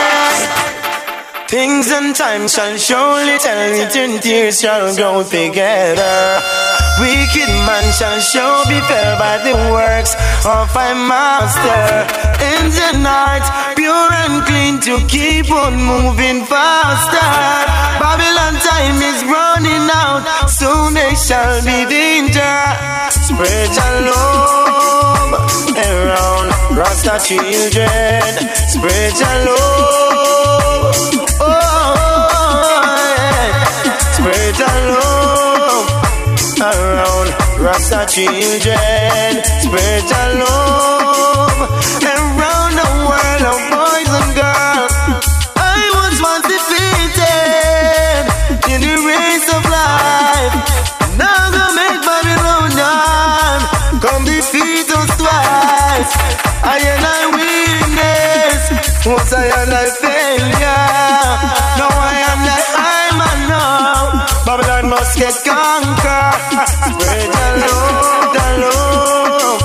Things 1.50 1.90
and 1.90 2.14
time 2.14 2.48
shall 2.48 2.78
surely 2.78 3.42
tell 3.42 3.74
it 3.74 3.96
and 3.96 4.22
tears 4.22 4.62
shall 4.62 4.94
grow 4.94 5.24
together. 5.24 6.38
Wicked 7.02 7.50
man 7.66 7.90
shall 7.98 8.22
show 8.22 8.62
be 8.70 8.78
fell 8.86 9.18
by 9.18 9.42
the 9.42 9.58
works 9.74 10.14
of 10.46 10.70
my 10.78 10.94
master. 10.94 12.06
In 12.38 12.70
the 12.70 13.02
night, 13.02 13.46
pure 13.74 14.14
and 14.22 14.46
clean 14.46 14.78
to 14.86 15.02
keep 15.10 15.50
on 15.50 15.74
moving 15.74 16.46
faster. 16.46 17.30
Babylon 17.98 18.62
time 18.62 19.02
is 19.02 19.26
running 19.26 19.90
out, 19.90 20.22
soon 20.46 20.94
they 20.94 21.16
shall 21.18 21.66
be 21.66 21.90
danger. 21.90 22.58
Spread 23.10 23.74
your 23.74 23.97
Rasta 26.98 27.20
children. 27.28 28.22
Spread 28.70 29.14
your 29.20 29.38
love. 29.46 30.96
Oh, 31.40 31.54
Spread 34.14 34.58
your 34.58 34.78
love 34.98 35.90
around 36.60 37.30
Rasta 37.62 38.02
children. 38.10 39.44
Spread 39.62 40.04
your 40.10 40.30
love 40.42 41.60
around 42.02 42.74
the 42.82 42.88
world 43.06 43.44
of 43.46 43.60
boys 43.70 44.12
and 44.20 44.32
girls. 44.36 44.77
Once 59.48 59.56
I 59.56 59.64
and 59.64 59.74
I 59.74 59.88
failure. 60.02 60.84
Now 61.80 61.88
I 61.88 62.20
am 62.32 62.40
the 62.48 62.58
I'm 62.84 63.20
a. 63.28 63.64
Babylon 64.46 64.90
must 64.90 65.18
get 65.18 65.36
conquered. 65.46 66.36
Spread 66.92 67.30
the 67.32 67.48
love, 67.64 68.34
the 68.36 68.48
love 68.64 69.62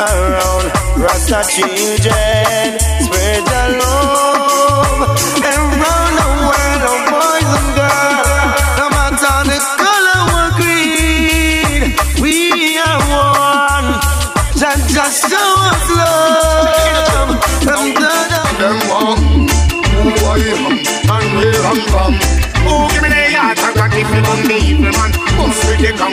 around 0.00 0.66
Rasta 1.02 1.40
children. 1.52 2.78
Spread 3.04 3.42
the 3.44 3.62
love 3.78 4.31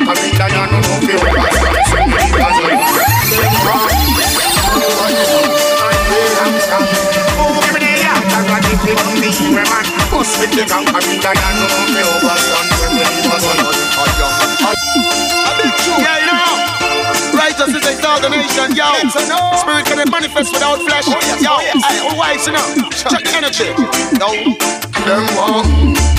and 0.10 0.34
got 0.38 0.49
if 8.70 8.82
you 8.86 8.95
don't 8.95 9.14
believe 9.14 9.41
me, 9.41 9.62
man. 9.62 9.86
Must 10.10 10.34
be 10.41 10.45
the 10.49 10.66
conquering 10.66 11.22
lion 11.22 11.38
and 11.38 11.57
no 11.62 11.68
fear. 11.93 12.05
Overstand 12.10 12.70
when 12.80 12.89
we 12.97 13.05
leave 13.05 13.30
us 13.30 13.45
on 13.45 13.57
A 14.66 15.51
big 15.62 15.74
truth. 15.78 16.01
Yeah, 16.01 16.18
you 16.18 16.34
know. 16.34 16.57
Righteousness 17.38 17.86
is 17.86 18.05
all 18.05 18.20
the 18.20 18.30
nation, 18.30 18.76
yo. 18.76 18.89
Spirit 19.10 19.86
can 19.86 20.10
manifest 20.10 20.53
without 20.53 20.82
flesh. 20.82 21.07
Yo, 21.41 21.53
I, 21.53 22.01
all 22.01 22.18
wise, 22.18 22.45
you 22.47 22.53
know. 22.53 22.66
Check 22.89 23.24
the 23.24 23.34
energy. 23.38 23.70
Yo. 24.18 24.30
Them 25.05 26.18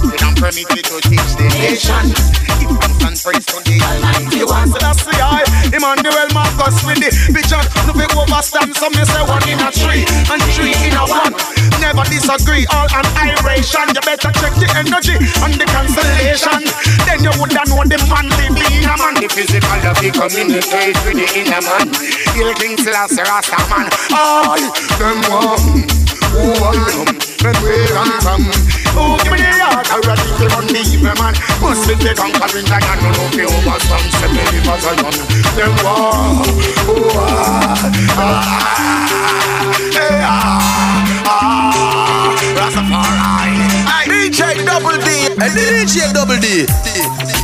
Elected 0.00 0.22
and 0.24 0.36
permitted 0.36 0.84
to 0.88 0.96
teach 1.04 1.30
the 1.36 1.46
nation. 1.60 2.08
Give 2.60 2.72
thanks 2.80 3.04
and 3.04 3.16
praise 3.20 3.44
to 3.52 3.60
the 3.60 3.76
Almighty 3.84 4.44
One. 4.48 4.68
So 4.72 4.78
that's 4.80 5.04
the 5.04 5.16
eye, 5.20 5.44
Emmanuel 5.72 6.28
Marcus 6.32 6.80
with 6.88 7.00
the 7.04 7.10
vision. 7.32 7.60
No 7.84 7.92
big 7.92 8.08
overstand, 8.16 8.72
so 8.76 8.88
me 8.88 9.04
say 9.04 9.22
one 9.28 9.44
in 9.44 9.60
a 9.60 9.68
three 9.68 10.04
and 10.08 10.42
three 10.56 10.72
in 10.88 10.96
a 10.96 11.04
one. 11.04 11.36
Never 11.84 12.04
disagree, 12.08 12.64
all 12.72 12.88
an 12.96 13.06
iration. 13.12 13.92
You 13.92 14.00
better 14.00 14.32
check 14.40 14.54
the 14.56 14.68
energy 14.72 15.16
and 15.20 15.54
the 15.60 15.66
constellation. 15.68 16.64
Then 17.04 17.20
you 17.20 17.32
would 17.36 17.52
know 17.52 17.84
the 17.84 18.00
man, 18.08 18.28
the 18.40 18.46
being 18.56 18.88
a 18.88 18.94
man, 18.96 19.20
the 19.20 19.28
physical, 19.28 19.80
the 19.84 20.08
communicate 20.16 20.96
with 21.04 21.16
the 21.20 21.28
inner 21.36 21.60
man. 21.60 21.92
He'll 22.32 22.56
King 22.56 22.76
Selassie 22.80 23.20
Rasta 23.20 23.60
man. 23.68 23.92
I, 24.16 24.64
them 24.96 25.20
one, 25.28 25.84
who 26.32 26.56
I 26.56 26.72
am, 27.04 27.08
and 27.44 27.56
where 27.60 27.96
I'm 28.00 28.16
from. 28.24 28.79
Oh, 28.96 29.16
give 29.22 29.32
me 29.32 29.38
the 29.38 29.64
heart, 29.64 29.86
I 29.90 29.98
ready 30.06 30.26
to 30.38 30.46
run 30.54 30.66
the 30.66 30.80
evil 30.92 31.14
man. 31.20 31.34
Must 31.62 31.86
be 31.86 31.94
the 31.94 32.12
conquering 32.14 32.66
lion, 32.66 32.98
no 33.02 33.10
no 33.14 33.24
be 33.34 33.44
over 33.46 33.78
some 33.86 34.06
seven 34.18 34.44
rivers 34.50 34.84
alone. 34.86 35.18
Them 35.56 35.72
one, 35.84 36.46
who 36.86 36.96
I, 37.10 37.84
ah, 38.16 38.40
eh, 39.94 40.22
ah, 40.24 41.26
ah, 41.26 42.34
Rastafari. 42.56 43.90
DJ 44.10 44.64
Double 44.64 44.98
D, 44.98 45.28
DJ 45.38 46.12
Double 46.12 46.38
D. 46.38 46.66
Watch 46.66 47.39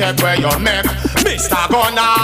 step 0.00 0.16
where 0.24 0.40
you 0.40 0.48
make 0.64 0.88
Mr. 1.28 1.60
Gunner, 1.68 2.16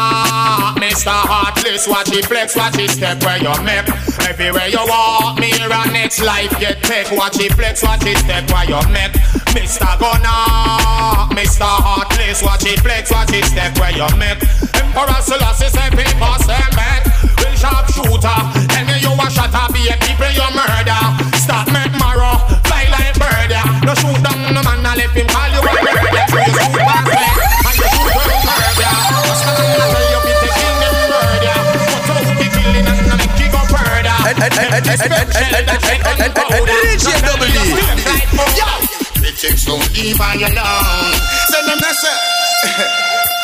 Mr. 0.81 1.12
Heartless 1.12 1.85
Watch 1.87 2.09
it 2.09 2.24
flex, 2.24 2.57
watch 2.57 2.79
it 2.81 2.89
step 2.89 3.20
where 3.20 3.37
you 3.37 3.53
make 3.61 3.85
Everywhere 4.24 4.72
you 4.72 4.81
walk, 4.89 5.37
and 5.37 5.93
next 5.93 6.24
life 6.24 6.49
get 6.57 6.81
take 6.81 7.12
Watch 7.12 7.37
it 7.37 7.53
flex, 7.53 7.83
watch 7.85 8.01
it 8.09 8.16
step 8.16 8.49
where 8.49 8.64
you 8.64 8.81
make 8.89 9.12
Mr. 9.53 9.85
Gunner, 10.01 11.29
Mr. 11.37 11.68
Heartless 11.68 12.41
Watch 12.41 12.64
it 12.64 12.81
flex, 12.81 13.12
watch 13.12 13.37
it 13.37 13.45
step 13.45 13.77
where 13.77 13.93
you 13.93 14.09
make 14.16 14.41
Emperor 14.72 15.20
Selassie 15.20 15.68
say 15.68 15.93
people 15.93 16.37
say 16.49 16.64
back 16.72 17.05
Real 17.45 17.53
sharp 17.61 17.93
shooter 17.93 18.41
Tell 18.72 18.85
me 18.89 18.97
you 19.05 19.12
a 19.12 19.27
shot 19.29 19.53
be 19.77 19.85
a 19.93 19.95
people 20.01 20.33
you 20.33 20.49
murder 20.57 21.03
Start 21.37 21.68
make 21.77 21.93
marrow, 22.01 22.41
DJ 36.96 37.12
Double 37.20 37.44
D. 37.44 37.61
Yo! 38.57 38.64
Don't 39.66 39.84
I 40.16 40.32
alone 40.48 41.12
Send 41.52 41.68
them 41.68 41.76
that 41.76 41.92
say 41.92 42.16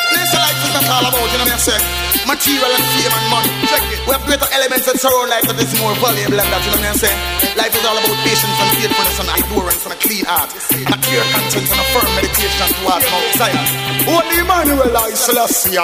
This 0.09 0.33
life 0.33 0.57
is 0.57 0.73
not 0.73 0.89
all 0.89 1.05
about, 1.13 1.29
you 1.29 1.37
know 1.37 1.45
what 1.45 1.61
saying? 1.61 1.85
Material 2.25 2.65
and 2.65 2.85
fame 2.97 3.13
and 3.13 3.27
money. 3.29 3.51
Check 3.69 3.83
it. 3.93 3.99
We 4.07 4.11
have 4.15 4.25
greater 4.25 4.49
elements 4.57 4.85
that 4.89 4.97
surround 4.97 5.29
life 5.29 5.45
that 5.45 5.59
is 5.61 5.69
more 5.77 5.93
valuable 6.01 6.37
than 6.39 6.49
that, 6.49 6.61
you 6.65 6.71
know 6.73 6.81
what 6.81 6.97
I'm 6.97 6.97
saying? 6.97 7.19
Life 7.61 7.73
is 7.77 7.83
all 7.85 7.97
about 7.97 8.17
patience 8.25 8.57
and 8.57 8.71
faithfulness 8.73 9.17
and 9.21 9.29
endurance 9.37 9.83
and 9.85 9.93
a 9.93 9.99
clean 10.01 10.25
heart. 10.25 10.49
And 10.49 10.93
a 10.93 10.97
clear 10.97 11.23
conscience 11.29 11.69
and 11.69 11.77
a 11.77 11.87
firm 11.93 12.09
meditation 12.17 12.69
towards 12.81 13.05
Mount 13.05 13.29
Zion. 13.37 13.65
Only 14.09 14.37
Emmanuel 14.41 14.97
I 14.97 15.13
Selassie. 15.13 15.77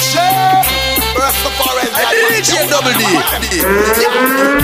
Share! 0.00 0.89
Rastafari 1.20 1.84
is 1.84 1.92
God. 2.00 2.16
DJ 2.32 2.50
Double 2.72 2.94
D. 2.96 3.04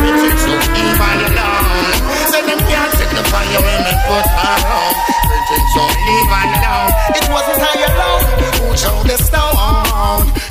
Bitches 0.09 0.97
I 0.97 1.15
alone. 1.29 2.01
Say 2.33 2.43
them 2.49 2.61
can't 2.65 2.93
take 2.97 3.13
the 3.13 3.25
fire 3.29 3.61
when 3.61 3.81
they 3.85 3.97
put 4.09 4.25
her 4.25 4.57
on. 4.65 4.93
Critics 5.29 5.77
leave 6.09 6.33
alone. 6.33 6.91
It 7.13 7.27
wasn't 7.29 7.61
I 7.61 7.77
alone 7.93 8.25
who 8.41 8.73
chose 8.73 9.05
the 9.05 9.17
stone. 9.23 9.86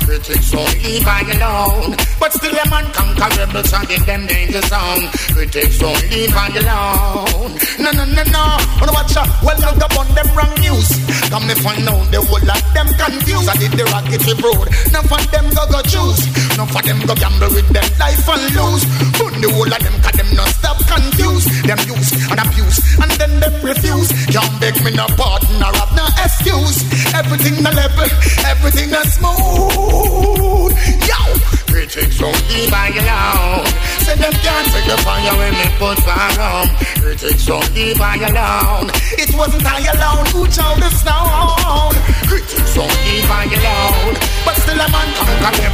Critics 0.06 0.52
don't 0.52 0.84
leave 0.84 1.02
I 1.02 1.26
alone. 1.34 1.96
But 2.20 2.32
still 2.32 2.54
a 2.54 2.64
man 2.70 2.86
conquerable 2.94 3.62
shot 3.66 3.90
in 3.90 4.02
them 4.06 4.26
danger 4.30 4.62
zone. 4.62 5.10
Critics 5.34 5.78
don't 5.82 5.98
leave 6.14 6.30
I 6.30 6.46
alone. 6.62 7.50
No, 7.82 7.90
no, 7.90 8.04
no, 8.06 8.22
no. 8.22 8.44
Wanna 8.78 8.94
watch 8.94 9.16
out? 9.18 9.26
Well, 9.42 9.58
look 9.58 9.82
up 9.82 9.98
on 9.98 10.06
them 10.14 10.30
wrong 10.30 10.54
news. 10.62 10.94
Come 11.26 11.50
me 11.50 11.54
find 11.58 11.82
out 11.90 12.06
the 12.14 12.22
whole 12.22 12.38
of 12.38 12.62
them 12.70 12.86
confused. 12.94 13.50
I 13.50 13.56
did 13.58 13.74
the 13.74 13.82
rocket 13.90 14.22
road. 14.38 14.70
Now 14.94 15.02
of 15.02 15.26
them 15.34 15.50
go 15.50 15.66
go 15.74 15.82
choose. 15.82 16.22
None 16.56 16.72
of 16.72 16.82
them 16.88 17.00
go 17.04 17.14
gamble 17.14 17.52
with 17.52 17.68
them 17.68 17.84
life 18.00 18.28
and 18.32 18.48
lose. 18.56 18.84
But 19.12 19.36
the 19.44 19.48
whole 19.52 19.68
of 19.68 19.76
them 19.76 19.92
cause 20.00 20.16
them 20.16 20.30
not 20.32 20.48
stop 20.56 20.80
confused. 20.88 21.52
Them 21.68 21.76
use 21.84 22.16
and 22.32 22.40
abuse 22.40 22.80
and 22.96 23.12
then 23.20 23.32
them 23.44 23.60
refuse. 23.60 24.08
Can't 24.32 24.56
beg 24.56 24.80
me 24.80 24.96
no 24.96 25.04
pardon 25.20 25.60
or 25.60 25.68
have 25.76 25.92
no 25.92 26.08
excuse. 26.16 26.80
Everything 27.12 27.60
the 27.60 27.72
level, 27.76 28.08
everything 28.48 28.88
the 28.88 29.04
smooth. 29.04 30.72
Yo, 31.04 31.20
critics 31.68 32.16
don't 32.24 32.40
leave 32.48 32.72
I 32.72 32.88
alone. 33.04 33.68
Say 34.08 34.16
them 34.16 34.32
can't 34.40 34.66
take 34.72 34.88
the 34.88 34.96
fire 35.04 35.36
when 35.36 35.52
me 35.60 35.68
put 35.76 36.00
fire 36.08 36.40
on. 36.40 36.72
Critics 37.04 37.44
don't 37.44 37.68
leave 37.76 38.00
I 38.00 38.16
alone. 38.32 38.88
It 39.20 39.28
wasn't 39.36 39.66
I 39.68 39.84
alone 39.92 40.24
who 40.32 40.48
chose 40.48 40.80
the 40.80 40.88
stone. 40.88 41.92
Critics 42.24 42.72
don't 42.72 42.96
leave 43.04 43.28
I 43.28 43.44
alone. 43.44 44.16
But 44.48 44.56
still 44.56 44.80
a 44.80 44.96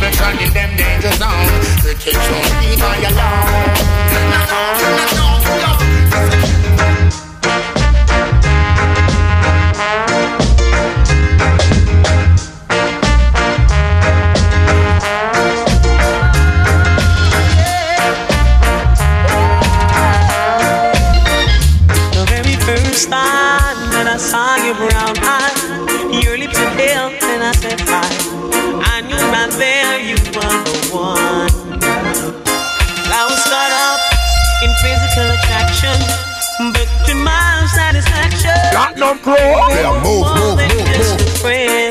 every 0.03 0.11
turn 0.17 0.39
in 0.39 0.53
them 0.53 0.72
danger 0.77 1.13
zone. 1.13 1.49
First 22.65 23.11
time 23.11 23.91
that 23.91 24.07
I 24.07 24.17
saw 24.17 24.57
your 24.65 24.75
brown 24.75 25.19
eyes, 25.19 25.52
satisfaction, 39.03 39.09
Got 39.09 39.17
no 39.17 39.23
crow. 39.23 39.35
you 39.35 39.75
Yeah, 39.75 40.03
move, 40.03 40.27
move, 40.37 40.59
move, 40.59 41.43
move. 41.43 41.82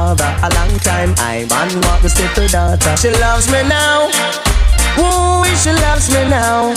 Father. 0.00 0.30
A 0.46 0.48
long 0.56 0.74
time 0.80 1.12
I 1.18 1.44
man 1.52 1.70
want 1.84 2.00
this 2.02 2.16
little 2.20 2.48
daughter. 2.48 2.96
She 2.96 3.10
loves 3.24 3.46
me 3.52 3.60
now. 3.68 4.08
Ooh, 4.96 5.44
she 5.60 5.72
loves 5.84 6.06
me 6.14 6.22
now. 6.28 6.72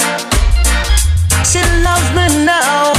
She 1.50 1.62
loves 1.88 2.10
me 2.18 2.26
now. 2.44 2.92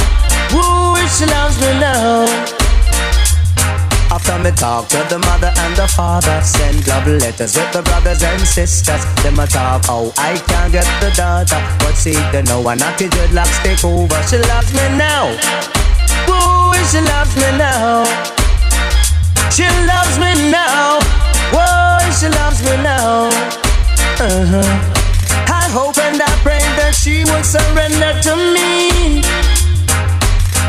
Ooh, 0.57 0.97
she 1.15 1.25
loves 1.35 1.57
me 1.61 1.71
now. 1.77 2.25
After 4.15 4.37
me 4.43 4.51
talk 4.51 4.87
to 4.93 4.99
the 5.11 5.19
mother 5.27 5.51
and 5.63 5.73
the 5.75 5.87
father, 5.87 6.37
send 6.41 6.87
love 6.87 7.07
letters 7.07 7.53
with 7.57 7.71
the 7.73 7.81
brothers 7.83 8.23
and 8.23 8.41
sisters. 8.41 9.03
Them 9.21 9.39
a 9.39 9.45
talk 9.45 9.85
how 9.85 10.11
I 10.17 10.37
can't 10.49 10.71
get 10.71 10.87
the 11.01 11.11
daughter, 11.21 11.61
but 11.79 11.95
see 11.95 12.17
they 12.31 12.43
know 12.43 12.67
a 12.67 12.75
naughty 12.75 13.07
dreadlocks 13.09 13.57
take 13.63 13.83
over. 13.83 14.19
She 14.29 14.37
loves 14.37 14.71
me 14.73 14.85
now. 14.97 15.25
Ooh, 16.33 16.73
she 16.89 16.99
loves 17.13 17.35
me 17.35 17.49
now. 17.57 18.34
She 19.55 19.63
loves 19.63 20.19
me 20.19 20.51
now. 20.51 20.99
Whoa, 21.55 22.11
she 22.11 22.27
loves 22.27 22.59
me 22.61 22.75
now. 22.83 23.31
Uh-huh. 24.19 24.67
I 25.47 25.63
hope 25.71 25.97
and 25.97 26.19
I 26.21 26.27
pray 26.43 26.59
that 26.75 26.91
she 26.91 27.23
will 27.23 27.39
surrender 27.39 28.11
to 28.27 28.35
me. 28.51 29.23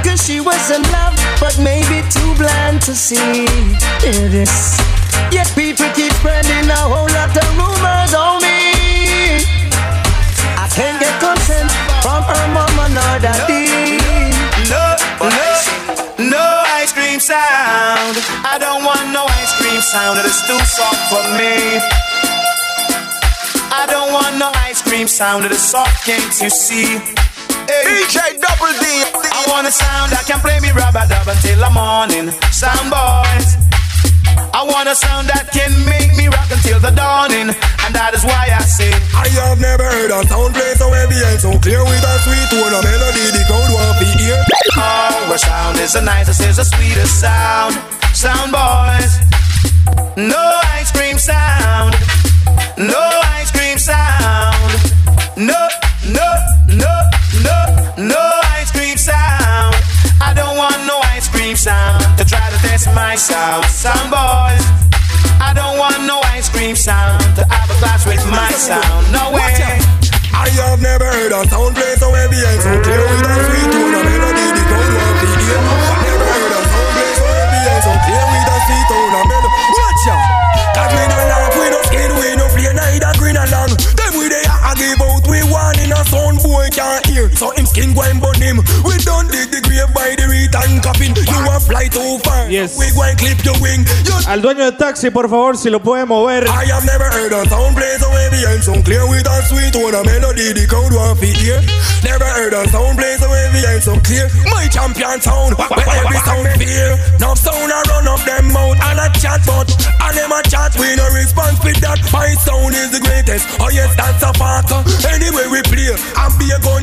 Cause 0.07 0.23
she 0.23 0.39
was 0.39 0.71
in 0.71 0.87
love, 0.95 1.19
but 1.43 1.59
maybe 1.59 2.07
too 2.15 2.31
blind 2.39 2.81
to 2.83 2.95
see. 2.95 3.51
Hear 4.07 4.31
this. 4.31 4.79
Yet 5.35 5.51
people 5.59 5.91
keep 5.99 6.13
spreading 6.23 6.71
a 6.71 6.83
whole 6.87 7.11
lot 7.11 7.35
of 7.35 7.49
rumors 7.59 8.15
on 8.15 8.39
me. 8.39 9.43
I 10.55 10.71
can't 10.71 11.03
get 11.03 11.11
consent 11.19 11.75
from 12.07 12.23
her 12.23 12.47
mama 12.55 12.87
nor 12.95 13.19
daddy. 13.19 13.99
No, 14.71 14.95
no, 15.27 16.31
no 16.31 16.56
sound. 17.27 18.15
I 18.47 18.55
don't 18.55 18.85
want 18.87 19.11
no 19.11 19.27
ice 19.43 19.53
cream 19.59 19.81
sound. 19.81 20.21
It 20.21 20.27
is 20.27 20.39
too 20.47 20.63
soft 20.63 21.03
for 21.11 21.25
me. 21.35 21.83
I 23.75 23.83
don't 23.91 24.13
want 24.13 24.39
no 24.39 24.53
ice 24.63 24.81
cream 24.81 25.09
sound. 25.09 25.45
It 25.45 25.51
is 25.51 25.59
soft, 25.59 26.07
can't 26.07 26.23
you 26.41 26.51
see? 26.51 27.03
DJ 27.67 28.39
Double 28.39 28.71
D. 28.79 28.87
I 29.27 29.43
want 29.51 29.67
a 29.67 29.73
sound 29.73 30.13
that 30.13 30.23
can 30.29 30.39
play 30.39 30.61
me 30.61 30.71
rubber 30.71 31.03
dub 31.09 31.27
until 31.27 31.59
the 31.59 31.71
morning. 31.75 32.31
Sound 32.53 32.95
boys. 32.95 33.66
I 34.57 34.65
want 34.65 34.89
a 34.89 34.97
sound 34.97 35.29
that 35.29 35.53
can 35.53 35.69
make 35.85 36.17
me 36.17 36.33
rock 36.33 36.49
until 36.49 36.81
the 36.81 36.89
dawning, 36.89 37.53
and 37.53 37.93
that 37.93 38.17
is 38.17 38.25
why 38.25 38.49
I 38.49 38.65
say 38.65 38.89
I 39.13 39.29
have 39.45 39.61
never 39.61 39.85
heard 39.85 40.09
a 40.09 40.25
sound 40.25 40.57
play 40.57 40.73
so 40.81 40.89
heavy 40.89 41.21
and 41.29 41.37
so 41.37 41.53
clear 41.61 41.85
with 41.85 42.01
a 42.01 42.15
sweet 42.25 42.49
tone, 42.49 42.73
a 42.73 42.81
melody 42.81 43.37
the 43.37 43.45
crowd 43.45 43.69
want 43.69 44.01
to 44.01 44.09
hear. 44.17 44.41
Oh, 44.81 45.29
our 45.29 45.37
sound 45.37 45.77
is 45.77 45.93
the 45.93 46.01
nicest, 46.01 46.41
is 46.41 46.57
the 46.57 46.65
sweetest 46.65 47.21
sound. 47.21 47.77
Sound 48.17 48.49
boys. 48.49 49.13
No 50.17 50.41
ice 50.73 50.89
cream 50.89 51.21
sound. 51.21 51.93
No 52.81 53.05
ice 53.37 53.53
cream 53.53 53.77
sound. 53.77 54.73
No, 55.37 55.61
no, 56.09 56.29
no, 56.73 56.93
no, 57.45 57.59
no 58.09 58.25
ice 58.57 58.73
cream 58.73 58.97
sound. 58.97 59.77
I 60.17 60.33
don't 60.33 60.57
want 60.57 60.81
no 60.89 60.97
ice 61.13 61.29
cream 61.29 61.61
sound 61.61 62.17
to 62.79 62.85
try 62.85 62.93
to 62.93 62.93
test 62.93 62.95
my 62.95 63.15
sound. 63.17 63.65
Sound 63.67 64.11
boys. 64.11 64.65
I 65.41 65.53
don't 65.55 65.79
want 65.79 66.05
no 66.07 66.21
ice 66.33 66.49
cream 66.49 66.77
sound 66.77 67.21
to 67.37 67.45
have 67.49 67.71
a 67.71 67.77
class 67.81 68.07
with 68.07 68.25
my 68.31 68.51
sound. 68.53 69.13
No 69.13 69.33
way. 69.33 69.81
I 70.37 70.49
have 70.69 70.81
never 70.81 71.05
heard 71.05 71.33
a 71.33 71.49
sound 71.49 71.75
play 71.75 71.95
so 71.97 72.13
heavy 72.13 72.37
and 72.37 72.61
so 72.61 72.73
clear 72.85 73.01
with 73.01 73.25
a 73.25 73.37
sweet 73.49 73.69
tone, 73.73 73.95
of 73.97 74.05
melody 74.05 74.47
the 74.53 74.63
crowd 74.69 74.93
want 74.93 75.17
to 75.17 75.29
hear. 75.41 75.61
Never 76.05 76.29
heard 76.29 76.53
a 76.53 76.61
sound 76.69 76.91
play 76.93 77.13
so 77.17 77.25
heavy 77.25 77.61
and 77.65 77.83
so 77.85 77.93
clear 78.05 78.25
with 78.29 78.53
a 78.53 78.57
sweet 78.69 78.87
tone, 78.93 79.15
a 79.17 79.21
melody. 79.25 79.65
Watch 79.81 80.07
out! 80.13 80.47
Cause 80.77 80.93
we 80.93 81.05
no 81.09 81.19
laugh, 81.33 81.55
we 81.57 81.67
no 81.73 81.81
skin, 81.89 82.11
we 82.21 82.29
no 82.37 82.47
play 82.53 82.73
neither 82.77 83.13
green 83.17 83.37
along. 83.41 83.73
Them 83.97 84.13
we 84.21 84.29
they 84.29 84.45
a 84.45 84.73
give 84.77 85.01
out, 85.01 85.25
we 85.25 85.41
one 85.49 85.79
in 85.81 85.93
a 85.93 86.01
sound 86.13 86.45
boy 86.45 86.69
can't 86.69 87.06
hear. 87.17 87.29
So 87.33 87.51
him 87.57 87.65
skin 87.65 87.95
go 87.97 88.03
and 88.05 88.21
burn 88.21 88.37
him. 88.37 88.61
We 88.85 88.95
don't 89.09 89.29
dig 89.33 89.49
the 89.49 89.61
grave 89.65 89.89
by 89.97 90.13
the 90.13 90.29
return 90.29 90.81
coffin. 90.85 91.17
You 91.17 91.41
a 91.49 91.57
fly 91.59 91.89
too 91.89 92.21
far. 92.21 92.51
Yes. 92.53 92.77
We 92.77 92.93
go 92.93 93.03
and 93.09 93.17
clip 93.17 93.41
your 93.41 93.57
wing. 93.65 93.89
You 94.05 94.15
Al 94.29 94.43
dueño 94.43 94.69
del 94.69 94.77
taxi, 94.77 95.11
por 95.11 95.29
favor, 95.29 95.57
si 95.57 95.71
lo 95.71 95.81
puede 95.81 96.05
mover. 96.05 96.45
I 96.45 96.69
have 96.69 96.85
never 96.85 97.09
heard 97.09 97.33
a 97.33 97.49
sound 97.49 97.77
play 97.77 97.97
so 97.99 98.11
heavy 98.11 98.43
and 98.45 98.63
so 98.63 98.75
clear 98.85 99.07
with 99.09 99.27
a 99.27 99.37
sweet 99.49 99.73
tone, 99.73 99.95
a 99.95 100.03
melody 100.05 100.53
the 100.53 100.67
crowd 100.69 100.93
want 100.93 101.19
to 101.21 101.27
hear. 101.27 101.59
Never 102.05 102.29
heard 102.37 102.53
a 102.53 102.69
sound 102.69 102.99
play 102.99 103.17
so 103.17 103.29
heavy 103.31 103.63
and 103.65 103.83
so 103.83 103.95
clear. 104.05 104.29
My 104.53 104.67
champion 104.69 105.19
sound, 105.23 105.57
where 105.57 105.89
every 106.05 106.21
sound 106.27 106.49
fear. 106.61 106.99
Now 107.19 107.35
sound 107.35 107.71
a 107.73 107.79
run 107.89 108.09
up 108.11 108.23
them 108.27 108.53
mouth 108.53 108.79
and 108.83 109.01
a 109.01 109.09
chat, 109.19 109.41
but 109.47 109.71
and 110.05 110.15
them 110.19 110.33
a 110.33 110.43
chat 110.45 110.75
we 110.77 110.95
no 110.99 111.07
response 111.15 111.59
with 111.65 111.81
that. 111.81 112.03
My 112.13 112.29
sound 112.43 112.75
is 112.75 112.91
the 112.93 113.01
greatest. 113.01 113.47
Oh 113.63 113.71
yes, 113.71 113.95
that's 113.97 114.23
a 114.27 114.33
fact. 114.35 114.75
Anyway 115.07 115.47
we 115.49 115.63
play 115.71 115.95
and 115.95 116.33
be 116.39 116.51
a 116.51 116.59
gun. 116.61 116.83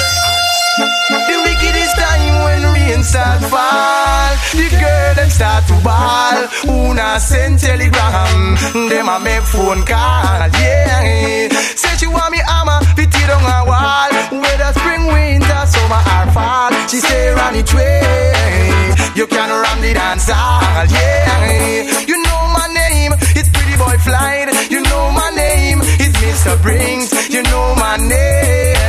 The 0.77 1.37
wickedest 1.43 1.95
time 1.97 2.43
when 2.45 2.63
rain 2.73 3.03
start 3.03 3.41
fall. 3.51 4.31
The 4.55 4.67
girl 4.71 5.13
them 5.15 5.29
start 5.29 5.67
to 5.67 5.75
ball. 5.83 6.47
Una 6.71 7.19
send 7.19 7.59
telegram? 7.59 8.55
Them 8.87 9.09
a 9.09 9.19
make 9.19 9.43
phone 9.43 9.83
call 9.83 10.47
Yeah. 10.63 11.49
Say 11.75 11.93
she 11.99 12.07
want 12.07 12.31
me 12.31 12.39
hammer 12.47 12.79
Fit 12.95 13.11
it 13.11 13.29
on 13.29 13.43
a 13.43 13.59
wall. 13.67 14.11
Whether 14.39 14.71
spring, 14.79 15.07
winter, 15.11 15.61
summer 15.67 16.01
or 16.15 16.31
fall 16.31 16.71
She 16.87 16.99
say 17.03 17.33
run 17.33 17.55
it 17.55 17.73
way. 17.73 18.95
You 19.15 19.27
can 19.27 19.49
run 19.49 19.81
the 19.81 19.93
dance 19.93 20.29
hall 20.31 20.85
Yeah. 20.87 22.05
You 22.07 22.15
know 22.23 22.41
my 22.55 22.67
name 22.73 23.11
It's 23.35 23.49
Pretty 23.49 23.75
Boy 23.75 23.97
Flight. 23.99 24.47
You 24.71 24.81
know 24.83 25.11
my 25.11 25.31
name 25.35 25.79
It's 25.99 26.15
Mr. 26.23 26.55
Brings 26.61 27.11
You 27.29 27.43
know 27.43 27.75
my 27.75 27.97
name 27.97 28.80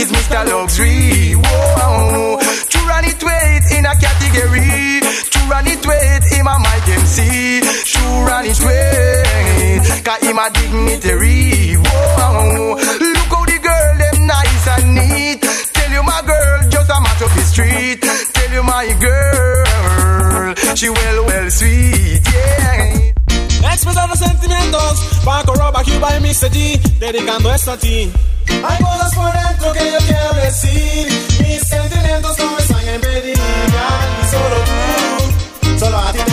It's 0.00 0.10
Mr. 0.10 0.40
Luxury. 0.48 1.34
Whoa, 1.36 2.40
to 2.40 2.78
run 2.88 3.04
it 3.04 3.22
weight 3.22 3.64
in 3.76 3.84
a 3.84 3.92
category. 4.00 5.04
To 5.04 5.38
run 5.44 5.66
it 5.66 5.84
weight 5.84 6.24
in 6.32 6.42
my 6.42 6.56
mic 6.56 6.88
MC. 6.88 7.60
To 7.60 8.00
run 8.24 8.46
it 8.48 8.60
weight, 8.64 9.84
cause 10.02 10.22
him 10.24 10.38
a 10.38 10.48
dignitary. 10.56 11.76
Whoa, 11.76 12.80
look 12.80 13.28
how 13.28 13.44
the 13.44 13.58
girl 13.60 13.92
them 14.00 14.26
nice 14.26 14.68
and 14.72 14.94
neat. 14.94 15.42
Tell 15.74 15.92
you 15.92 16.02
my 16.02 16.22
girl 16.24 16.70
just 16.70 16.88
a 16.88 16.98
match 16.98 17.20
up 17.20 17.32
the 17.36 17.42
street. 17.42 18.00
Tell 18.00 18.52
you 18.56 18.62
my 18.62 18.88
girl, 19.04 20.54
she 20.76 20.88
well 20.88 21.26
well 21.26 21.50
sweet. 21.50 22.22
Yeah. 22.32 22.99
Expresando 23.82 24.14
sentimientos. 24.14 25.00
Paco 25.24 25.54
Roba 25.54 25.82
Cuba 25.82 26.14
y 26.14 26.20
Mr. 26.20 26.50
G 26.50 26.78
Dedicando 26.98 27.50
esto 27.50 27.72
a 27.72 27.78
ti. 27.78 28.12
Hay 28.46 28.84
cosas 28.84 29.14
por 29.14 29.32
dentro 29.32 29.72
que 29.72 29.90
yo 29.90 29.98
quiero 30.06 30.34
decir. 30.34 31.08
Mis 31.40 31.66
sentimientos 31.66 32.36
no 32.36 32.50
me 32.50 32.58
están 32.58 32.86
en 32.86 33.00
pedir. 33.00 33.38
Solo 34.30 34.56
tú 34.66 35.78
Solo 35.78 35.96
a 35.98 36.12
ti 36.12 36.29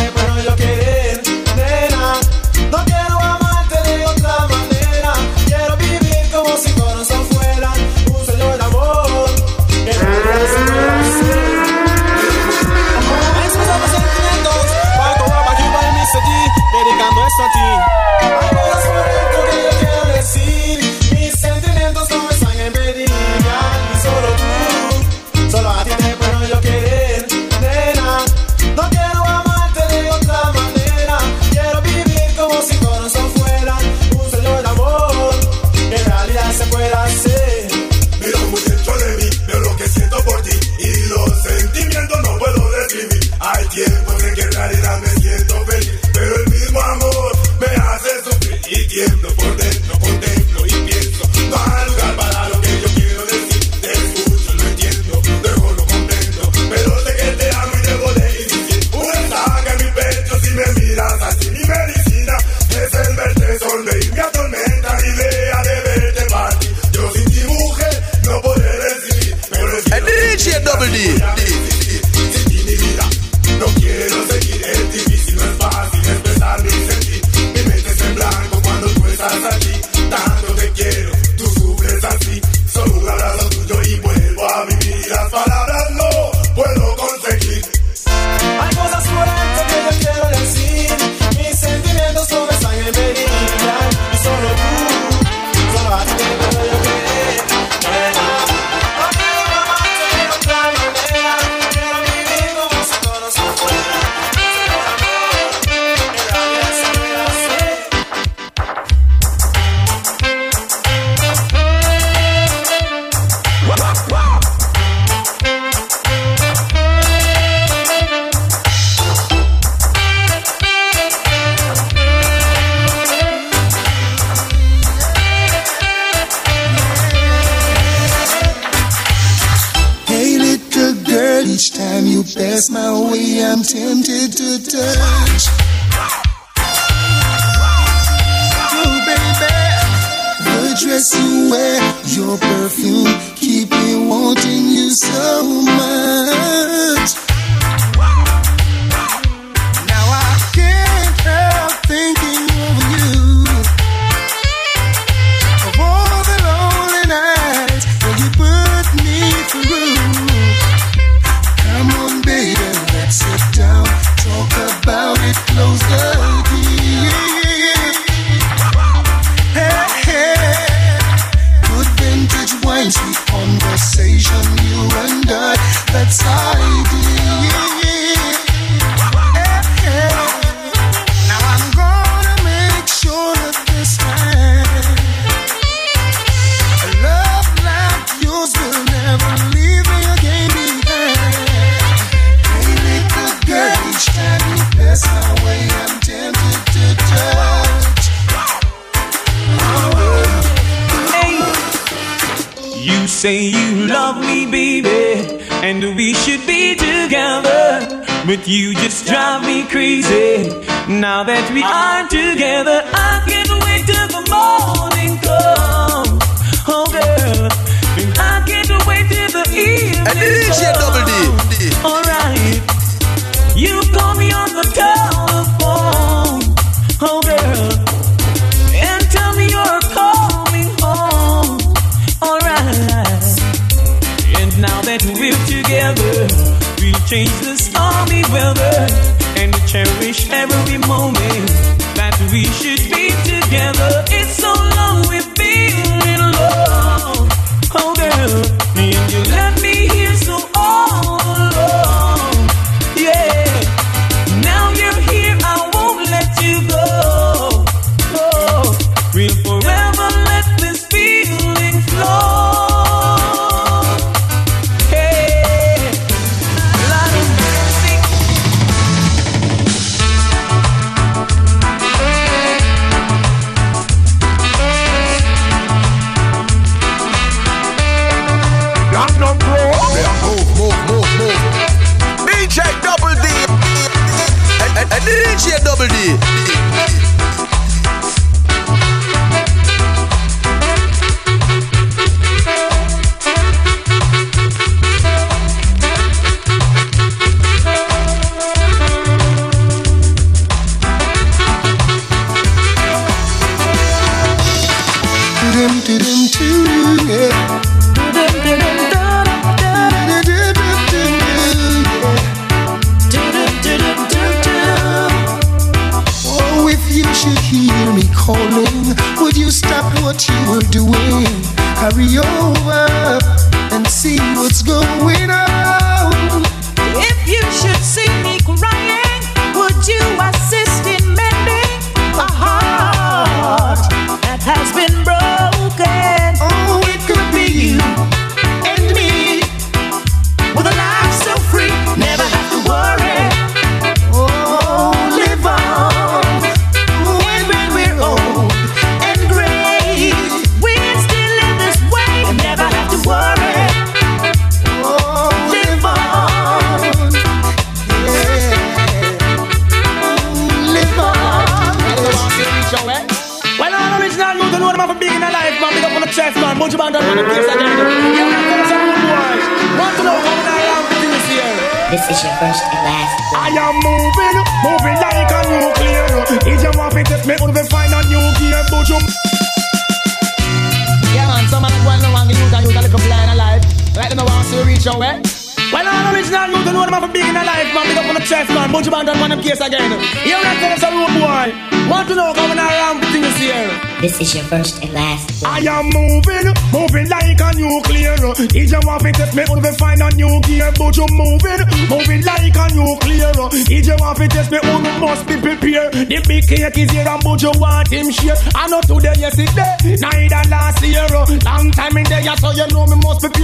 you 407.42 407.52
want 407.56 407.88
him 407.92 408.10
share. 408.12 408.36
I 408.56 408.68
know 408.68 408.82
today, 408.82 409.14
yesterday, 409.18 409.98
neither 410.00 410.50
last 410.50 410.84
year. 410.84 411.08
Uh, 411.10 411.26
long 411.46 411.72
time 411.72 411.98
in 411.98 412.04
there, 412.06 412.36
so 412.38 412.52
you 412.52 412.68
know 412.68 412.86
me 412.88 412.96
must 413.04 413.22
prepare. 413.22 413.37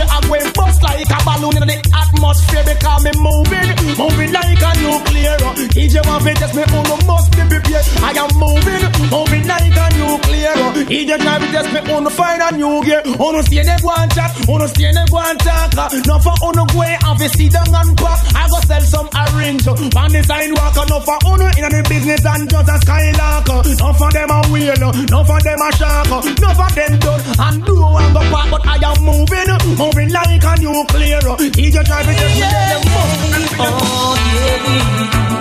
Me, 11.72 11.80
you 11.86 12.10
find 12.10 12.42
a 12.42 12.50
new 12.56 12.84
gear. 12.84 13.02
Oh, 13.20 13.32
you 13.36 13.44
see 13.44 13.64
them 13.64 13.80
and 13.80 14.12
chat, 14.12 14.32
oh, 14.50 14.60
you 14.60 14.68
see 14.68 14.92
them 14.92 15.06
and 15.06 15.40
talk. 15.40 15.72
Oh, 15.78 15.90
no 16.06 16.20
for 16.20 16.36
you 16.44 16.66
go 16.68 16.82
and 16.84 17.20
fi 17.20 17.28
sit 17.28 17.52
down 17.52 17.74
and 17.74 17.98
pack. 17.98 18.20
I 18.36 18.48
go 18.50 18.60
sell 18.68 18.82
some 18.82 19.10
orange 19.14 19.68
on 19.68 20.12
the 20.12 20.22
sidewalk. 20.24 20.76
No 20.90 21.00
for 21.00 21.18
you 21.24 21.48
in 21.64 21.72
the 21.72 21.82
business 21.88 22.26
and 22.26 22.50
just 22.50 22.70
a 22.70 22.76
skylark. 22.82 23.48
No 23.48 23.94
for 23.94 24.12
them 24.12 24.30
a 24.32 24.40
wheel, 24.52 24.76
no 24.82 25.24
for 25.24 25.40
them 25.42 25.62
a 25.62 25.70
shark. 25.78 26.10
No 26.10 26.50
for 26.54 26.70
them 26.74 27.00
done 27.00 27.22
and 27.40 27.66
do 27.66 27.76
and 27.80 28.14
go 28.14 28.22
back. 28.32 28.48
But 28.52 28.66
I 28.68 28.76
am 28.84 28.98
moving, 29.04 29.50
moving 29.78 30.10
like 30.12 30.44
a 30.44 30.54
nuclear. 30.62 31.22
If 31.40 31.74
you 31.74 31.84
try 31.84 32.04
to 32.04 32.10
me, 32.10 32.16
then 32.16 32.38
you. 32.38 33.24
Oh, 33.56 34.16
yeah. 34.34 35.33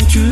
Through. 0.00 0.27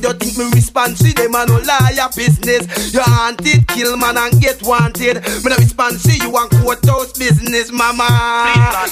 You 0.00 0.12
think 0.16 0.36
me 0.38 0.44
respond 0.54 0.96
to 0.98 1.12
them 1.12 1.34
and 1.34 1.48
no 1.50 1.58
liar 1.60 2.08
business. 2.16 2.92
You 2.92 3.00
haunted, 3.04 3.68
kill 3.68 3.96
man 3.96 4.16
and 4.16 4.40
get 4.40 4.62
wanted. 4.62 5.20
Me 5.44 5.48
no 5.52 5.56
respond 5.56 6.00
to 6.00 6.12
you 6.16 6.32
and 6.36 6.50
courthouse 6.50 7.12
business, 7.18 7.70
mama. 7.70 8.08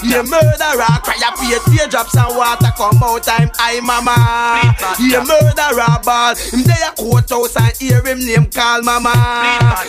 You 0.04 0.22
murderer, 0.22 0.92
cry 1.00 1.16
up 1.24 1.40
your 1.48 1.60
teardrops 1.72 2.16
and 2.16 2.36
water 2.36 2.72
come 2.76 3.00
out 3.02 3.24
time, 3.24 3.50
I 3.58 3.80
mama. 3.80 4.16
You 5.00 5.24
murderer, 5.24 5.96
ball. 6.04 6.36
Him 6.36 6.62
there 6.68 6.92
courthouse 6.96 7.56
and 7.56 7.76
hear 7.76 8.02
him 8.04 8.20
name 8.20 8.46
call 8.50 8.82
mama. 8.82 9.12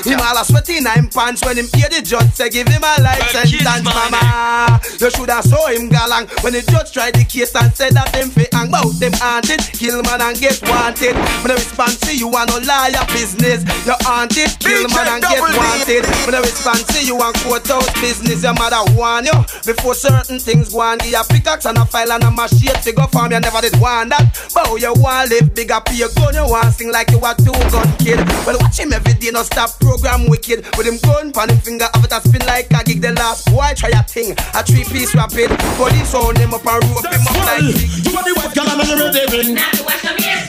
Him 0.04 0.20
all 0.24 0.40
a 0.40 0.46
sweaty 0.46 0.78
in 0.78 0.88
him 0.88 1.10
pants 1.10 1.44
when 1.44 1.58
him 1.58 1.68
hear 1.76 1.90
the 1.90 2.02
judge 2.02 2.32
say 2.34 2.50
give 2.50 2.68
him 2.68 2.84
a 2.84 3.02
life 3.02 3.28
sentence, 3.32 3.84
mama. 3.84 4.80
You 5.00 5.10
shoulda 5.12 5.44
saw 5.44 5.68
him 5.68 5.90
galang 5.90 6.32
when 6.44 6.54
the 6.54 6.62
judge 6.64 6.92
tried 6.92 7.16
the 7.16 7.24
case 7.26 7.56
and 7.56 7.74
said 7.76 7.94
that 7.94 8.12
them 8.14 8.30
fi 8.30 8.48
hang 8.54 8.72
bout 8.72 8.96
them 9.00 9.14
haunted, 9.16 9.60
kill 9.76 10.02
man 10.04 10.22
and 10.22 10.40
get 10.40 10.62
wanted. 10.64 11.09
When 11.16 11.52
I 11.52 11.56
respond 11.56 12.00
to 12.06 12.12
you 12.16 12.28
and 12.30 12.48
no 12.50 12.58
liar 12.66 13.06
business, 13.14 13.64
you 13.86 13.96
haunted, 14.06 14.52
kill 14.60 14.88
man 14.92 15.08
and 15.18 15.24
get 15.24 15.42
wanted. 15.42 16.04
When 16.26 16.36
I 16.36 16.42
respond 16.42 16.86
to 16.94 17.00
you 17.06 17.18
and 17.18 17.36
courthouse 17.42 17.90
business, 18.02 18.44
your 18.44 18.54
mother 18.54 18.82
warn 18.94 19.26
you 19.26 19.38
before 19.66 19.96
certain 19.96 20.40
things 20.40 20.74
go 20.74 20.82
on. 20.82 20.98
Give 21.00 21.16
a 21.16 21.24
pickaxe 21.24 21.66
and 21.66 21.78
a 21.78 21.86
file 21.86 22.12
and 22.12 22.24
a 22.24 22.32
machete 22.32 22.76
to 22.84 22.92
go 22.92 23.08
farm. 23.08 23.32
You 23.32 23.40
never 23.40 23.62
did 23.62 23.80
want 23.80 24.12
that. 24.12 24.30
But 24.54 24.70
you 24.82 24.94
want 24.94 25.30
live 25.32 25.54
bigger, 25.56 25.80
pay 25.86 25.96
your 26.04 26.10
gun. 26.14 26.36
You 26.36 26.46
want 26.46 26.74
sing 26.76 26.92
like 26.92 27.10
you 27.12 27.20
a 27.24 27.34
two 27.38 27.56
gun 27.72 27.90
kid. 27.98 28.20
Well, 28.46 28.58
watch 28.60 28.80
him 28.80 28.94
every 28.94 29.14
day, 29.14 29.32
no 29.32 29.44
stop 29.44 29.80
program 29.80 30.28
wicked. 30.28 30.66
With 30.78 30.88
him 30.88 31.00
gun 31.02 31.32
pan 31.32 31.50
him 31.50 31.60
finger, 31.60 31.88
have 31.94 32.04
it 32.04 32.12
a 32.12 32.20
spin 32.22 32.46
like 32.46 32.70
a 32.72 32.84
gig. 32.84 33.02
The 33.02 33.14
last 33.14 33.48
boy 33.50 33.74
try 33.76 33.90
a 33.96 34.04
thing, 34.04 34.36
a 34.54 34.62
three 34.62 34.84
piece 34.84 35.16
rapid. 35.16 35.50
Police 35.80 36.14
own 36.14 36.36
him 36.36 36.54
up 36.54 36.66
and 36.66 36.84
rope 36.92 37.08
him 37.08 37.24
up 37.26 37.40
like. 37.48 37.64
You 38.06 38.12
want 38.14 38.28
the 38.28 38.34
white 38.36 38.54
girl 38.54 38.70
and 38.70 38.80
the 38.84 38.96
ready 39.00 39.24
ring. 39.32 39.58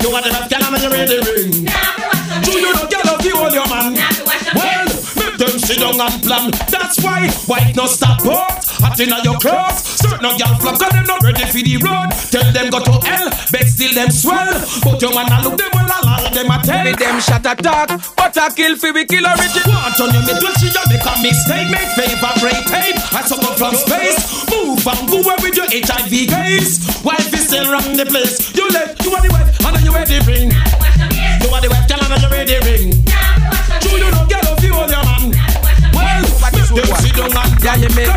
You 0.03 0.11
want 0.11 0.25
the 0.25 0.50
girl 0.51 0.65
and 0.65 0.83
the 0.83 0.91
ready 0.91 1.19
ring. 1.23 1.51
Do 2.43 2.51
you 2.51 2.73
know 2.75 2.89
girl 2.91 3.15
of 3.15 3.25
you 3.25 3.37
all 3.39 3.51
your 3.55 3.69
man? 3.69 4.60
Well, 5.71 5.79
make 5.79 5.79
them 5.79 5.79
sit 5.79 5.79
down 5.79 6.01
and 6.01 6.23
plan. 6.23 6.51
That's 6.71 6.99
why 7.03 7.29
white 7.47 7.77
no 7.77 7.87
stop 7.87 8.23
hot. 8.23 8.65
Hot 8.83 8.99
inna 8.99 9.21
your 9.23 9.39
clothes. 9.39 9.79
Certain 9.85 10.23
no 10.23 10.37
girl 10.37 10.55
flop 10.59 10.79
'cause 10.79 10.91
them 10.91 11.05
not 11.07 11.23
ready 11.23 11.45
for 11.45 11.63
the 11.63 11.77
road. 11.79 12.11
Tell 12.31 12.53
them 12.53 12.71
go 12.71 12.81
to 12.81 12.95
hell, 13.07 13.31
but 13.53 13.69
still 13.69 13.95
them 13.95 14.11
swell. 14.11 14.51
But 14.83 15.01
your 15.03 15.15
man 15.15 15.31
a 15.31 15.43
look 15.43 15.59
them 15.59 15.71
well 15.75 15.87
a 15.87 15.99
lot 16.07 16.35
them 16.35 16.51
a 16.51 16.59
tell. 16.65 16.85
Me 16.85 16.93
them 16.93 17.21
shot 17.21 17.47
attack, 17.47 17.89
but 18.17 18.37
I 18.39 18.51
kill 18.51 18.77
fi 18.77 18.91
we 18.91 19.05
kill 19.05 19.27
origin. 19.27 19.63
Want 19.67 20.01
on 20.01 20.15
your 20.15 20.23
middle, 20.27 20.55
she 20.59 20.69
a 20.69 20.83
make 20.89 21.07
a 21.07 21.15
mistake, 21.23 21.69
make 21.71 21.93
favorite 21.95 22.67
tape. 22.67 22.99
I 23.15 23.23
suck 23.29 23.43
up 23.45 23.59
from 23.59 23.77
space, 23.77 24.19
move 24.51 24.87
and 24.87 25.09
go 25.09 25.21
away 25.21 25.37
with 25.43 25.57
your 25.57 25.69
HIV 25.71 26.27
case. 26.27 26.81
Wife 27.05 27.33
is 27.35 27.47
still 27.47 27.71
run 27.71 27.97
the 27.97 28.07
place. 28.07 28.51
You 28.55 28.69
let 28.71 28.99
you 29.05 29.15
are 29.15 29.23
the 29.23 29.29
wife, 29.31 29.49
and 29.67 29.77
then 29.77 29.85
you 29.85 29.93
wear 29.93 30.07
the 30.07 30.21
ring. 30.27 30.51
You 30.51 31.49
are 31.55 31.61
the 31.61 31.69
wife, 31.69 31.87
girl, 31.87 32.01
and 32.01 32.11
then 32.11 32.21
you 32.23 32.29
wear 32.31 32.45
the 32.45 32.59
ring. 32.67 33.05
Do 33.81 33.89
you 33.91 34.11
know, 34.11 34.27
girl, 34.27 34.57
if 34.57 34.65
you 34.65 34.73
hold 34.73 34.91
your 34.91 34.99
man? 34.99 35.00
Well, 35.00 35.00
them 36.75 36.87
sit 37.03 37.15
down 37.17 37.37
and 37.37 37.65
Yeah, 37.65 37.77
you 37.77 37.91
make 37.95 38.13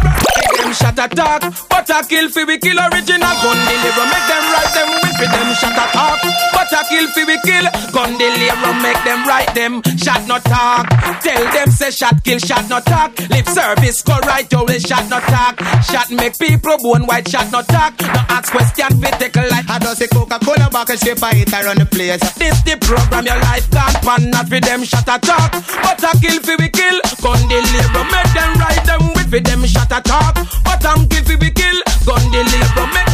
them 0.57 0.73
shot 0.73 0.99
attack, 0.99 1.41
but 1.69 1.89
I 1.89 2.03
kill 2.03 2.29
fi 2.29 2.43
we 2.45 2.57
kill 2.59 2.79
original 2.79 3.35
gun 3.43 3.57
deliver. 3.67 4.05
Make 4.07 4.27
them 4.29 4.45
right 4.53 4.71
them 4.73 5.02
fi 5.23 5.37
them 5.37 5.53
shot 5.55 5.73
attack, 5.73 6.19
but 6.51 6.73
I 6.73 6.83
kill 6.89 7.07
fi 7.07 7.23
we 7.23 7.37
kill 7.43 7.65
gun 7.91 8.17
deliver. 8.17 8.73
Make 8.81 9.01
them 9.03 9.27
right 9.27 9.47
them 9.55 9.81
shot 9.97 10.27
not 10.27 10.43
talk. 10.45 10.87
Tell 11.21 11.43
them 11.53 11.71
say 11.71 11.91
shot 11.91 12.23
kill 12.23 12.39
shot 12.39 12.67
not 12.69 12.85
talk. 12.85 13.17
Lip 13.29 13.47
service 13.47 14.01
go 14.01 14.17
right 14.27 14.51
you 14.51 14.59
will 14.59 14.79
shot 14.79 15.07
not 15.09 15.23
talk. 15.23 15.59
Shot 15.83 16.11
make 16.11 16.37
people 16.37 16.77
bone 16.81 17.05
white 17.07 17.27
shot 17.27 17.51
not 17.51 17.67
talk. 17.67 17.93
No 18.01 18.21
ask 18.29 18.51
question 18.51 18.91
fi 18.99 19.11
take 19.17 19.35
a 19.37 19.47
life. 19.47 19.69
I 19.69 19.79
don't 19.79 19.95
say 19.95 20.07
Coca-Cola 20.07 20.69
bottle 20.71 20.97
shape 20.97 21.23
I 21.23 21.33
hit 21.35 21.53
I 21.53 21.63
run 21.63 21.77
the 21.77 21.85
place. 21.85 22.19
This 22.35 22.61
the 22.63 22.75
program 22.81 23.25
your 23.25 23.39
life 23.47 23.69
gone 23.71 23.95
pan 24.03 24.29
not 24.31 24.49
fi 24.49 24.59
them 24.59 24.83
shot 24.83 25.07
attack, 25.07 25.51
but 25.83 26.03
I 26.03 26.11
kill 26.19 26.39
fi 26.41 26.55
we 26.59 26.69
kill 26.69 26.99
gun 27.21 27.39
deliver. 27.47 28.03
Make 28.11 28.31
them 28.35 28.51
right 28.59 28.83
them 28.85 29.03
with 29.15 29.31
fi 29.31 29.39
them 29.39 29.63
shot 29.65 29.91
attack, 29.91 30.35
but 30.63 30.83
I'm 30.85 31.07
kill 31.07 31.23
fi 31.23 31.35
we 31.35 31.51
kill 31.51 31.79
gun. 32.05 32.23
Make 32.33 32.43
watch 32.43 32.53
this 32.53 32.73
man. 32.93 33.12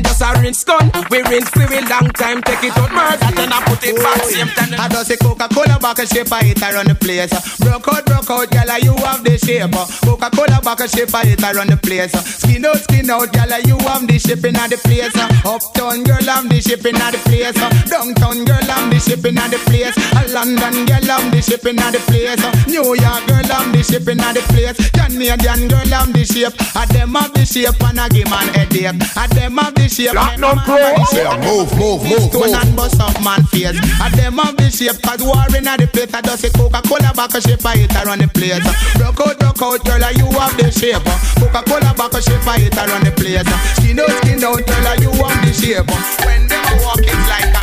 Then 0.00 0.16
just 0.16 0.22
a 0.22 0.40
rinse 0.40 0.64
gun. 0.64 0.90
We 1.10 1.20
rinse 1.28 1.50
for 1.50 1.68
a 1.68 1.80
long 1.88 2.08
time, 2.16 2.40
take 2.42 2.64
it 2.64 2.76
out 2.76 2.92
murder, 2.92 3.36
then 3.36 3.52
I 3.52 3.60
put 3.68 3.84
it 3.84 3.96
back 3.96 4.24
same 4.24 4.48
time. 4.48 4.80
I 4.80 4.88
just 4.88 5.08
say 5.08 5.16
Coca-Cola 5.16 5.78
bottle 5.78 6.06
shape, 6.06 6.32
I 6.32 6.44
hit 6.44 6.62
around 6.62 6.88
the 6.88 6.94
place. 6.94 7.28
Broke 7.60 7.88
out, 7.88 8.06
broke 8.06 8.30
out, 8.30 8.48
gyal, 8.48 8.80
you 8.80 8.94
have 9.04 9.22
the 9.24 9.36
shape. 9.36 9.72
Coca-Cola 10.00 10.60
bottle 10.62 10.86
shape, 10.88 11.14
I 11.14 11.24
hit 11.24 11.42
around 11.42 11.68
the 11.68 11.76
place. 11.76 12.12
Skin 12.12 12.64
out, 12.64 12.80
skin 12.80 13.10
out, 13.10 13.28
gyal, 13.28 13.52
you 13.66 13.76
have 13.84 14.06
the 14.06 14.16
shipping 14.18 14.56
at 14.56 14.70
the 14.70 14.78
place. 14.80 15.12
Uptown 15.44 16.04
girl, 16.04 16.30
I'm 16.30 16.48
the 16.48 16.60
shipping 16.64 16.96
at 16.96 17.12
the 17.12 17.20
place. 17.28 17.60
Downtown 17.90 18.44
girl, 18.48 18.70
I'm 18.72 18.88
the 18.88 18.98
shipping 19.00 19.36
at 19.36 19.50
the 19.52 19.60
place. 19.68 19.96
A 20.16 20.22
London 20.32 20.86
girl, 20.88 21.10
I'm 21.12 21.28
the 21.28 21.42
shipping 21.44 21.76
at 21.76 21.92
the 21.92 22.00
place. 22.08 22.40
New 22.64 22.96
York 22.96 23.22
girl, 23.28 23.52
I'm 23.52 23.72
the 23.72 23.82
shipping 23.84 24.20
at 24.20 24.32
the 24.32 24.42
place. 24.48 24.80
Canadian 24.96 25.68
girl, 25.68 25.92
I'm 25.92 26.08
the 26.12 26.24
shape. 26.24 26.56
I 26.72 26.86
them 26.88 27.20
have 27.20 27.34
the 27.34 27.44
shape 27.44 27.76
and 27.84 28.00
I 28.00 28.08
give 28.08 28.30
man 28.30 28.48
headache. 28.56 28.96
I 29.16 29.26
them 29.28 29.58
have 29.58 29.74
the 29.74 29.89
shape. 29.90 30.14
Platinum 30.14 30.56
them 30.56 30.64
Pro. 30.64 30.78
have 30.78 30.96
the 30.96 31.04
shape. 31.10 31.40
Move, 31.42 31.70
move, 31.74 32.00
move, 32.06 32.30
Stone 32.30 32.54
move. 32.54 32.62
and 32.62 32.72
bust 32.78 33.00
up 33.02 33.16
man 33.22 33.42
face. 33.50 33.74
I 33.98 34.08
them 34.14 34.38
have 34.38 34.56
the 34.56 34.70
shape. 34.70 34.96
Cause 35.02 35.22
war 35.22 35.42
in 35.50 35.66
the 35.66 35.86
place. 35.90 36.14
I 36.14 36.20
just 36.22 36.40
say 36.42 36.50
Coca-Cola 36.54 37.10
back 37.12 37.34
a 37.34 37.40
shape. 37.42 37.64
I 37.66 37.76
hit 37.76 37.94
around 37.98 38.22
the 38.22 38.28
place. 38.30 38.62
Broke 38.96 39.20
out, 39.26 39.36
broke 39.42 39.62
out, 39.62 39.82
girl, 39.84 40.04
you 40.14 40.28
have 40.38 40.54
the 40.56 40.70
shape. 40.70 41.02
Coca-Cola 41.42 41.90
back 41.98 42.14
a 42.14 42.20
shape. 42.22 42.46
I 42.46 42.58
hit 42.62 42.76
around 42.78 43.04
the 43.04 43.12
place. 43.12 43.44
Skin 43.76 43.98
out, 43.98 44.10
skin 44.22 44.40
out, 44.46 44.62
girl, 44.62 44.88
you 45.02 45.10
have 45.18 45.40
the 45.42 45.52
shape. 45.52 45.90
When 46.24 46.46
them 46.46 46.64
a 46.70 46.74
walk, 46.86 47.02
it's 47.02 47.26
like 47.28 47.50
a 47.50 47.59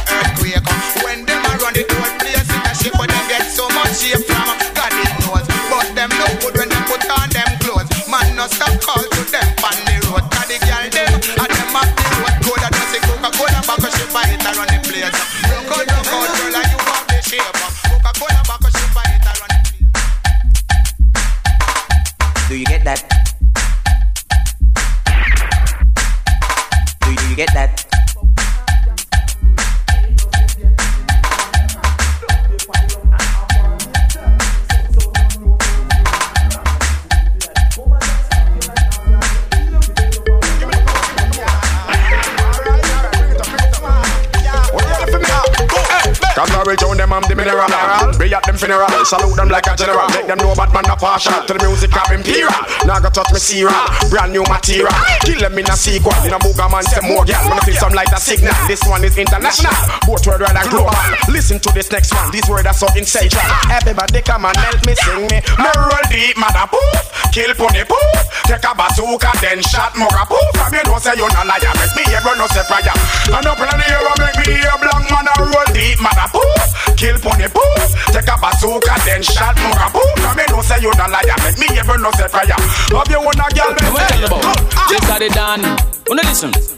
salute 49.08 49.40
them 49.40 49.48
like 49.48 49.66
a 49.72 49.74
general. 49.80 50.04
Make 50.12 50.28
them 50.28 50.38
know 50.44 50.52
bad 50.52 50.76
man 50.76 50.84
a 50.92 50.96
partial. 51.00 51.40
To 51.48 51.54
the 51.56 51.64
music 51.64 51.96
of 51.96 52.12
imperial. 52.12 52.52
Now 52.84 53.00
go 53.00 53.08
touch 53.08 53.32
me 53.32 53.40
serial. 53.40 53.72
Brand 54.12 54.36
new 54.36 54.44
material. 54.44 54.92
Kill 55.24 55.40
them 55.40 55.56
in 55.56 55.68
a 55.72 55.76
sequel. 55.80 56.12
In 56.28 56.36
a 56.36 56.40
booger 56.40 56.68
man, 56.68 56.84
say 56.84 57.00
more 57.08 57.24
girl. 57.24 57.40
I 57.40 57.64
see 57.64 57.80
some 57.80 57.96
like 57.96 58.12
a 58.12 58.20
signal. 58.20 58.52
This 58.68 58.84
one 58.84 59.08
is 59.08 59.16
international. 59.16 59.72
Both 60.04 60.28
world 60.28 60.44
and 60.44 60.60
global. 60.68 60.92
Listen 61.32 61.58
to 61.64 61.70
this 61.72 61.88
next 61.88 62.12
one. 62.12 62.28
These 62.36 62.52
words 62.52 62.68
are 62.68 62.76
so 62.76 62.88
essential. 63.00 63.40
Everybody 63.72 64.20
come 64.22 64.44
and 64.44 64.58
help 64.60 64.84
me 64.84 64.94
sing 65.00 65.24
me. 65.32 65.40
Me 65.40 65.70
roll 65.80 66.06
deep, 66.12 66.36
mother 66.36 66.68
poof. 66.68 67.32
Kill 67.32 67.56
pony 67.56 67.88
poof. 67.88 68.20
Take 68.44 68.68
a 68.68 68.76
bazooka, 68.76 69.32
then 69.40 69.64
shot 69.64 69.96
more 69.96 70.12
poof. 70.28 70.52
From 70.60 70.76
you 70.76 70.84
know 70.84 71.00
say 71.00 71.16
you 71.16 71.28
no 71.32 71.42
liar. 71.48 71.74
Make 71.80 71.96
me 71.96 72.04
hear 72.12 72.20
no 72.36 72.46
say 72.52 72.66
prayer. 72.68 72.92
And 73.32 73.48
up 73.48 73.56
in 73.56 73.72
the 73.72 73.88
air, 73.88 74.04
make 74.20 74.36
me 74.44 74.60
hear 74.60 74.76
black 74.84 75.04
man 75.08 75.32
a 75.32 75.34
roll 75.40 75.70
deep, 75.72 75.96
mother 76.04 76.28
poof. 76.36 76.57
Kill 76.98 77.18
pony 77.20 77.48
poof. 77.48 77.94
Take 78.10 78.28
a 78.28 78.36
bazooka, 78.42 78.96
then 79.06 79.22
shot 79.22 79.56
more 79.62 79.90
poof. 79.94 80.12
From 80.18 80.38
you 80.40 80.48
know 80.50 80.62
say 80.62 80.82
you 80.82 80.92
no 80.98 81.06
liar. 81.06 81.38
Make 81.46 81.60
me 81.60 81.68
hear 81.76 81.86
no 81.86 82.10
say 82.18 82.28
prayer. 82.28 82.58
Have 82.58 83.10
you 83.10 83.22
one 83.22 83.38
a 83.38 83.48
girl? 83.54 83.72
me 83.78 83.86
say? 84.02 84.26
Just 84.90 85.04
got 85.06 85.22
it 85.22 85.34
done. 85.34 85.62
Wanna 86.10 86.24
listen? 86.24 86.77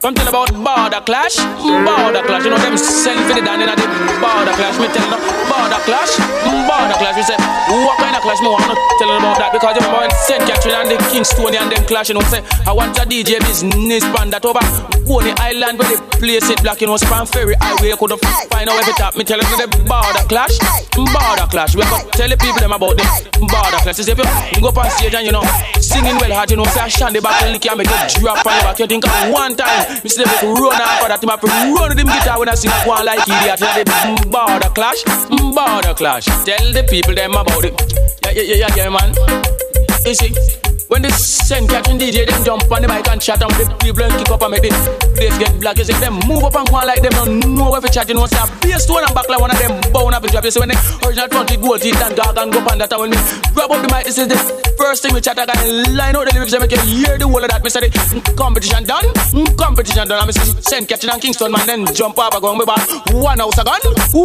Tell 0.00 0.16
about 0.16 0.48
border 0.56 1.04
clash, 1.04 1.36
border 1.60 2.24
clash. 2.24 2.44
You 2.44 2.50
know 2.50 2.56
them 2.56 2.72
send 2.80 3.20
for 3.28 3.36
the 3.36 3.44
down 3.44 3.60
in 3.60 3.68
the 3.68 3.76
border 4.16 4.56
clash. 4.56 4.80
Me 4.80 4.88
tell 4.96 5.04
them 5.12 5.20
border 5.44 5.76
clash, 5.84 6.16
border 6.64 6.96
clash. 6.96 7.16
We 7.20 7.24
say 7.28 7.36
what 7.84 8.00
kind 8.00 8.16
of 8.16 8.22
clash? 8.24 8.40
Me 8.40 8.48
want 8.48 8.64
to 8.64 8.74
tell 8.96 9.12
them 9.12 9.20
about 9.20 9.36
that 9.36 9.52
because 9.52 9.76
you 9.76 9.84
remember 9.84 10.08
when 10.08 10.12
Saint 10.24 10.40
Catherine 10.48 10.80
and 10.80 10.88
the 10.88 10.96
Kingstonian 11.12 11.68
them 11.68 11.84
clash. 11.84 12.08
You 12.08 12.16
know 12.16 12.24
say 12.32 12.40
I 12.64 12.72
want 12.72 12.96
a 12.96 13.04
DJ 13.04 13.44
business 13.44 14.00
band 14.16 14.32
that 14.32 14.40
over 14.48 14.64
Coney 15.04 15.36
Island 15.36 15.76
where 15.76 15.92
they 15.92 16.00
place 16.16 16.48
it 16.48 16.64
black. 16.64 16.80
You 16.80 16.88
know 16.88 16.96
span 16.96 17.28
ferry 17.28 17.60
highway. 17.60 17.92
Could 17.92 18.16
have 18.16 18.24
find 18.48 18.72
out 18.72 18.80
every 18.80 18.96
top. 18.96 19.20
Me 19.20 19.24
tell 19.28 19.36
them 19.36 19.52
the 19.52 19.68
border 19.84 20.24
clash, 20.32 20.56
border 20.96 21.44
clash. 21.52 21.76
We 21.76 21.84
have 21.84 22.08
to 22.08 22.16
tell 22.16 22.28
the 22.32 22.40
people 22.40 22.56
them 22.56 22.72
about 22.72 22.96
the 22.96 23.04
border 23.36 23.80
clash. 23.84 24.00
If 24.00 24.16
you 24.16 24.24
go 24.64 24.72
up 24.72 24.80
on 24.80 24.88
stage 24.96 25.12
and 25.12 25.28
you 25.28 25.32
know 25.36 25.44
singing 25.90 26.16
well 26.22 26.32
hard, 26.32 26.50
you 26.50 26.56
know 26.56 26.64
say 26.70 26.80
I 26.80 26.88
stand 26.88 27.16
the 27.16 27.20
back 27.20 27.42
and 27.42 27.52
lick 27.52 27.66
and 27.66 27.78
make 27.78 27.90
you 27.90 28.22
drop 28.22 28.46
on 28.46 28.54
your 28.54 28.62
back. 28.62 28.78
You 28.78 28.86
think 28.86 29.04
of 29.06 29.32
one 29.34 29.56
time. 29.56 29.98
Me 30.02 30.08
see 30.08 30.22
them 30.22 30.30
make 30.30 30.46
run 30.54 30.78
after 30.78 31.08
that. 31.10 31.22
Him 31.22 31.30
have 31.30 31.40
to 31.42 31.46
run 31.50 31.88
with 31.90 31.98
him 31.98 32.06
guitar 32.06 32.38
when 32.38 32.48
I 32.48 32.54
sing 32.54 32.70
a 32.70 32.78
one 32.86 33.04
like 33.04 33.26
idiot. 33.26 33.58
Know 33.58 33.74
the 33.74 33.84
border 34.30 34.70
clash, 34.70 35.02
border 35.28 35.94
clash. 35.94 36.26
Tell 36.46 36.66
the 36.72 36.86
people 36.88 37.14
them 37.14 37.34
about 37.34 37.64
it. 37.64 37.74
Yeah, 38.24 38.42
yeah, 38.42 38.66
yeah, 38.66 38.76
yeah, 38.76 38.88
man. 38.88 39.10
You 40.06 40.14
see. 40.14 40.69
When 40.90 41.02
the 41.02 41.10
send 41.14 41.70
catching 41.70 42.02
DJ, 42.02 42.26
them 42.26 42.42
jump 42.42 42.66
on 42.66 42.82
the 42.82 42.88
mic 42.90 43.06
and 43.06 43.22
chat 43.22 43.38
and 43.38 43.54
the 43.54 43.62
people 43.78 44.02
and 44.02 44.10
kick 44.18 44.26
up 44.26 44.42
and 44.42 44.50
make 44.50 44.66
the 44.66 44.74
place 45.14 45.38
get 45.38 45.54
black. 45.62 45.78
You 45.78 45.86
see 45.86 45.94
them 46.02 46.18
move 46.26 46.42
up 46.42 46.58
and 46.58 46.66
go 46.66 46.82
on 46.82 46.86
like 46.90 46.98
them 46.98 47.14
don't 47.14 47.38
know 47.54 47.70
if 47.78 47.86
chat. 47.94 48.10
You 48.10 48.18
know, 48.18 48.26
say 48.26 48.42
a 48.42 48.50
bass 48.58 48.90
stone 48.90 49.06
and 49.06 49.14
back 49.14 49.30
like 49.30 49.38
one 49.38 49.54
of 49.54 49.58
them 49.62 49.78
bound 49.94 50.18
up 50.18 50.26
and 50.26 50.34
drop. 50.34 50.42
You 50.42 50.50
see 50.50 50.58
when 50.58 50.74
the 50.74 50.76
original 51.06 51.30
front 51.30 51.46
with 51.46 51.62
gold 51.62 51.78
teeth 51.78 51.94
and 51.94 52.18
dog 52.18 52.34
and 52.34 52.50
go 52.50 52.58
and 52.66 52.82
that. 52.82 52.90
And 52.90 53.06
when 53.06 53.10
me 53.14 53.18
grab 53.54 53.70
up 53.70 53.78
the 53.78 53.86
mic, 53.86 54.02
this 54.02 54.18
is 54.18 54.26
the 54.26 54.34
first 54.82 55.06
thing 55.06 55.14
we 55.14 55.22
chat. 55.22 55.38
I 55.38 55.46
can 55.46 55.94
line 55.94 56.18
out 56.18 56.26
the 56.26 56.34
lyrics 56.34 56.58
and 56.58 56.62
make 56.66 56.74
you 56.74 56.82
hear 56.82 57.14
the 57.14 57.30
whole 57.30 57.38
of 57.38 57.46
that. 57.54 57.62
The 57.62 58.34
competition 58.34 58.82
done, 58.82 59.06
competition 59.54 60.10
done. 60.10 60.18
And 60.18 60.26
me 60.26 60.34
see 60.34 60.74
catching 60.90 61.06
and 61.14 61.22
Kingston 61.22 61.54
man 61.54 61.70
then 61.70 61.86
jump 61.94 62.18
up 62.18 62.34
and 62.34 62.42
go 62.42 62.50
me 62.58 62.66
back 62.66 62.82
one 63.14 63.38
house 63.38 63.54
a 63.54 63.62
gun, 63.62 63.78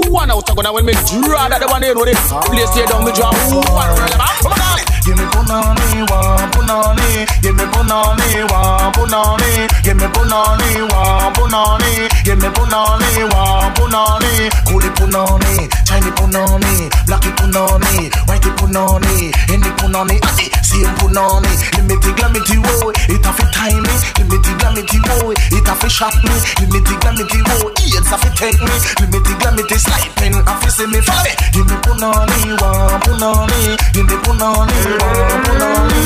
one 0.09 0.33
house 0.33 0.49
a 0.49 0.57
gun. 0.57 0.65
And 0.65 0.73
when 0.73 0.89
me 0.89 0.97
draw 1.13 1.45
that 1.45 1.61
the 1.61 1.69
one 1.69 1.85
they 1.85 1.93
know 1.93 2.01
the 2.01 2.17
place 2.49 2.73
stay 2.73 2.89
down, 2.89 3.05
me 3.05 3.13
draw 3.13 3.29
one. 3.53 3.93
Come 4.41 4.57
on, 4.57 4.94
Give 5.05 5.15
me 5.17 5.23
punani, 5.29 6.01
one 6.09 6.49
punani. 6.51 7.25
Give 7.41 7.55
me 7.55 7.63
punani, 7.69 8.41
one 8.49 8.91
punani. 8.93 9.69
Give 9.83 9.95
me 9.97 10.07
punani, 10.09 10.81
one 10.89 11.33
punani. 11.37 12.09
Give 12.25 12.39
me 12.41 12.49
punani, 12.49 13.23
one 13.29 13.71
punani. 13.77 14.49
Coolie 14.65 14.89
punani, 14.97 15.69
Chinese 15.85 16.11
punani, 16.17 16.89
blacky 17.05 17.29
punani, 17.37 18.09
whitey 18.25 18.49
punani, 18.57 19.31
any 19.53 19.69
punani, 19.77 20.17
adi, 20.25 20.49
same 20.65 20.89
punani. 20.97 21.53
Limited 21.77 22.15
glamity 22.17 22.57
woe, 22.57 22.89
it 23.07 23.25
a 23.25 23.31
fi 23.31 23.45
time 23.53 23.83
me. 23.85 23.93
Limited 24.17 24.57
glamity 24.57 24.97
woe, 25.05 25.31
it 25.53 25.67
a 25.69 25.75
fi 25.75 25.87
shot 25.87 26.15
me. 26.25 26.33
Limited 26.65 26.99
glamity 26.99 27.39
woe, 27.45 27.69
AIDS 27.77 28.09
a 28.11 28.17
fi 28.17 28.29
take 28.33 28.57
me. 28.59 28.73
Limited 28.99 29.37
glamity 29.37 29.77
sniping, 29.77 30.33
a 30.33 30.53
fi 30.59 30.69
see 30.69 30.87
me 30.87 30.99
follow. 31.01 31.29
Give 31.53 31.67
me 31.69 31.77
punani, 31.85 32.57
one 32.57 32.99
punani. 33.05 33.77
Give 33.93 34.09
me 34.09 34.15
punani, 34.25 34.94
punani. 34.99 36.03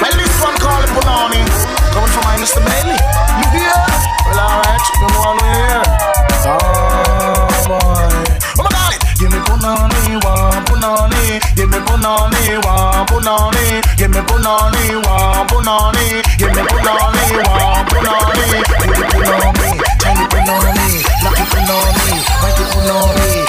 Well, 0.00 0.14
this 0.18 0.34
one 0.42 0.56
called 0.58 0.88
punani, 0.94 1.40
coming 1.92 2.10
from 2.12 2.24
my 2.24 2.36
Mr. 2.36 2.60
Bailey. 2.64 2.98
You 3.40 3.46
hear? 3.56 3.76
Well, 4.26 4.40
alright, 4.40 4.84
you 5.00 5.08
know 5.12 5.30
I'm 5.30 5.40
here. 5.46 5.84
Oh 6.44 6.50
boy, 7.68 8.10
oh 8.58 8.68
give 9.18 9.30
me 9.30 9.38
punani, 9.46 10.18
one 10.24 10.62
punani. 10.66 11.40
Give 11.56 11.70
me 11.70 11.78
punani, 11.86 12.42
one 12.66 13.06
punani. 13.06 13.80
Give 13.96 14.10
me 14.10 14.20
punani, 14.26 14.84
one 15.06 15.46
punani. 15.46 16.06
Give 16.38 16.50
me 16.50 16.62
punani, 16.66 17.24
one 17.46 17.86
punani. 17.86 18.46
Give 18.82 18.96
me 18.98 19.04
punani, 19.12 19.68
tiny 20.02 20.24
punani, 20.26 20.88
lucky 21.22 21.44
punani, 21.52 22.10
mighty 22.42 22.64
punani, 22.72 23.41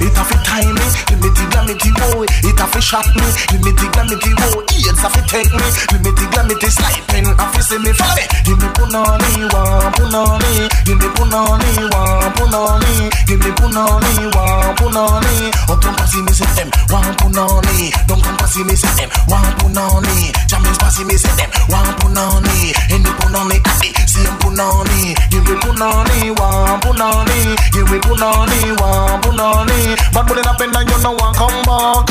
woe, 0.00 0.06
it 0.06 0.16
a 0.30 0.44
time 0.44 0.74
me. 0.74 0.86
Limited 1.10 1.59
gravity 1.70 1.90
woe, 2.16 2.24
it 2.26 2.58
a 2.60 2.66
fi 2.66 2.80
shot 2.80 3.06
me. 3.14 3.26
Limited 3.54 3.90
gravity 3.92 4.32
woe, 4.34 4.62
AIDS 4.74 5.02
a 5.04 5.08
fi 5.10 5.20
take 5.26 5.52
me. 5.54 5.66
Limited 5.94 6.30
gravity 6.34 6.68
sniping, 6.70 7.30
a 7.30 7.44
fi 7.52 7.60
see 7.62 7.78
me 7.78 7.92
follow. 7.94 8.26
Give 8.44 8.58
me 8.58 8.68
punani, 8.74 9.46
one 9.54 9.92
punani. 9.94 10.66
Give 10.84 10.98
me 10.98 11.08
punani, 11.14 11.70
one 11.94 12.32
punani. 12.34 13.10
Give 13.26 13.38
me 13.38 13.50
punani, 13.54 14.34
one 14.34 14.74
punani. 14.76 15.50
Oh, 15.70 15.78
don't 15.78 15.94
pass 15.96 16.14
me 16.16 16.32
say 16.32 16.50
them, 16.58 16.70
one 16.90 17.14
punani. 17.22 17.94
Don't 18.06 18.22
come 18.22 18.36
pass 18.36 18.56
me 18.58 18.74
say 18.74 18.90
them, 18.98 19.10
one 19.30 19.46
punani. 19.62 20.32
Jammies 20.50 20.78
pass 20.78 20.98
me 21.04 21.14
say 21.16 21.30
them, 21.38 21.50
one 21.70 21.94
punani. 22.02 22.74
Any 22.90 23.10
punani, 23.22 23.56
adi, 23.62 23.94
same 24.10 24.34
punani. 24.42 25.14
Give 25.30 25.44
me 25.46 25.54
punani, 25.62 26.34
one 26.34 26.80
punani. 26.82 27.54
Give 27.70 27.86
me 27.90 27.98
punani, 28.02 28.58
one 28.80 29.20
punani. 29.22 29.94
Bad 30.12 30.26
bullet 30.26 30.46
up 30.46 30.60
and 30.60 30.74
you 30.90 30.98
know 31.02 31.14
one 31.14 31.34
come 31.34 31.59
back. 31.64 32.06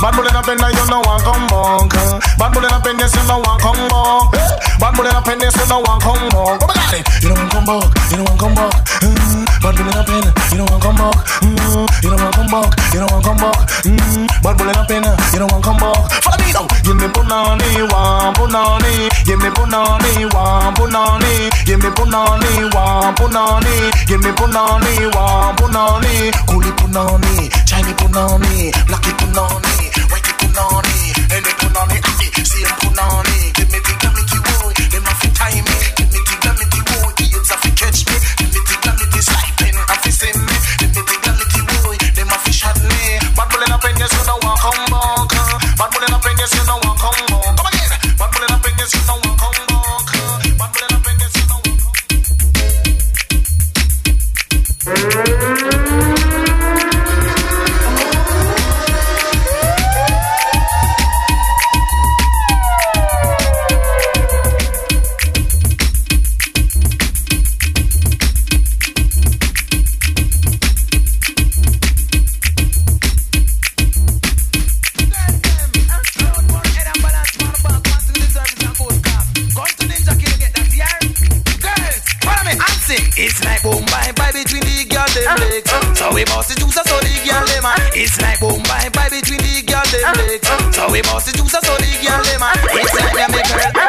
Bad 0.00 0.12
bullet 0.16 0.34
up 0.34 0.48
and 0.48 0.60
you 0.60 0.86
know 0.90 1.00
one 1.04 1.20
come 1.22 1.46
back. 1.48 1.90
Bad 2.38 2.52
bullet 2.52 2.72
up 2.72 2.84
and 2.86 3.00
you 3.00 3.22
know 3.28 3.38
one 3.40 3.58
come 3.60 3.88
back. 3.88 4.32
Bad 4.80 4.92
bullet 4.96 5.14
up 5.14 5.26
and 5.28 5.42
you 5.42 5.50
know 5.68 5.80
one 5.80 6.00
come 6.00 6.28
back. 6.28 6.60
Oh 6.60 6.66
my 6.68 6.74
God, 6.76 7.04
you 7.22 7.28
know 7.28 7.34
one 7.36 7.48
come 7.50 7.64
back. 7.64 7.88
You 8.10 8.16
know 8.18 8.24
one 8.24 8.38
come 8.38 8.54
back. 8.54 8.74
Mm, 9.04 9.44
Bad 9.62 9.74
bullet 9.76 9.96
up 9.96 10.08
and 10.08 10.26
you 10.52 10.58
know 10.58 10.66
one 10.70 10.80
come 10.80 10.96
back. 10.96 11.16
Mm, 11.42 11.86
You 12.02 12.10
know 12.10 12.16
one 12.20 12.32
come 12.32 12.48
back. 12.50 12.70
You 12.94 13.00
know 13.00 13.08
one 13.10 13.22
come 13.22 13.36
back. 13.38 13.58
Mm, 13.84 14.26
Bad 14.42 14.56
bullet 14.58 14.76
up 14.76 14.90
and 14.90 15.06
you 15.32 15.38
know 15.40 15.46
one 15.50 15.62
come 15.62 15.78
back. 15.78 16.10
Follow 16.22 16.38
me 16.44 16.52
now. 16.52 16.66
Give 16.84 16.96
me 16.96 17.06
punani, 17.08 17.70
one 17.88 18.34
punani. 18.36 19.08
Give 19.24 19.38
me 19.40 19.48
punani, 19.50 20.28
one 20.34 20.74
punani. 20.76 21.50
Give 21.64 21.80
me 21.80 21.88
punani, 21.90 22.68
one 22.74 23.14
punani. 23.16 23.74
Give 24.06 24.20
me 24.20 24.30
punani, 24.36 25.08
one 25.16 25.56
punani. 25.56 26.30
Coolie 26.46 26.72
punani, 26.76 27.48
shiny 27.66 27.92
punani, 27.96 28.70
blacky 28.86 29.12
punani, 29.18 29.90
whitey 30.10 30.32
punani, 30.40 30.96
any 31.32 31.52
punani, 31.60 31.98
same 33.56 33.68
me 33.72 33.78
the 33.80 33.92
glamity 34.00 34.38
boy, 34.44 34.72
them 34.92 35.04
have 35.04 35.20
to 35.20 35.28
tie 35.34 35.60
me. 35.60 35.76
Give 35.96 36.10
me 36.12 36.20
the 36.20 36.34
glamity 36.42 36.80
boy, 36.84 37.10
kids 37.16 37.50
have 37.50 37.62
to 37.64 37.70
me. 38.08 38.16
Give 38.38 38.50
me 38.52 38.60
the 38.60 38.76
glamity 38.82 39.20
sliping, 39.20 39.76
have 39.76 40.02
to 40.02 40.10
send 40.12 40.38
me. 40.38 40.56
Give 40.78 40.92
me 40.94 41.02
the 41.02 41.16
glamity 41.22 41.60
boy, 41.64 41.96
them 42.14 42.28
have 42.28 42.44
to 42.44 42.52
shot 42.52 42.78
me. 42.78 43.02
Bad 43.36 43.48
bullet 43.50 43.72
up 43.72 43.84
in 43.84 43.96
yes, 43.96 44.12
you 44.12 44.24
know 44.28 44.38
one 44.44 44.58
come 44.60 44.84
back. 44.92 45.32
Bad 45.78 45.88
bullet 45.92 46.12
up 46.12 46.26
in 46.26 46.36
yes, 46.38 46.52
you 46.54 46.64
know 46.68 46.78
one 46.84 46.98
come. 46.98 47.33
So 86.04 86.12
we 86.12 86.20
bust 86.28 86.52
the 86.52 86.60
juice 86.60 86.76
so 86.76 87.00
the 87.00 87.16
girl 87.24 87.40
them. 87.48 87.64
Ah. 87.64 87.80
It's 87.96 88.20
like 88.20 88.36
boom 88.36 88.60
bye 88.68 88.92
bye 88.92 89.08
between 89.08 89.40
the 89.40 89.64
girl 89.64 89.80
them 89.88 90.04
uh-huh. 90.04 90.28
legs. 90.28 90.44
Ah. 90.52 90.60
So 90.68 90.92
we 90.92 91.00
bust 91.00 91.24
the 91.24 91.32
juice 91.32 91.56
so 91.56 91.72
the 91.80 91.90
girl 92.04 92.20
them. 92.20 92.44
Ah. 92.44 92.52
Uh-huh. 92.52 92.76
It's 92.76 92.92
like 92.92 93.16
them 93.16 93.32
make 93.32 93.48
girl. 93.48 93.72
Uh-huh. 93.72 93.88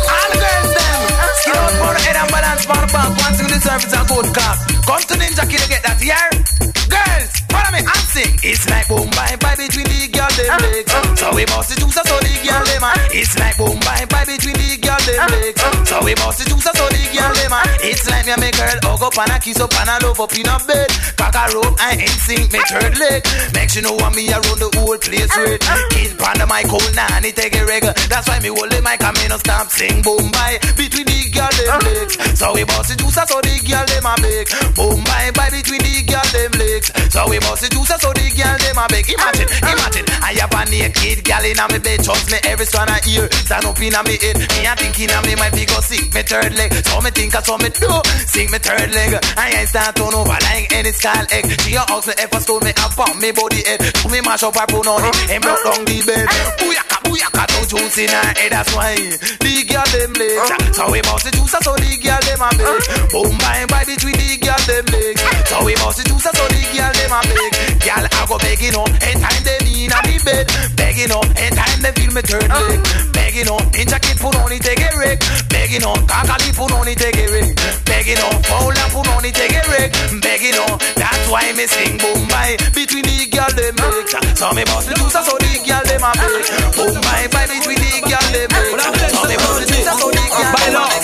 All 0.00 0.28
the 0.32 0.40
girls 0.40 0.72
them 0.72 1.00
skin 1.44 1.60
out 1.60 1.76
for 1.76 1.92
the 1.92 2.00
head 2.08 2.16
and 2.24 2.30
balance 2.32 2.64
for 2.64 2.80
the 2.80 2.88
back. 2.88 3.12
One 3.20 3.36
to 3.36 3.44
the 3.44 3.60
surface 3.60 3.92
and 3.92 4.08
good 4.08 4.32
cock. 4.32 4.56
Come 4.88 5.04
to 5.12 5.14
Ninja 5.20 5.44
Kid 5.44 5.60
to 5.60 5.68
sing. 8.14 8.34
It's 8.46 8.70
like 8.70 8.86
boom 8.86 9.10
bye 9.18 9.34
bye 9.42 9.58
between 9.58 9.90
the 9.90 10.06
girl 10.14 10.30
them 10.38 10.46
uh-huh. 10.54 10.70
legs. 10.70 10.92
So 11.18 11.26
we 11.34 11.44
bust 11.50 11.74
the 11.74 11.82
juice 11.82 11.98
so 11.98 12.16
the 12.22 12.34
girl 12.46 12.62
them 12.62 12.86
a. 12.86 12.92
It's 13.10 13.34
like 13.42 13.58
boom 13.58 13.74
bye 13.82 14.06
bye 14.06 14.22
between 14.22 14.54
the 14.54 14.78
girl 14.78 15.00
them 15.02 15.18
uh-huh. 15.18 15.34
legs. 15.34 15.60
So 15.90 15.96
we 16.06 16.14
bust 16.14 16.38
the 16.38 16.44
juice 16.46 16.62
so 16.70 16.86
the 16.86 17.02
girl 17.10 17.34
them 17.34 17.54
a. 17.58 17.60
It's 17.82 18.06
like 18.06 18.24
me 18.30 18.32
and 18.38 18.42
me 18.42 18.50
girl 18.54 18.78
hug 18.86 19.02
up 19.02 19.18
and 19.18 19.34
a 19.34 19.36
kiss 19.42 19.58
up 19.58 19.74
and 19.74 19.90
a 19.90 19.96
love 20.06 20.22
up 20.22 20.30
in 20.38 20.46
a 20.46 20.56
bed. 20.62 20.88
Cock 21.18 21.34
a 21.34 21.44
rope 21.58 21.74
and 21.74 22.06
ain't 22.06 22.20
sink 22.22 22.54
me 22.54 22.62
third 22.70 22.94
leg. 22.94 23.20
Make 23.50 23.74
you 23.74 23.82
know 23.82 23.98
want 23.98 24.14
me 24.14 24.30
around 24.30 24.62
the 24.62 24.70
whole 24.78 24.98
place 25.02 25.34
with. 25.34 25.58
Kid 25.90 26.14
pan 26.14 26.38
the 26.38 26.46
mic 26.46 26.70
hold 26.70 26.86
nanny 26.94 27.34
take 27.34 27.58
a 27.58 27.66
reg. 27.66 27.82
That's 28.06 28.30
why 28.30 28.38
me 28.38 28.54
hold 28.54 28.70
the 28.70 28.78
mic 28.78 29.02
and 29.02 29.14
me 29.18 29.26
no 29.26 29.42
stop 29.42 29.66
sing 29.74 30.06
boom 30.06 30.30
bye 30.30 30.62
between 30.78 31.10
the 31.10 31.18
girl 31.34 31.50
them 31.50 31.82
legs. 31.82 32.14
So 32.38 32.54
we 32.54 32.62
bust 32.62 32.94
the 32.94 32.94
juice 32.94 33.18
so 33.18 33.42
the 33.42 33.54
girl 33.66 33.82
them 33.90 34.06
uh, 34.06 34.14
a 34.14 34.22
beg. 34.22 34.46
Boom 34.78 35.02
bye 35.02 35.34
bye 35.34 35.50
between 35.50 35.82
the 35.82 36.06
girl 36.06 36.26
them 36.30 36.52
legs. 36.62 36.94
So 37.10 37.26
we 37.26 37.42
the 37.42 37.68
juice 37.72 37.96
so 38.00 38.03
the 38.12 38.30
girl 38.36 38.58
them 38.58 38.78
a 38.78 38.86
beg. 38.88 39.08
Imagine, 39.08 39.48
imagine, 39.62 40.13
I 40.34 40.42
have 40.42 40.50
a 40.50 40.62
naked 40.70 41.22
girl 41.22 41.44
in 41.46 41.58
a 41.58 41.64
me 41.70 41.78
bed. 41.78 42.02
Trust 42.02 42.26
me, 42.30 42.38
every 42.42 42.66
strand 42.66 42.90
of 42.90 43.06
ear 43.06 43.30
stand 43.46 43.64
up 43.64 43.78
in 43.78 43.94
a 43.94 44.02
me 44.02 44.18
head. 44.18 44.34
Me 44.34 44.66
a 44.66 44.74
thinking 44.74 45.10
a 45.14 45.18
me 45.22 45.34
might 45.38 45.54
be 45.54 45.62
go 45.64 45.78
sick 45.78 46.10
me 46.10 46.22
third 46.26 46.54
leg. 46.58 46.74
So 46.82 46.98
me 47.00 47.10
think 47.14 47.34
I 47.34 47.40
saw 47.42 47.56
me 47.58 47.70
do 47.70 47.90
sing 48.26 48.50
me 48.50 48.58
third 48.58 48.90
leg. 48.90 49.14
I 49.38 49.62
ain't 49.62 49.68
start 49.70 49.94
turn 49.94 50.10
over 50.14 50.34
like 50.34 50.72
any 50.74 50.90
skull 50.90 51.26
egg. 51.30 51.46
She 51.62 51.78
a 51.78 51.86
ask 51.86 52.10
me 52.10 52.14
if 52.18 52.34
I 52.34 52.38
stole 52.42 52.60
me 52.66 52.74
up 52.82 52.98
on 52.98 53.14
me 53.22 53.30
body 53.30 53.62
head. 53.62 53.78
To 54.02 54.06
me 54.10 54.20
mash 54.26 54.42
up 54.42 54.58
her 54.58 54.66
put 54.66 54.86
on 54.90 55.06
it 55.06 55.14
and 55.30 55.40
broke 55.42 55.62
down 55.62 55.84
the 55.86 55.96
bed. 56.02 56.26
Booyaka, 56.58 56.98
booyaka, 57.06 57.42
no 57.54 57.60
juice 57.70 57.98
in 58.02 58.10
her 58.10 58.26
head. 58.34 58.50
That's 58.50 58.70
why 58.74 58.94
the 58.98 59.54
girl 59.70 59.86
them 59.94 60.12
legs. 60.18 60.50
So 60.74 60.90
we 60.90 60.98
bust 61.06 61.24
the 61.24 61.30
juice 61.30 61.54
so 61.62 61.72
the 61.78 61.90
girl 62.02 62.20
them 62.26 62.42
a 62.42 62.50
beg. 62.58 62.82
Boom 63.14 63.38
bye 63.38 63.66
bye 63.70 63.86
between 63.86 64.18
the 64.18 64.34
girl 64.42 64.58
them 64.66 64.84
legs. 64.90 65.22
So 65.46 65.62
we 65.62 65.74
bust 65.78 66.02
the 66.02 66.04
juice 66.10 66.26
so 66.26 66.42
the 66.50 66.62
girl 66.74 66.90
them 66.90 67.12
a 67.14 67.20
beg. 67.22 67.52
Girl 67.86 68.04
I 68.14 68.26
go 68.26 68.38
begging 68.38 68.76
up 68.78 68.90
anytime 69.02 69.42
they 69.44 69.58
in 69.84 69.92
a 69.92 69.98
me 70.06 70.16
bed. 70.24 70.46
Begging 70.76 71.12
up 71.12 71.26
anytime 71.36 71.80
they 71.82 71.92
feel 71.92 72.12
me 72.14 72.22
third 72.22 72.48
uh-huh. 72.48 72.68
leg. 72.70 72.80
Begging 73.12 73.48
up 73.50 73.64
ninja 73.74 73.98
kid 74.00 74.16
put 74.16 74.34
on 74.36 74.52
it 74.52 74.62
take 74.62 74.80
a 74.80 74.88
wreck. 74.96 75.18
Begging 75.50 75.84
up 75.84 76.00
kakali 76.08 76.50
put 76.56 76.72
on 76.72 76.88
it 76.88 76.96
take 76.96 77.18
a 77.18 77.24
wreck. 77.28 77.50
Begging 77.84 78.20
up 78.22 78.38
Paula 78.46 78.84
put 78.94 79.08
on 79.12 79.24
it 79.24 79.34
take 79.34 79.52
a 79.52 79.62
wreck. 79.68 79.90
Begging 80.22 80.58
up 80.64 80.80
that's 80.96 81.26
why 81.28 81.52
me 81.52 81.66
sing 81.66 81.98
boom 81.98 82.20
bye 82.30 82.56
between 82.72 83.04
the 83.04 83.26
girl 83.28 83.50
them 83.52 83.76
uh-huh. 83.76 83.92
legs. 83.92 84.38
So 84.38 84.46
me 84.56 84.64
bust 84.64 84.88
the 84.88 84.94
juice 84.94 85.18
so 85.18 85.34
the 85.36 85.52
girl 85.66 85.84
them 85.84 86.04
a 86.06 86.10
beg. 86.14 86.46
Boom 86.78 86.94
bye 87.04 87.28
bye 87.34 87.48
between 87.50 87.80
the 87.82 87.92
girl 88.08 88.26
them 88.32 88.50
legs. 88.54 89.12
So 89.12 89.20
me 89.28 89.36
bust 89.36 89.58
the 89.60 89.66
juice 89.68 89.90
so 90.00 90.13
beg. 90.72 90.94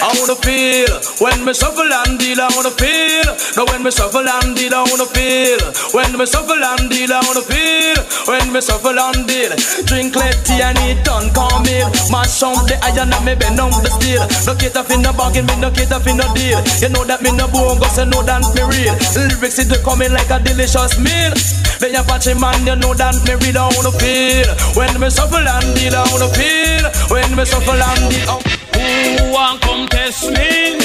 I 0.00 0.14
wanna 0.18 0.36
feel 0.42 0.92
when 1.18 1.44
me 1.44 1.52
shuffle 1.54 1.86
and 1.86 2.18
deal. 2.18 2.40
I 2.40 2.48
wanna 2.54 2.70
feel. 2.70 3.28
No, 3.56 3.64
when 3.66 3.82
me 3.82 3.90
shuffle 3.90 4.26
and 4.26 4.56
deal, 4.56 4.74
I 4.74 4.82
wanna 4.86 5.06
feel. 5.06 5.58
When 5.92 6.16
me 6.18 6.26
shuffle 6.26 6.58
and 6.58 6.90
deal, 6.90 7.12
I 7.12 7.20
wanna 7.26 7.42
feel. 7.42 7.98
When 8.26 8.52
me 8.52 8.60
shuffle 8.60 8.98
and 8.98 9.26
deal, 9.26 9.52
drink 9.86 10.16
let 10.16 10.38
tea 10.44 10.62
and 10.62 10.78
eat 10.86 11.04
done 11.04 11.30
come 11.34 11.62
meal. 11.62 11.90
Mash 12.10 12.42
up 12.42 12.66
the 12.66 12.78
iron 12.82 13.12
and 13.12 13.24
me 13.24 13.34
bend 13.34 13.60
on 13.60 13.70
the 13.70 13.90
steel. 13.90 14.22
No 14.46 14.54
cater 14.54 14.82
for 14.82 14.98
no 14.98 15.12
bargain, 15.12 15.46
me 15.46 15.54
no 15.58 15.70
cater 15.70 16.00
for 16.00 16.14
no 16.14 16.26
deal. 16.34 16.60
You 16.82 16.88
know 16.90 17.04
that 17.04 17.22
me 17.22 17.32
no 17.32 17.46
bogus, 17.48 17.98
you 17.98 18.06
know 18.06 18.22
that 18.22 18.42
me 18.54 18.62
real. 18.62 18.94
Lyrics 19.14 19.58
it 19.58 19.72
coming 19.84 20.12
like 20.12 20.30
a 20.30 20.38
delicious 20.38 20.98
meal. 20.98 21.34
Then 21.78 21.94
you 21.94 22.02
patchy 22.02 22.34
man, 22.34 22.66
you 22.66 22.76
know 22.76 22.94
that 22.94 23.14
me 23.26 23.34
real. 23.42 23.58
I 23.58 23.70
wanna 23.74 23.92
feel. 23.98 24.48
When 24.74 24.92
me 25.00 25.10
shuffle 25.10 25.42
and 25.42 25.68
deal, 25.74 25.94
I 25.94 26.02
wanna 26.10 26.28
feel. 26.34 26.84
When 27.10 27.34
me 27.36 27.44
shuffle 27.44 27.78
and 27.78 28.04
deal. 28.10 28.26
Oh. 28.28 28.87
Who 28.88 29.32
want 29.32 29.60
come 29.60 29.86
test 29.88 30.30
me? 30.30 30.78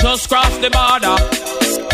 Just 0.00 0.28
cross 0.28 0.56
the 0.58 0.70
border. 0.70 1.16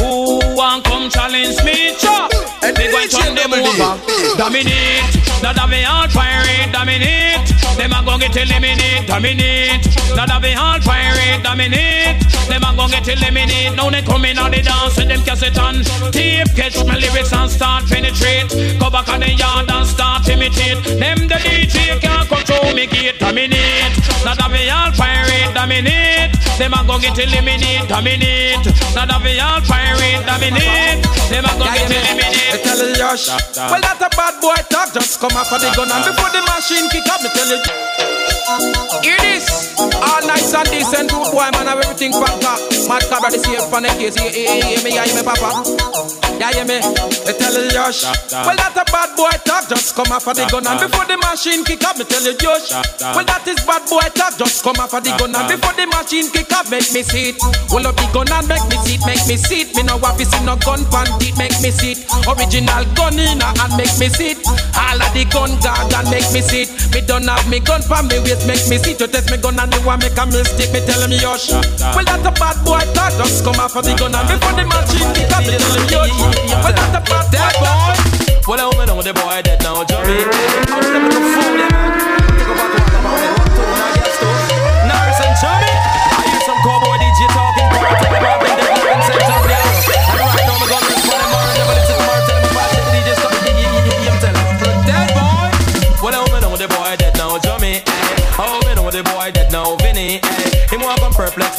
Who 0.01 0.39
want 0.57 0.85
come 0.85 1.09
challenge 1.11 1.63
me? 1.65 1.95
Chop. 1.99 2.31
They 2.61 2.91
going 2.91 3.09
turn 3.09 3.35
them 3.35 3.53
over. 3.53 4.37
Dominate. 4.37 5.20
That 5.41 5.57
have 5.57 5.71
me 5.73 5.85
all 5.89 6.09
fire 6.09 6.45
it. 6.61 6.69
Dominate. 6.73 7.49
Them 7.81 7.97
a 7.97 8.05
go 8.05 8.21
get 8.21 8.37
eliminate. 8.37 9.09
Dominate. 9.09 9.89
That 10.13 10.29
have 10.29 10.43
me 10.45 10.53
all 10.53 10.81
fire 10.85 11.17
it. 11.17 11.41
Dominate. 11.43 12.21
Them 12.45 12.61
a 12.61 12.77
go 12.77 12.85
get 12.93 13.09
eliminate. 13.09 13.73
Now 13.73 13.89
they 13.89 14.03
come 14.03 14.29
in 14.29 14.37
on 14.37 14.53
the 14.53 14.61
dance 14.61 15.01
with 15.01 15.09
them 15.09 15.25
cassette 15.25 15.57
on 15.57 15.81
tape. 16.13 16.53
Catch 16.53 16.77
my 16.85 17.01
lyrics 17.01 17.33
and 17.33 17.49
start 17.49 17.89
penetrate. 17.89 18.53
Go 18.77 18.93
back 18.93 19.09
on 19.09 19.21
the 19.25 19.33
yard 19.33 19.71
and 19.71 19.87
start 19.89 20.29
imitate. 20.29 20.85
Them 21.01 21.25
the 21.25 21.41
DJ 21.41 21.97
can't 22.05 22.29
control 22.29 22.77
me 22.77 22.85
gate. 22.85 23.17
Dominate. 23.17 23.97
That 24.21 24.37
have 24.45 24.53
me 24.53 24.69
all 24.69 24.93
fire 24.93 25.25
it. 25.25 25.55
Dominate. 25.57 26.37
Them 26.61 26.77
a 26.77 26.85
go 26.85 27.01
get 27.01 27.17
eliminate. 27.17 27.89
Dominate. 27.89 28.69
That 28.93 29.09
have 29.09 29.25
me 29.25 29.41
all 29.41 29.65
fire 29.65 29.97
it. 29.97 30.21
Dominate. 30.29 31.01
Them 31.33 31.49
a 31.49 31.53
go 31.57 31.65
get 31.73 31.89
eliminate. 31.89 32.61
tell 32.61 32.77
you 32.77 33.01
Well, 33.73 33.81
that 33.81 34.05
a 34.05 34.09
bad 34.13 34.37
boy 34.45 34.61
talk. 34.69 34.93
Just 34.93 35.21
come 35.21 35.30
off 35.37 35.53
of 35.53 35.61
the 35.61 35.71
gun 35.77 35.91
and 35.91 36.05
before 36.05 36.31
the 36.31 36.43
machine 36.43 36.89
kick 36.91 37.07
up, 37.09 37.23
me 37.23 37.29
tell 37.35 37.49
you. 37.49 38.40
Hear 39.03 39.19
this. 39.23 39.79
All 39.79 40.27
nice 40.27 40.53
and 40.55 40.69
decent, 40.71 41.13
rude 41.13 41.31
boy, 41.31 41.47
man, 41.55 41.71
have 41.71 41.79
everything 41.79 42.13
packed 42.13 42.43
up. 42.43 42.59
Mad 42.89 43.03
cabra, 43.07 43.31
this 43.31 43.47
here, 43.47 43.63
funny 43.71 43.89
case. 43.95 44.19
Hear, 44.19 44.31
hear, 44.31 44.65
hear 44.65 44.83
me, 44.83 44.91
hear 44.91 45.07
me, 45.15 45.23
papa. 45.23 45.63
Yeah, 46.41 46.51
hear 46.57 46.65
me? 46.65 46.81
Me 46.81 47.33
tell 47.37 47.53
you, 47.53 47.71
Josh. 47.71 48.03
Well, 48.33 48.57
that 48.57 48.73
a 48.73 48.85
bad 48.89 49.13
boy 49.15 49.31
talk. 49.45 49.69
Just 49.69 49.95
come 49.95 50.11
off 50.11 50.27
of 50.27 50.35
the 50.35 50.49
gun 50.49 50.67
and 50.67 50.81
before 50.81 51.05
the 51.05 51.21
machine 51.21 51.63
kick 51.63 51.85
up, 51.85 52.01
me 52.01 52.05
tell 52.09 52.25
you, 52.25 52.35
Josh. 52.35 52.73
Well, 52.99 53.23
that 53.29 53.45
is 53.47 53.61
bad 53.63 53.85
boy 53.87 54.03
talk. 54.17 54.35
Just 54.41 54.65
come 54.65 54.81
off 54.81 54.97
of 54.97 55.05
the 55.05 55.13
gun 55.21 55.37
and 55.37 55.47
before 55.47 55.77
the 55.77 55.85
machine 55.87 56.33
kick 56.33 56.51
up, 56.57 56.67
make 56.73 56.89
me 56.97 57.05
see 57.05 57.37
it. 57.37 57.39
Well, 57.69 57.87
up 57.87 57.95
the 58.01 58.09
gun 58.11 58.33
and 58.33 58.49
make 58.49 58.65
me 58.73 58.81
see 58.83 58.97
it, 58.97 59.05
make 59.05 59.21
me 59.29 59.37
see 59.37 59.69
it. 59.69 59.77
Me 59.77 59.85
no 59.85 60.01
to 60.01 60.25
see 60.25 60.43
no 60.43 60.57
gun 60.65 60.81
pan 60.89 61.07
it, 61.21 61.37
make 61.37 61.55
me 61.61 61.71
see 61.71 61.93
it. 61.93 62.09
Original 62.25 62.89
gun 62.97 63.21
in 63.21 63.39
and 63.39 63.73
make 63.77 63.93
me 64.01 64.09
see 64.09 64.33
it. 64.33 64.41
All 64.73 64.97
of 64.97 65.13
the 65.13 65.29
gun 65.29 65.53
guard 65.61 65.93
and 65.93 66.09
make 66.09 66.29
me 66.33 66.41
see 66.41 66.65
it. 66.65 66.73
Me 66.97 67.05
don't 67.05 67.29
have 67.29 67.45
me 67.53 67.61
gun 67.61 67.85
pan 67.85 68.09
me 68.09 68.17
waist, 68.25 68.40
make 68.47 68.65
me 68.69 68.77
see. 68.79 68.97
You 68.97 69.09
test 69.09 69.31
me 69.31 69.37
gun 69.39 69.59
and 69.59 69.73
you 69.75 69.81
want 69.85 70.03
make 70.03 70.17
a 70.17 70.25
mistake, 70.27 70.73
me 70.73 70.81
tell 70.85 71.01
him, 71.01 71.13
Josh. 71.19 71.51
Well, 71.53 72.05
that 72.05 72.25
a 72.25 72.33
bad 72.33 72.57
boy 72.65 72.85
talk. 72.93 73.13
Just 73.19 73.45
come 73.45 73.61
off 73.61 73.77
of 73.77 73.85
the 73.85 73.95
gun 73.97 74.15
and 74.15 74.29
before 74.29 74.55
the 74.57 74.65
machine 74.65 75.11
kick 75.15 75.33
up, 75.33 75.45
me 75.45 75.57
tell 75.57 75.75
him, 75.77 75.87
Josh. 75.89 76.13
Well, 76.65 76.73
that 76.73 76.97
a 76.97 77.01
bad 77.05 77.55
boy. 77.61 78.01
Well, 78.49 78.73
I 78.81 78.85
know 78.85 79.03
the 79.03 79.15
boy 79.15 79.43
dead 79.43 79.63
now, 79.63 79.85
Johnny. 79.85 80.25
I'm 80.25 80.83
stepping 80.83 81.11
to 81.11 81.21
fool, 81.23 81.55
yeah, 81.61 82.00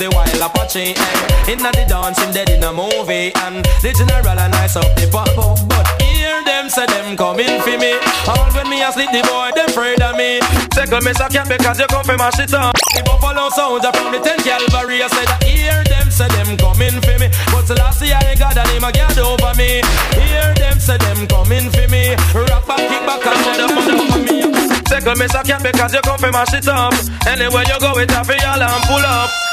the 0.02 0.10
wild 0.18 0.42
Apache. 0.42 0.98
Eh. 0.98 1.54
Inna 1.54 1.70
the 1.78 1.86
dance, 1.86 2.18
him 2.18 2.34
dead 2.34 2.50
in 2.50 2.66
a 2.66 2.74
movie. 2.74 3.30
And 3.46 3.62
the 3.86 3.94
general 3.94 4.34
and 4.34 4.54
I 4.58 4.66
up 4.66 4.90
the 4.98 5.06
pop 5.14 5.30
up. 5.38 5.62
But 5.70 5.86
hear 6.02 6.42
them 6.42 6.74
say 6.74 6.90
them 6.90 7.14
coming 7.14 7.62
for 7.62 7.78
me. 7.78 7.94
All 8.26 8.50
when 8.58 8.66
me 8.66 8.82
asleep, 8.82 9.14
the 9.14 9.22
boy 9.30 9.54
them 9.54 9.70
afraid 9.70 10.02
of 10.02 10.18
me. 10.18 10.42
Second 10.74 11.06
me 11.06 11.14
suck 11.14 11.38
because 11.46 11.78
you 11.78 11.86
come 11.86 12.02
for 12.02 12.18
my 12.18 12.34
shit 12.34 12.50
up. 12.58 12.74
The 12.98 13.06
buffalo 13.06 13.54
soldier 13.54 13.94
from 13.94 14.10
the 14.10 14.18
10 14.18 14.42
Calvary. 14.42 15.06
I 15.06 15.08
said 15.14 15.30
I 15.30 15.38
hear 15.46 15.78
them 15.86 16.10
say 16.10 16.30
them 16.34 16.58
coming 16.58 16.98
for 17.06 17.18
me. 17.22 17.30
But 17.54 17.70
the 17.70 17.78
last 17.78 18.02
year 18.02 18.18
I 18.18 18.34
got 18.34 18.58
a 18.58 18.66
name 18.74 18.82
a 18.82 18.90
get 18.90 19.14
over 19.22 19.54
me. 19.54 19.86
Hear 20.18 20.50
them 20.58 20.82
say 20.82 20.98
them 20.98 21.30
coming 21.30 21.70
for 21.70 21.86
me. 21.94 22.18
Rock 22.34 22.66
back, 22.66 22.82
kick 22.90 23.06
back, 23.06 23.22
and 23.22 23.40
mother, 23.46 23.70
mother, 23.70 23.96
mother 24.02 24.22
me. 24.26 24.50
Second 24.90 25.18
me 25.22 25.30
suck 25.30 25.46
because 25.46 25.94
you 25.94 26.02
come 26.02 26.18
for 26.18 26.34
my 26.34 26.42
shit 26.50 26.66
up. 26.66 26.90
Anywhere 27.30 27.70
you 27.70 27.78
go, 27.78 27.94
it's 28.02 28.10
a 28.10 28.26
for 28.26 28.34
y'all 28.34 28.66
and 28.66 28.82
pull 28.90 29.06
up. 29.06 29.51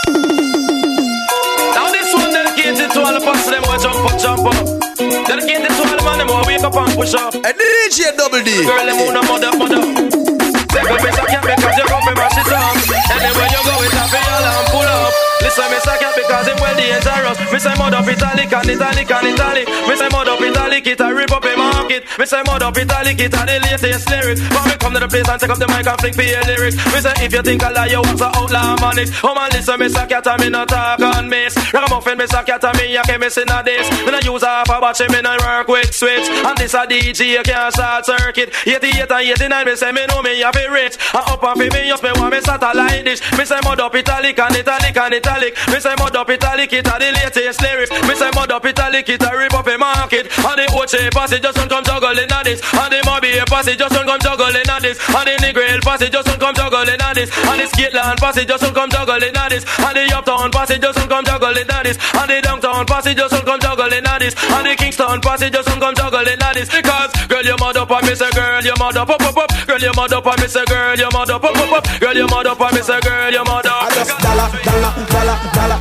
Now 1.74 1.93
this 1.93 2.09
one 2.14 2.30
dedicated 2.32 2.90
to 2.93 3.01
all 3.01 3.14
the 3.14 3.20
pussy 3.20 3.51
them 3.51 3.62
who 3.64 3.76
jump 3.78 4.01
up, 4.05 4.16
jump 4.18 4.47
up. 4.48 4.56
Dedicated 5.28 5.72
to 5.76 5.82
all 5.85 5.97
the 5.97 6.05
man 6.05 6.18
them 6.18 6.28
who 6.28 6.40
wake 6.47 6.64
up 6.64 6.74
and 6.74 6.93
push 6.97 7.14
up. 7.14 7.35
A 7.35 7.52
DJ 7.52 8.16
Double 8.16 8.43
D. 8.43 8.64
Girl, 8.64 8.85
them 8.86 8.97
who 8.97 9.12
no 9.12 9.22
mother, 9.28 9.52
mother. 9.56 9.82
Second 10.72 11.01
me 11.05 11.10
suck 11.12 11.28
because 11.28 11.76
you 11.76 11.86
come 11.86 12.02
for 12.05 12.14
my 12.14 12.28
shit 12.32 12.52
up. 12.52 12.76
Anywhere 13.12 13.48
you 13.52 13.62
go, 13.64 13.74
it's 13.85 13.94
a 13.94 14.05
y'all 14.12 14.44
and 14.44 14.66
pull 14.72 14.89
up. 14.89 15.27
Listen, 15.40 15.70
me 15.70 15.78
suck 15.81 16.02
because 16.15 16.47
him 16.48 16.59
well 16.60 16.77
dangerous. 16.77 17.39
Me 17.52 17.59
say 17.59 17.74
mud 17.78 17.94
up 17.94 18.06
italic 18.06 18.52
and 18.52 18.70
italic 18.70 19.10
and 19.10 19.27
italic. 19.32 19.66
Me 19.89 19.94
say 19.97 20.09
mud 20.10 20.28
up 20.28 20.40
italic, 20.40 20.86
it 20.86 21.01
a 21.01 21.15
rip 21.15 21.31
up 21.32 21.44
a 21.44 21.56
market. 21.56 22.05
Me 22.19 22.27
say 22.27 22.43
mud 22.44 22.62
up 22.62 22.77
italic, 22.77 23.19
it 23.20 23.35
a 23.35 23.43
the 23.47 23.56
latest 23.62 24.10
lyrics. 24.10 24.40
But 24.51 24.65
me 24.66 24.74
come 24.77 24.94
to 24.94 25.01
the 25.01 25.09
place 25.09 25.28
and 25.28 25.40
take 25.40 25.51
up 25.51 25.59
the 25.59 25.69
mic 25.69 25.86
and 25.86 25.98
fling 26.01 26.15
for 26.15 26.27
your 26.27 26.43
lyrics. 26.43 26.77
Me 26.93 26.98
say 27.01 27.15
if 27.23 27.32
you 27.32 27.43
think 27.43 27.62
I 27.62 27.70
lie, 27.70 27.86
you 27.86 28.02
want 28.02 28.19
to 28.19 28.28
outlaw 28.35 28.77
man 28.82 28.98
it. 28.98 29.10
Oh 29.23 29.35
man, 29.35 29.51
listen, 29.52 29.78
me 29.78 29.89
suck 29.89 30.09
cat 30.09 30.27
and 30.27 30.40
me 30.43 30.48
no 30.51 30.66
talk 30.66 31.01
on 31.01 31.28
miss. 31.28 31.55
Ragamuffin, 31.73 32.19
me 32.19 32.27
suck 32.27 32.47
cat 32.47 32.65
and 32.65 32.77
me 32.77 32.97
a 32.97 33.02
chemist 33.02 33.39
in 33.39 33.48
a 33.48 33.62
this. 33.62 33.86
Me 34.05 34.10
no 34.10 34.19
use 34.19 34.43
half 34.43 34.69
a 34.69 34.81
batch, 34.82 35.01
me 35.06 35.23
no 35.23 35.39
work 35.39 35.69
with 35.69 35.94
switch. 35.94 36.27
And 36.28 36.59
this 36.59 36.74
a 36.74 36.82
DJ, 36.82 37.39
you 37.39 37.43
can't 37.47 37.74
short 37.74 38.05
circuit. 38.05 38.51
88 38.66 39.06
and 39.06 39.31
89, 39.39 39.66
me 39.66 39.77
say 39.77 39.93
me 39.93 40.05
know 40.06 40.20
me 40.20 40.40
have 40.43 40.56
it 40.56 40.70
rich. 40.70 40.98
And 41.15 41.24
up 41.31 41.43
and 41.47 41.59
me, 41.59 41.69
just 41.89 42.02
me 42.02 42.10
want 42.19 42.35
me 42.35 42.40
satellite 42.40 43.05
dish. 43.05 43.23
Me 43.39 43.44
say 43.44 43.60
mud 43.62 43.81
up 43.81 43.94
italic 43.94 44.39
and 44.39 44.56
italic 44.56 44.97
and 44.97 45.15
italic. 45.15 45.27
Me 45.28 45.78
say 45.78 45.94
mud 45.98 46.16
up 46.16 46.28
italic, 46.30 46.72
it 46.72 46.86
a 46.86 46.94
the 46.98 47.12
latest 47.12 47.60
lyrics. 47.62 47.90
Me 48.09 48.14
say 48.14 48.30
mud 48.34 48.50
up 48.50 48.64
italic, 48.64 49.09
it 49.09 49.22
a 49.22 49.30
rip 49.36 49.52
up 49.55 49.66
a 49.66 49.76
market. 49.76 50.26
And 50.40 50.59
the 50.59 50.66
Ochi 50.72 51.10
passage 51.12 51.42
just 51.42 51.56
don't 51.56 51.68
come 51.68 51.84
juggling 51.84 52.32
at 52.32 52.42
this. 52.44 52.59
And 52.74 52.90
the 52.90 52.98
Mobay 53.05 53.44
passage 53.46 53.78
just 53.78 53.94
don't 53.94 54.06
come 54.06 54.18
juggling 54.18 54.66
at 54.66 54.82
this. 54.82 54.98
And 55.09 55.28
the 55.28 55.34
Negril 55.38 55.80
passage 55.84 56.10
just 56.10 56.26
don't 56.26 56.40
come 56.40 56.55
juggling 56.55 56.98
at 56.98 57.14
this. 57.14 57.30
And 57.44 57.60
the 57.60 57.66
Skitland 57.68 58.18
passage 58.18 58.48
just 58.48 58.62
don't 58.64 58.74
come 58.74 58.90
juggling 58.90 59.36
at 59.36 59.48
this. 59.50 59.64
And 59.78 59.94
the 59.94 60.16
Uptown 60.16 60.50
passage 60.50 60.80
just 60.80 60.98
don't 60.98 61.09
come 61.09 61.24
juggling 61.24 61.70
at 61.70 61.82
this. 61.84 61.98
And 62.16 62.30
the 62.30 62.40
Downtown 62.42 62.86
passage 62.86 63.16
just 63.16 63.32
don't 63.34 63.44
come 63.44 63.60
juggling 63.60 64.06
at 64.09 64.18
this. 64.18 64.34
And 64.34 64.66
the 64.66 64.74
Kingston 64.74 65.20
passage 65.20 65.52
just 65.52 65.68
don't 65.68 65.80
come 65.80 65.94
juggling 65.94 66.40
at 66.40 66.55
this. 66.56 66.68
Because 66.72 67.12
girl, 67.28 67.44
you 67.44 67.56
mud 67.60 67.76
up 67.76 67.90
and 67.90 68.06
me 68.09 68.14
say 68.16 68.30
girl, 68.32 68.64
you 68.64 68.74
mud 68.80 68.96
up, 68.96 69.10
up, 69.10 69.22
up, 69.22 69.36
up. 69.36 69.50
Girl, 69.68 69.78
you 69.78 69.92
mud 69.94 70.12
up 70.12 70.26
and 70.26 70.40
me 70.40 70.48
say 70.48 70.64
girl, 70.64 70.96
you 70.96 71.09
mud 71.12 71.30
up, 71.30 71.44
up, 71.44 71.55
up, 71.55 71.72
up. 71.78 71.84
Girl, 72.00 72.16
you 72.16 72.26
mud 72.26 72.46
up 72.46 72.60
and 72.60 72.74
me 72.74 72.82
say 72.82 73.00
girl, 73.00 73.30
you 73.30 73.44
mud 73.44 73.66
up. 73.66 73.82
I 73.82 73.94
just 73.94 74.16
dollar, 74.18 74.48
dollar, 74.64 74.92
dollar, 75.06 75.18
dollar. 75.24 75.81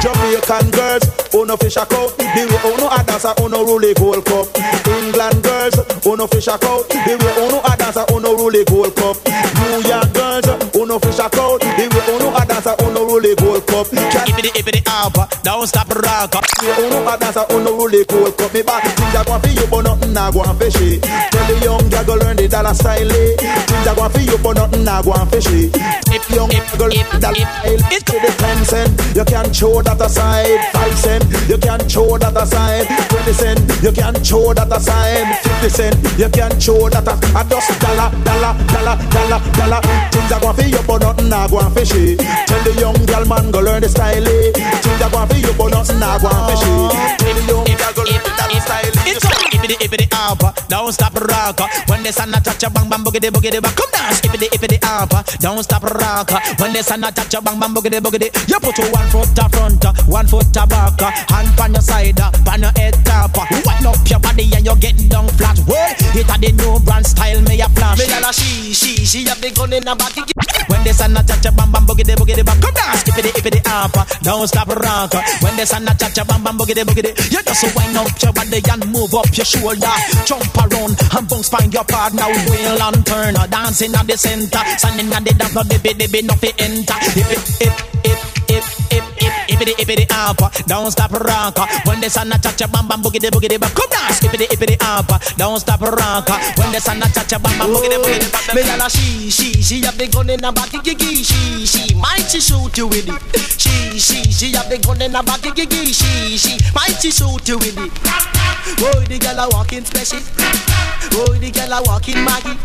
Jamaican 0.00 0.70
girls, 0.70 1.04
uno 1.34 1.56
fish 1.56 1.76
a 1.76 1.84
coat. 1.86 2.16
The 2.16 2.46
way 2.46 2.72
uno 2.72 2.86
a 2.86 3.02
dance, 3.02 3.26
uno 3.42 3.64
rule 3.64 3.90
a 3.90 3.94
gold 3.94 4.24
cup. 4.24 4.46
England 4.86 5.42
girls, 5.42 5.74
uno 6.06 6.26
fish 6.28 6.46
a 6.46 6.58
coat. 6.58 6.88
The 6.88 7.18
way 7.18 7.34
uno 7.42 7.58
a 7.64 7.76
dance, 7.76 8.04
uno 8.14 8.36
rule 8.36 8.54
a 8.54 8.64
gold 8.64 8.94
cup. 8.94 9.16
New 9.26 9.82
York 9.82 10.12
girls, 10.14 10.46
uno 10.74 10.98
fish 11.00 11.18
a 11.18 11.28
coat. 11.28 11.60
The 11.60 11.88
way 11.90 12.14
uno 12.14 12.30
a 12.36 12.46
dance, 12.46 12.74
uno 12.86 13.04
rule 13.04 13.26
a 13.26 13.34
gold 13.34 13.57
cup. 13.66 13.86
Ippity 14.28 14.50
ippity 14.58 14.82
up, 14.86 15.14
don't 15.42 15.66
stop 15.66 15.88
rock. 15.90 16.30
The 16.30 16.66
way 16.76 16.86
uno 16.88 17.06
a 17.08 17.16
dance, 17.18 17.38
uno 17.50 17.70
rule 17.76 17.94
a 17.94 18.04
gold 18.04 18.36
cup. 18.36 18.52
Me 18.54 18.62
back 18.62 18.84
things 18.84 19.14
a 19.14 19.24
go 19.24 19.38
for 19.38 19.48
you, 19.48 19.66
but 19.70 19.82
nothing 19.82 20.16
a 20.16 20.30
go 20.32 20.42
for 20.44 20.70
she. 20.70 21.00
Tell 21.00 21.46
the 21.46 21.54
young 21.64 21.88
girl 21.90 22.04
go 22.04 22.14
learn 22.14 22.36
the 22.36 22.48
dollar 22.48 22.74
style. 22.74 23.10
eh. 23.10 23.36
Things 23.38 23.86
a 23.86 23.92
go 23.94 24.08
for 24.08 24.20
you, 24.20 24.38
but 24.38 24.56
nothing 24.56 24.86
a 24.88 24.96
go 25.02 25.12
for 25.26 25.40
she. 25.40 25.70
If 26.10 26.24
young 26.30 26.50
girl 26.78 26.90
the 26.90 27.18
dollar 27.20 27.46
style, 27.46 27.82
it's 27.92 28.04
to 28.04 28.14
the 28.18 28.30
ten 28.38 28.58
cent. 28.64 28.90
You 29.16 29.24
can 29.24 29.52
show 29.52 29.82
that 29.82 30.00
aside. 30.00 30.60
Five 30.72 30.98
cent, 30.98 31.24
you 31.48 31.58
can 31.58 31.80
show 31.88 32.18
that 32.18 32.36
aside. 32.36 32.86
Twenty 33.08 33.32
cent, 33.32 33.60
you 33.82 33.92
can 33.92 34.14
show 34.24 34.52
that 34.54 34.70
aside. 34.72 35.26
Fifty 35.42 35.68
cent, 35.70 35.96
you 36.18 36.28
can 36.28 36.52
show 36.60 36.88
that 36.90 37.06
a, 37.06 37.14
a 37.14 37.40
just 37.48 37.70
dollar, 37.80 38.10
dollar, 38.24 38.52
dollar, 38.72 38.96
dollar, 39.10 39.40
dollar. 39.54 39.80
Things 40.10 40.32
are 40.32 40.40
going 40.40 40.56
for 40.56 40.66
you, 40.66 40.82
but 40.86 40.98
nothing 41.02 41.32
are 41.32 41.48
going 41.48 41.70
for 41.74 41.84
she. 41.84 42.16
Tell 42.18 42.62
the 42.64 42.72
young 42.80 42.98
girl 43.06 43.24
man 43.26 43.47
go 43.52 43.60
learn 43.60 43.80
the 43.82 43.88
style. 43.88 44.26
eh. 44.26 44.52
Things 44.82 45.02
are 45.02 45.10
going 45.10 45.28
for 45.28 45.36
you, 45.36 45.52
but 45.56 45.68
nothing 45.72 46.02
are 46.02 46.18
going 46.18 46.42
for 46.48 46.56
she. 46.58 46.72
Tell 47.18 47.34
the 47.34 47.42
young 47.48 47.64
girl 47.64 47.92
go 47.94 48.02
learn 48.04 48.22
the 48.22 48.32
dollar 48.36 48.60
style. 48.60 48.92
eh. 48.98 49.10
It's 49.10 49.24
up, 49.24 49.32
ippity 49.54 49.76
ippity 49.84 50.06
up, 50.12 50.40
don't 50.68 50.92
stop 50.92 51.14
rock. 51.16 51.60
When 51.88 52.02
the 52.02 52.12
sun 52.12 52.34
a 52.34 52.40
touch 52.40 52.62
a 52.62 52.70
bang 52.70 52.88
bang 52.88 53.02
boogity 53.04 53.30
boogity 53.30 53.60
back, 53.62 53.74
come 53.76 53.90
dance, 53.92 54.20
ippity 54.20 54.48
ippity 54.52 54.78
up, 54.84 55.10
don't 55.40 55.62
stop 55.62 55.82
rock. 55.84 56.30
When 56.60 56.72
the 56.72 56.82
sun 56.82 57.04
a 57.04 57.10
touch 57.12 57.34
a 57.34 57.40
bang 57.42 57.58
bang 57.58 57.72
boogity 57.74 57.98
boogity, 58.00 58.28
you 58.48 58.58
put 58.60 58.76
your 58.78 58.90
one 58.92 59.08
foot 59.08 59.28
to 59.36 59.44
front, 59.50 59.84
one 60.08 60.26
foot 60.26 60.46
to 60.54 60.66
back, 60.66 61.00
hand 61.30 61.48
on 61.60 61.72
your 61.72 61.82
side, 61.82 62.20
on 62.20 62.60
your 62.62 62.72
head 62.76 62.94
top. 63.04 63.32
Wind 63.64 63.86
up 63.86 63.98
your 64.08 64.20
body 64.20 64.44
and 64.54 64.64
you 64.66 64.76
get 64.76 64.96
down 65.08 65.28
flat. 65.40 65.58
Way, 65.66 65.94
it 66.16 66.28
a 66.28 66.36
the 66.38 66.52
new 66.52 66.78
brand 66.84 67.06
style, 67.06 67.40
me 67.42 67.60
a 67.60 67.68
flash. 67.72 67.98
Me 67.98 68.04
and 68.12 68.24
a 68.24 68.32
she, 68.32 68.72
she, 68.74 68.92
she 69.04 69.24
have 69.24 69.40
the 69.40 69.50
gun 69.50 69.72
in 69.72 69.86
her 69.86 69.96
back. 69.96 70.14
When 70.68 70.84
the 70.84 70.92
sun 70.92 71.16
a 71.16 71.22
touch 71.24 71.44
a 71.46 71.52
bang 71.52 71.72
bang 71.72 71.84
boogity 71.88 72.14
boogity 72.14 72.44
back, 72.44 72.60
come 72.60 72.74
dance, 72.76 73.02
ippity 73.08 73.32
ippity 73.38 73.62
up, 73.66 73.94
don't 74.22 74.46
stop 74.48 74.68
rock. 74.68 75.14
When 75.42 75.56
the 75.56 75.64
sun 75.66 75.86
a 75.86 75.94
touch 75.94 76.18
a 76.18 76.24
bang 76.24 76.42
bang 76.42 76.58
boogity 76.58 76.82
boogity, 76.82 77.14
you 77.30 77.42
just 77.42 77.64
wind 77.76 77.96
up 77.96 78.10
your 78.22 78.32
body 78.32 78.60
and 78.70 78.84
move 78.90 79.14
up 79.14 79.30
your 79.36 79.46
shoulder, 79.46 79.94
jump 80.26 80.56
around 80.58 80.98
and 80.98 81.28
bounce 81.28 81.48
find 81.48 81.72
your 81.72 81.84
partner, 81.84 82.26
wheel 82.26 82.82
and 82.82 83.06
turn, 83.06 83.34
dancing 83.50 83.94
at 83.94 84.06
the 84.06 84.16
center, 84.16 84.62
standing 84.76 85.12
at 85.12 85.24
the 85.24 85.32
dance, 85.34 85.54
no 85.54 85.62
dibby 85.62 86.22
no 86.26 86.34
fi 86.34 86.50
enter. 86.58 86.98
If, 87.18 87.60
if, 87.60 87.74
if, 88.04 88.50
if, 88.50 88.92
if, 88.92 89.17
ippity 89.48 89.72
ippity 89.80 90.06
up, 90.12 90.38
don't 90.66 90.90
stop 90.90 91.10
rock. 91.12 91.58
When 91.86 92.00
the 92.00 92.08
sun 92.10 92.32
a 92.32 92.38
touch 92.38 92.60
a 92.60 92.68
bam 92.68 92.86
bam 92.86 93.02
boogity 93.02 93.30
boogity 93.30 93.58
back, 93.58 93.74
come 93.74 93.88
dance, 93.90 94.20
ippity 94.20 94.46
ippity 94.48 94.76
up, 94.80 95.08
don't 95.36 95.58
stop 95.60 95.80
rock. 95.80 96.28
When 96.56 96.72
the 96.72 96.80
sun 96.80 97.02
a 97.02 97.08
touch 97.08 97.32
a 97.32 97.38
bam 97.38 97.58
bam 97.58 97.68
boogity 97.72 97.98
boogity 97.98 98.30
back, 98.30 98.54
Me 98.54 98.62
and 98.62 98.82
a 98.82 98.88
she, 98.90 99.30
she, 99.30 99.62
she 99.62 99.80
have 99.82 99.96
the 99.98 100.06
gun 100.08 100.30
in 100.30 100.42
her 100.42 100.52
back. 100.52 100.70
Gigi, 100.84 101.22
she, 101.24 101.66
she, 101.66 101.94
might 101.94 102.28
she 102.28 102.40
shoot 102.40 102.76
you 102.76 102.86
with 102.86 103.08
it. 103.08 103.20
She, 103.58 103.98
she, 103.98 104.22
she 104.30 104.52
have 104.52 104.68
the 104.68 104.78
gun 104.78 105.00
in 105.02 105.14
her 105.14 105.22
back. 105.22 105.42
Gigi, 105.42 105.92
she, 105.92 106.36
she, 106.36 106.58
might 106.74 106.96
she 107.00 107.10
shoot 107.10 107.48
you 107.48 107.58
with 107.58 107.78
it. 107.78 107.92
Oh, 108.80 109.00
the 109.08 109.18
girl 109.18 109.38
a 109.40 109.48
walking 109.50 109.84
special. 109.84 110.20
Oh, 111.16 111.32
the 111.40 111.50
girl 111.50 111.72
a 111.72 111.82
walking 111.88 112.20
Maggie. 112.22 112.58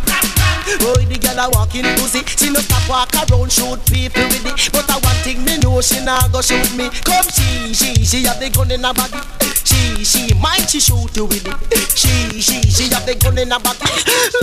Oh, 0.84 0.99
the 0.99 1.18
girl 1.18 1.39
a 1.39 1.49
walking 1.55 1.88
pussy. 1.95 2.23
She 2.26 2.51
no 2.51 2.60
stop 2.60 2.84
walk 2.89 3.14
around 3.15 3.51
shoot 3.51 3.80
people 3.88 4.23
with 4.27 4.45
it. 4.45 4.69
But 4.73 4.89
I 4.91 4.99
one 4.99 5.15
thing 5.23 5.43
me 5.45 5.57
know 5.60 5.80
she 5.81 6.03
nah 6.03 6.27
go 6.27 6.41
shoot 6.41 6.72
me. 6.77 6.89
Come 7.03 7.25
she, 7.29 7.73
she, 7.73 8.05
she 8.05 8.23
have 8.23 8.39
the 8.39 8.49
gun 8.49 8.71
in 8.71 8.83
her 8.83 8.93
body. 8.93 9.52
She, 9.64 10.03
she, 10.03 10.34
might 10.35 10.69
she 10.69 10.80
shoot 10.80 11.15
you 11.15 11.26
with 11.26 11.45
it. 11.48 11.98
She, 11.98 12.41
she, 12.41 12.61
she 12.69 12.90
have 12.94 13.06
the 13.06 13.15
gun 13.15 13.38
in 13.38 13.52
her 13.52 13.60
body. 13.60 13.88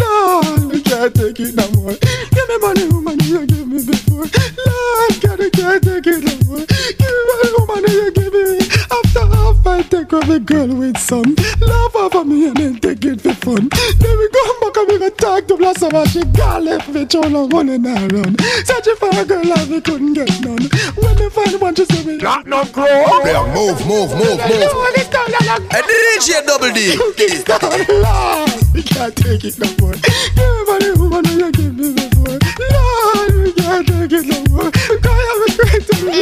Lord, 0.00 0.72
we 0.72 0.80
can't 0.82 1.14
take 1.14 1.40
it 1.40 1.54
no 1.54 1.68
more. 1.76 1.92
Give 1.96 2.48
me 2.48 2.56
money, 2.58 2.86
woman, 2.88 3.18
you 3.24 3.46
give 3.46 3.68
me 3.68 3.84
before. 3.84 4.24
Lord, 4.24 5.12
God, 5.20 5.40
I 5.40 5.50
can't 5.50 5.82
take 5.82 6.06
it 6.06 6.24
no 6.24 6.34
more. 6.48 6.64
Give 6.64 7.12
me 7.12 7.22
money, 7.28 7.50
woman, 7.58 7.84
you 7.92 8.10
give 8.12 8.32
me. 8.32 8.58
After 8.90 9.26
half, 9.26 9.66
I 9.66 9.82
take 9.82 10.12
away 10.12 10.38
girl 10.40 10.68
with 10.74 10.98
some 10.98 11.34
love 11.60 11.96
over 11.96 12.24
me 12.24 12.48
and 12.48 12.56
then 12.56 12.74
take 12.80 13.04
it 13.04 13.20
for 13.20 13.34
fun. 13.34 13.68
Then 14.00 14.14
we 14.18 14.28
go 14.30 14.42
back 14.60 14.76
and 14.76 14.88
we 14.88 14.98
go 14.98 15.10
talk 15.10 15.46
to 15.48 15.56
Blossom 15.56 15.94
and 15.94 16.08
she 16.08 16.24
got 16.32 16.62
left 16.62 16.88
me 16.88 17.06
all 17.14 17.26
along 17.26 17.50
running 17.50 17.86
and 17.86 18.12
run. 18.12 18.36
Searching 18.64 18.96
for 18.96 19.10
a 19.12 19.24
girl 19.24 19.52
and 19.52 19.70
we 19.70 19.80
couldn't 19.80 20.14
get 20.14 20.30
none. 20.40 20.64
When 20.96 21.16
we 21.18 21.28
find 21.30 21.60
one, 21.60 21.74
she 21.74 21.84
said 21.84 22.06
we 22.06 22.16
Not 22.16 22.46
no 22.46 22.64
crow. 22.64 22.86
Yeah, 22.86 23.54
move, 23.54 23.78
move, 23.86 24.10
move, 24.16 24.38
move. 24.48 25.09
And 25.12 25.84
DJ 25.86 26.46
Double 26.46 26.70
D. 26.72 26.94
It's 27.18 27.46
not 27.48 27.62
Lord, 27.62 28.50
we 28.74 28.82
can't 28.82 29.16
take 29.16 29.44
it 29.44 29.58
no 29.58 29.66
more. 29.80 29.94
Give 29.94 30.38
me 30.38 30.64
money, 30.66 30.92
woman, 30.94 31.24
you 31.38 31.50
give 31.52 31.74
me 31.74 31.92
before. 31.94 32.38
Lord, 32.38 33.34
we 33.42 33.52
can't 33.52 33.86
take 33.86 34.12
it 34.12 34.26
no 34.30 34.38
more. 34.54 34.70
Cry 34.70 35.18
have 35.18 35.42
a 35.46 35.56
great 35.58 35.82
to 35.88 35.96
me. 36.06 36.20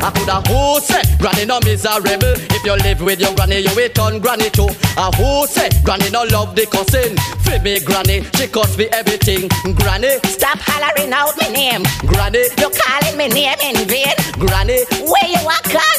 I 0.00 0.10
coulda 0.14 0.40
who 0.48 0.80
say 0.80 1.02
granny 1.18 1.44
no 1.44 1.60
miserable. 1.60 2.36
If 2.56 2.64
you 2.64 2.72
live 2.76 3.00
with 3.02 3.20
your 3.20 3.34
granny, 3.34 3.58
you 3.60 3.74
will 3.76 3.88
turn 3.90 4.20
granny 4.20 4.48
too. 4.50 4.68
A 4.96 5.12
who 5.16 5.46
say 5.46 5.66
eh, 5.66 5.82
granny 5.84 6.08
no 6.10 6.24
love 6.24 6.54
the 6.56 6.64
cousin. 6.66 7.16
Free 7.44 7.58
me 7.60 7.80
granny, 7.80 8.24
she 8.36 8.46
cost 8.48 8.78
me 8.78 8.86
everything. 8.92 9.48
Granny, 9.76 10.16
Stop 10.24 10.58
hollering 10.62 11.12
out 11.12 11.36
my 11.40 11.48
name. 11.52 11.82
granny, 12.06 12.48
You 12.58 12.70
calling 12.72 13.16
me 13.18 13.28
name 13.28 13.60
in 13.60 13.76
vain. 13.88 14.14
granny. 14.40 14.80
Where 15.04 15.28
you 15.28 15.42
are 15.44 15.62
call 15.68 15.96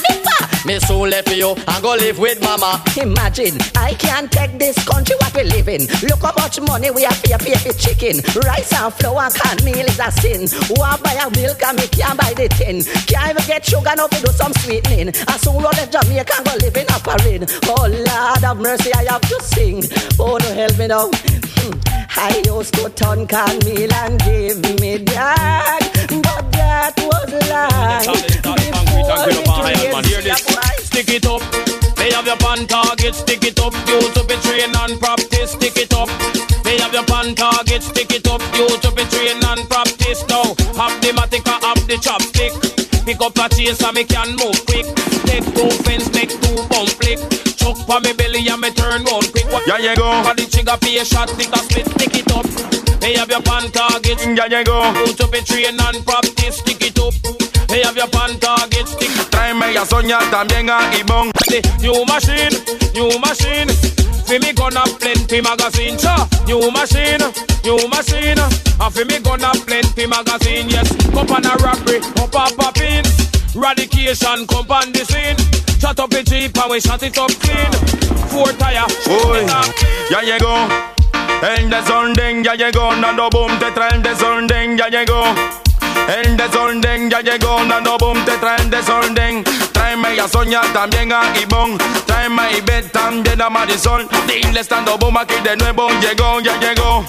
me 0.67 0.79
for? 0.79 0.87
Me 0.87 0.87
soon 0.87 1.09
left 1.09 1.35
you 1.35 1.55
and 1.55 1.81
go 1.81 1.95
live 1.95 2.19
with 2.19 2.41
mama. 2.41 2.83
Imagine, 2.97 3.57
I 3.75 3.93
can't 3.93 4.31
take 4.31 4.59
this 4.59 4.77
country 4.85 5.15
what 5.19 5.33
we 5.35 5.43
live 5.43 5.69
in. 5.69 5.87
Look 6.03 6.21
how 6.21 6.33
much 6.37 6.59
money 6.61 6.91
we 6.91 7.03
have 7.03 7.21
pay 7.23 7.37
pay 7.37 7.55
for 7.55 7.73
chicken. 7.77 8.21
Rice 8.43 8.73
and 8.73 8.93
flour 8.93 9.23
and 9.23 9.33
corn 9.33 9.57
meal 9.63 9.85
is 9.85 9.99
a 9.99 10.11
sin. 10.11 10.47
Want 10.75 11.03
buy 11.03 11.13
a 11.13 11.29
milk 11.31 11.63
and 11.63 11.77
me 11.77 11.87
can't 11.87 12.17
buy 12.19 12.33
the 12.33 12.47
tin. 12.49 12.83
Can't 13.07 13.31
even 13.31 13.45
get 13.47 13.65
sugar 13.65 13.93
now 13.95 14.07
to 14.07 14.19
do 14.21 14.31
some 14.33 14.53
sweetening. 14.53 15.09
And 15.09 15.39
soon 15.41 15.63
all 15.65 15.73
the 15.73 15.87
Jamaica 15.89 16.33
and 16.37 16.45
go 16.45 16.53
live 16.61 16.77
in 16.77 16.87
a 16.89 16.99
parade. 16.99 17.45
Oh 17.65 17.87
Lord 17.87 18.43
have 18.43 18.57
mercy, 18.57 18.93
I 18.93 19.03
have 19.11 19.21
to 19.21 19.37
sing. 19.43 19.83
Oh 20.19 20.37
no 20.37 20.53
help 20.53 20.77
me 20.77 20.87
now. 20.87 21.09
Hmm. 21.57 21.79
I 22.19 22.41
used 22.45 22.73
to 22.75 22.89
turn 22.89 23.27
corn 23.27 23.59
meal 23.63 23.93
and 23.93 24.19
give 24.19 24.59
me 24.81 24.97
that, 24.97 25.79
but 26.23 26.51
that 26.51 26.93
was 26.97 27.49
life. 27.49 27.77
Stick 30.97 31.21
it 31.21 31.29
up. 31.29 31.45
They 31.93 32.09
have 32.09 32.25
your 32.25 32.37
pan 32.37 32.65
target, 32.65 33.13
stick 33.13 33.45
it 33.45 33.59
up. 33.61 33.69
You 33.85 34.01
to 34.17 34.25
be 34.25 34.33
trained 34.41 34.73
and 34.73 34.99
practice, 34.99 35.51
stick 35.51 35.77
it 35.77 35.93
up. 35.93 36.09
They 36.65 36.81
have 36.81 36.91
your 36.91 37.05
pan 37.05 37.35
target, 37.35 37.83
stick 37.83 38.09
it 38.09 38.25
up. 38.25 38.41
You 38.57 38.65
to 38.65 38.89
be 38.97 39.05
trained 39.05 39.45
and 39.45 39.61
practice 39.69 40.25
now. 40.25 40.57
Have 40.73 40.97
the 41.05 41.13
matica, 41.13 41.61
have 41.61 41.85
the 41.85 42.01
chopstick. 42.01 42.49
Pick 43.05 43.21
up 43.21 43.37
a 43.37 43.45
chase 43.53 43.77
and 43.77 43.93
me 43.93 44.05
can 44.05 44.33
move 44.41 44.57
quick. 44.65 44.89
Take 45.29 45.45
two 45.53 45.69
fence, 45.85 46.09
make 46.17 46.33
two 46.33 46.65
bump 46.65 46.89
flick. 46.97 47.21
Chuck 47.61 47.77
for 47.85 48.01
me 48.01 48.17
belly 48.17 48.41
and 48.49 48.59
me 48.59 48.73
turn 48.73 49.05
round 49.05 49.29
quick. 49.29 49.45
Ya 49.69 49.77
llegó. 49.77 50.25
For 50.25 50.33
the 50.33 50.49
trigger, 50.49 50.81
pay 50.81 50.97
a 50.97 51.05
shot, 51.05 51.29
stick 51.29 51.53
a 51.53 51.59
split, 51.61 51.85
stick 51.93 52.25
it 52.25 52.31
up. 52.33 52.49
They 52.97 53.13
have 53.13 53.29
your 53.29 53.45
pan 53.45 53.69
target. 53.69 54.17
Ya 54.33 54.49
llegó. 54.49 54.81
You 55.05 55.13
to 55.13 55.27
be 55.29 55.45
trained 55.45 55.77
and 55.77 56.03
practice, 56.03 56.57
stick 56.57 56.81
it 56.81 56.97
up. 56.97 57.13
They 57.67 57.81
have 57.83 57.97
your 57.97 58.07
pan 58.07 58.39
target, 58.39 58.87
stick 58.87 59.11
Tráeme 59.31 59.75
a 59.77 59.85
Sonia 59.85 60.19
también 60.31 60.69
a 60.69 60.79
Ivonne. 60.97 61.31
New 61.81 62.05
machine, 62.05 62.55
new 62.93 63.19
machine. 63.19 63.69
Fi 64.25 64.39
me 64.39 64.51
gonna 64.53 64.83
plenty 64.99 65.41
magazine, 65.41 65.97
cha. 65.97 66.27
New 66.45 66.71
machine, 66.71 67.23
new 67.63 67.77
machine. 67.87 68.39
And 68.39 68.93
fi 68.93 69.03
me 69.05 69.19
gonna 69.19 69.51
plenty 69.65 70.05
magazine, 70.07 70.69
yes. 70.69 70.89
Come 71.13 71.31
on 71.31 71.45
a 71.45 71.55
robbery, 71.63 71.99
up 72.19 72.35
a 72.35 72.53
popping. 72.55 73.05
Radication, 73.55 74.45
come 74.47 74.69
on 74.71 74.91
the 74.91 75.03
scene. 75.05 75.37
Shut 75.79 75.99
up 75.99 76.09
the 76.09 76.23
jeep 76.23 76.57
and 76.57 76.71
we 76.71 76.79
shut 76.79 77.03
it 77.03 77.17
up 77.17 77.31
clean. 77.39 77.71
Four 78.29 78.51
tire, 78.57 78.85
Uy, 79.07 79.45
ya 80.11 80.21
llegó. 80.21 80.67
El 81.43 81.69
desorden 81.69 82.43
ya 82.43 82.55
llegó, 82.55 82.95
dando 82.99 83.29
boom, 83.29 83.59
te 83.59 83.71
trae 83.71 83.93
el 83.93 84.01
desorden, 84.01 84.77
ya 84.77 84.89
llegó. 84.89 85.23
El 86.07 86.37
desorden 86.37 87.09
ya 87.09 87.21
llegó, 87.21 87.63
dando 87.65 87.97
boom, 87.97 88.23
te 88.25 88.33
trae 88.37 88.61
el 88.61 88.69
desorden. 88.69 89.43
Tráeme 89.71 90.19
a 90.19 90.27
Sonia, 90.27 90.61
también 90.73 91.11
a 91.11 91.21
Ivonne. 91.39 91.77
Tráeme 92.05 92.41
a 92.41 92.51
Ivette, 92.51 92.91
también 92.91 93.41
a 93.41 93.49
Marisol. 93.49 94.07
Dile 94.27 94.59
estando 94.59 94.97
boom 94.97 95.17
aquí 95.17 95.35
de 95.43 95.57
nuevo, 95.57 95.89
llegó, 95.99 96.39
ya 96.39 96.57
llegó. 96.59 97.05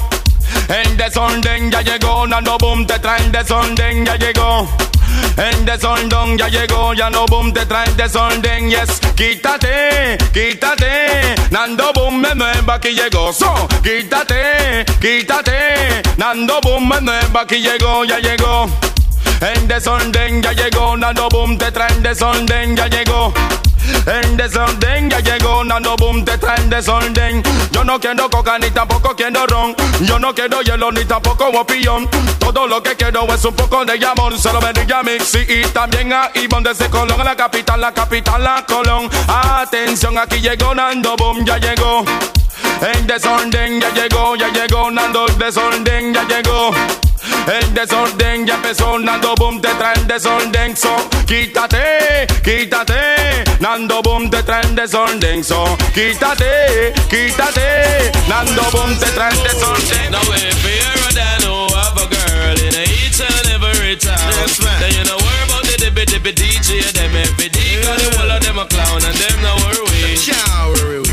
El 0.69 0.97
desorden 0.97 1.71
ya 1.71 1.81
llegó, 1.83 2.27
dando 2.27 2.59
boom, 2.59 2.87
te 2.87 2.99
trae 2.99 3.23
el 3.23 3.33
desorden, 3.33 4.05
ya 4.05 4.17
llegó. 4.17 4.69
El 5.37 5.65
desorden 5.65 6.37
ya 6.37 6.49
llegó, 6.49 6.95
ya 6.95 7.11
no 7.11 7.25
boom, 7.27 7.53
te 7.53 7.65
trae 7.67 7.87
el 7.87 7.97
desorden, 7.97 8.69
yes. 8.69 9.01
Quítate, 9.15 10.19
quítate, 10.33 10.88
Nando 11.61 11.93
boom, 11.93 12.21
me 12.21 12.37
nueva 12.37 12.75
aquí 12.75 12.91
llegó. 12.91 13.33
So, 13.33 13.53
quítate, 13.83 14.85
quítate, 15.01 16.03
Nando 16.17 16.61
boom, 16.61 16.89
me 16.89 17.01
nueva 17.01 17.41
aquí 17.41 17.57
llegó, 17.57 18.05
ya 18.05 18.21
llegó. 18.21 18.69
El 19.41 19.67
desorden 19.67 20.41
ya 20.41 20.53
llegó, 20.53 20.97
Nando 20.97 21.29
boom, 21.29 21.59
te 21.59 21.73
trae 21.73 21.91
el 21.91 22.01
desorden, 22.01 22.77
ya 22.77 22.87
llegó. 22.87 23.35
El 24.07 24.37
desorden 24.37 25.11
ya 25.11 25.21
llegó, 25.21 25.65
Nando 25.65 25.97
Boom 25.97 26.25
te 26.25 26.39
trae 26.39 26.59
el 26.59 26.71
desorden. 26.71 27.43
Yo 27.73 27.85
no 27.85 28.01
quiero 28.01 28.29
coca 28.31 28.59
ni 28.59 28.71
tampoco 28.71 29.15
quiero 29.15 29.47
ron. 29.47 29.75
Yo 30.01 30.19
no 30.19 30.35
quiero 30.35 30.63
hielo 30.63 30.91
ni 30.93 31.05
tampoco 31.05 31.49
opinión. 31.49 32.09
Todo 32.39 32.67
lo 32.67 32.83
que 32.83 32.97
quiero 32.97 33.27
es 33.33 33.45
un 33.45 33.55
poco 33.55 33.85
de 33.85 34.05
amor. 34.07 34.39
Se 34.39 34.53
lo 34.53 34.61
bendiga 34.61 35.01
a 35.01 35.03
Mixi 35.03 35.41
y 35.49 35.63
también 35.73 36.13
a 36.13 36.31
Ivonne 36.35 36.71
desde 36.71 36.89
Colón, 36.89 37.23
la 37.25 37.37
capital, 37.37 37.81
la 37.81 37.93
capital, 37.93 38.43
la 38.43 38.65
Colón. 38.67 39.11
Atención, 39.29 40.17
aquí 40.19 40.41
llegó 40.41 40.75
Nando 40.75 41.17
Boom, 41.17 41.45
ya 41.45 41.59
llegó. 41.59 42.05
El 42.81 43.07
desorden 43.07 43.81
ya 43.81 43.91
llegó, 43.91 44.37
ya 44.37 44.49
llegó 44.49 44.91
Nando, 44.91 45.27
desorden 45.39 46.15
ya 46.15 46.25
llegó. 46.25 46.71
El 47.49 47.73
desorden 47.73 48.47
ya 48.47 48.57
empezó, 48.57 48.99
Nando 48.99 49.35
Boom 49.35 49.59
te 49.63 49.69
trae 49.69 49.95
el 49.95 50.07
desorden, 50.07 50.77
so. 50.77 50.95
Quítate, 51.27 52.27
quítate, 52.45 53.45
Nando 53.59 54.03
Boom 54.03 54.29
te 54.29 54.43
desorden, 54.75 55.43
so. 55.43 55.65
Quítate, 55.95 56.93
quítate, 57.09 58.13
Nando 58.29 58.63
Boom 58.71 58.99
te 58.99 59.07
desorden. 59.07 60.11
Now 60.11 60.21
if 60.35 60.63
you're 60.63 61.09
a 61.09 61.15
dad 61.15 61.43
who 61.43 61.75
have 61.75 61.97
a 61.97 62.07
girl 62.07 62.59
in 62.59 62.75
each 62.83 63.19
and 63.19 63.49
every 63.51 63.97
town. 63.97 64.19
Then 64.79 64.93
you 64.93 65.05
know 65.05 65.17
worry 65.17 65.43
about 65.49 65.65
the 65.65 65.77
dippy 65.79 66.05
dippy 66.05 66.33
DJ 66.33 66.93
Them 66.93 67.17
every 67.17 67.49
Cause 67.49 68.03
the 68.03 68.19
whole 68.19 68.31
of 68.31 68.43
them 68.45 68.59
a 68.59 68.67
clown 68.67 69.03
and 69.03 69.17
them 69.17 69.43
no 69.43 69.57
worry 69.65 70.17
Can't 70.17 70.79
worry 70.79 71.08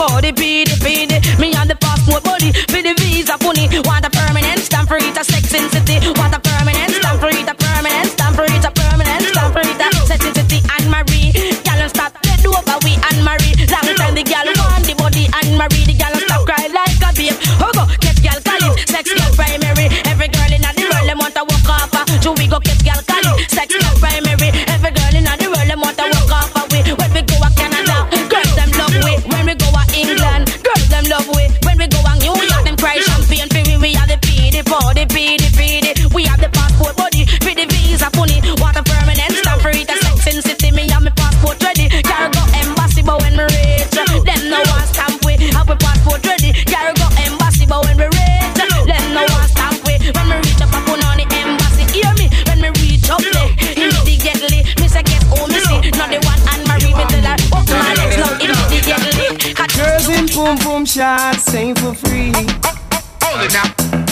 beady 0.00 0.32
body, 0.32 0.32
beady, 0.32 0.74
beady. 0.80 1.18
Me 1.38 1.54
on 1.56 1.68
the 1.68 1.76
passport 1.76 2.24
body, 2.24 2.52
for 2.72 2.80
the 2.80 2.94
visa 2.98 3.36
funny. 3.38 3.68
Want 3.84 4.04
a 4.04 4.10
permanent 4.10 4.60
stamp 4.60 4.88
for 4.88 4.96
it, 4.96 5.16
a 5.16 5.24
sex 5.24 5.52
in 5.52 5.68
city. 5.70 6.00
Want 6.16 6.34
a 6.34 6.40
permanent 6.40 6.92
stamp 6.92 7.20
for 7.20 7.28
it, 7.28 7.48
a 7.48 7.54
permanent 7.54 8.08
stamp 8.08 8.36
for 8.36 8.44
it, 8.44 8.64
a 8.64 8.70
permanent 8.70 9.22
stamp 9.28 9.52
for 9.52 9.60
it, 9.60 9.80
a 9.80 9.88
sex 10.06 10.24
in 10.24 10.34
city. 10.34 10.58
Anne 10.78 10.88
Marie, 10.88 11.32
gal 11.64 11.88
stop 11.88 12.12
dead 12.22 12.44
over 12.46 12.76
we 12.84 12.96
Anne 13.12 13.22
Marie. 13.24 13.54
Long 13.68 13.96
time 13.96 14.14
the 14.14 14.24
gal 14.24 14.48
want 14.56 14.84
the 14.88 14.94
body 14.96 15.28
Anne 15.36 15.56
Marie, 15.56 15.84
the 15.84 15.94
gal 15.94 16.14
stop 16.16 16.46
cry 16.48 16.66
like 16.72 17.02
a 17.04 17.10
babe. 17.12 17.36
Oh 17.60 17.70
go, 17.76 17.84
get 18.00 18.16
gal 18.24 18.40
calling, 18.40 18.76
sex 18.88 19.12
gal 19.12 19.30
primary. 19.36 19.92
Every 20.08 20.28
girl 20.28 20.52
in 20.52 20.64
the 20.64 20.84
world 20.88 21.06
them 21.08 21.18
want 21.18 21.34
to 21.36 21.44
walk 21.44 21.68
off. 21.68 21.92
uh, 21.92 22.04
So 22.24 22.32
we 22.32 22.48
go 22.48 22.58
get 22.60 22.79
for 34.70 34.94
the 34.94 35.02
PD, 35.10 35.42
PD. 35.58 36.14
We 36.14 36.22
have 36.30 36.38
the 36.38 36.48
passport 36.54 36.94
body, 36.94 37.26
with 37.42 37.58
the 37.58 37.66
visa 37.66 38.06
funny. 38.14 38.38
What 38.62 38.78
a 38.78 38.82
permanent 38.86 39.34
stamp 39.34 39.62
for 39.62 39.74
it, 39.74 39.90
a 39.90 39.96
sex 39.98 40.30
in 40.30 40.38
city. 40.42 40.70
Me 40.70 40.86
and 40.86 41.04
my 41.04 41.10
passport 41.10 41.58
ready. 41.58 41.90
Girl 41.90 42.30
go 42.30 42.42
embassy, 42.54 43.02
but 43.02 43.18
when 43.18 43.34
we 43.34 43.46
reach, 43.50 43.90
them 43.90 44.42
no 44.46 44.62
one 44.70 44.86
stamp 44.86 45.18
we 45.26 45.34
have 45.50 45.66
a 45.66 45.74
passport 45.74 46.22
ready. 46.22 46.54
Girl 46.70 46.94
go 46.94 47.06
embassy, 47.26 47.66
but 47.66 47.82
when 47.82 47.98
we 47.98 48.06
reach, 48.14 48.54
them 48.86 49.04
no 49.10 49.26
one 49.26 49.48
stamp 49.50 49.82
we. 49.82 49.98
When 50.14 50.26
we 50.30 50.36
reach 50.38 50.62
up, 50.62 50.70
I 50.70 50.80
put 50.86 51.02
on 51.02 51.18
the 51.18 51.26
embassy. 51.34 51.84
Hear 51.90 52.12
me? 52.14 52.30
When 52.46 52.62
we 52.62 52.70
reach 52.78 53.10
up, 53.10 53.18
they 53.18 53.50
immediately. 53.74 54.62
Miss 54.78 54.94
I 54.94 55.02
get 55.02 55.26
home, 55.34 55.50
me 55.50 55.58
see 55.66 55.90
not 55.98 56.14
the 56.14 56.22
one 56.22 56.38
and 56.46 56.62
marry 56.70 56.94
me 56.94 57.04
till 57.10 57.26
I 57.26 57.34
walk 57.50 57.66
my 57.74 57.90
legs 57.98 58.22
now 58.22 58.38
immediately. 58.38 59.50
Girls 59.74 60.06
in 60.14 60.30
boom 60.30 60.54
boom 60.62 60.86
shots, 60.86 61.50
ain't 61.58 61.74
for 61.82 61.90
free. 61.90 62.30
Hold 63.26 63.42
it 63.42 63.50
now. 63.50 64.09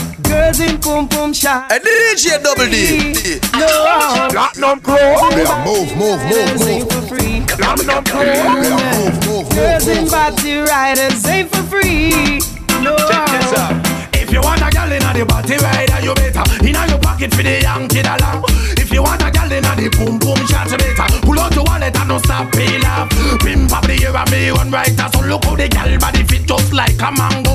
Girls 0.49 0.61
in 0.61 0.79
pum 0.81 1.09
pum 1.09 1.35
shots. 1.35 1.75
And 1.75 1.85
DJ 1.85 2.43
Double 2.43 2.65
D. 2.73 3.13
No. 3.53 4.29
Platinum 4.33 4.81
Crow. 4.81 4.97
Yeah, 4.97 5.63
move, 5.63 5.93
move, 5.93 6.25
move, 6.25 6.33
ain't 6.33 6.89
move. 6.89 6.89
for 6.89 7.03
free. 7.05 7.45
Platinum 7.45 8.03
Crow. 8.05 8.23
Yeah, 8.23 8.57
move, 8.97 9.27
move, 9.29 9.51
Girls 9.51 9.87
move, 9.87 9.97
in 9.97 10.03
move. 10.05 10.11
body 10.11 10.57
riders 10.61 11.27
ain't 11.27 11.51
for 11.53 11.63
free. 11.69 12.41
No. 12.81 12.97
If 14.17 14.33
you 14.33 14.41
want 14.41 14.65
a 14.65 14.71
gal 14.73 14.91
inna 14.91 15.13
the 15.13 15.27
body 15.29 15.57
rider, 15.61 16.01
you 16.01 16.15
better 16.15 16.65
inna 16.65 16.87
your 16.89 16.99
pocket 16.99 17.35
for 17.35 17.43
the 17.43 17.61
young 17.61 17.87
kid 17.89 18.07
along. 18.07 18.45
If 18.81 18.91
you 18.91 19.03
want 19.03 19.21
a 19.21 19.31
gal 19.31 19.53
inna 19.53 19.77
the 19.77 19.93
boom 20.01 20.19
boom 20.19 20.41
shot, 20.49 20.71
you 20.73 20.79
better 20.79 21.21
pull 21.29 21.39
out 21.39 21.55
your 21.55 21.65
wallet 21.65 21.95
and 21.95 22.09
don't 22.09 22.25
stop 22.25 22.51
pay 22.53 22.81
off. 22.89 23.11
Pimp 23.45 23.71
up 23.71 23.85
the 23.85 24.01
air 24.01 24.17
and 24.17 24.31
me 24.31 24.49
run 24.49 24.71
right 24.71 24.97
So 24.97 25.21
look 25.29 25.45
how 25.45 25.57
the 25.57 25.69
gal 25.69 25.93
body 25.99 26.25
fit 26.25 26.47
just 26.49 26.73
like 26.73 26.97
a 27.05 27.13
mango, 27.13 27.48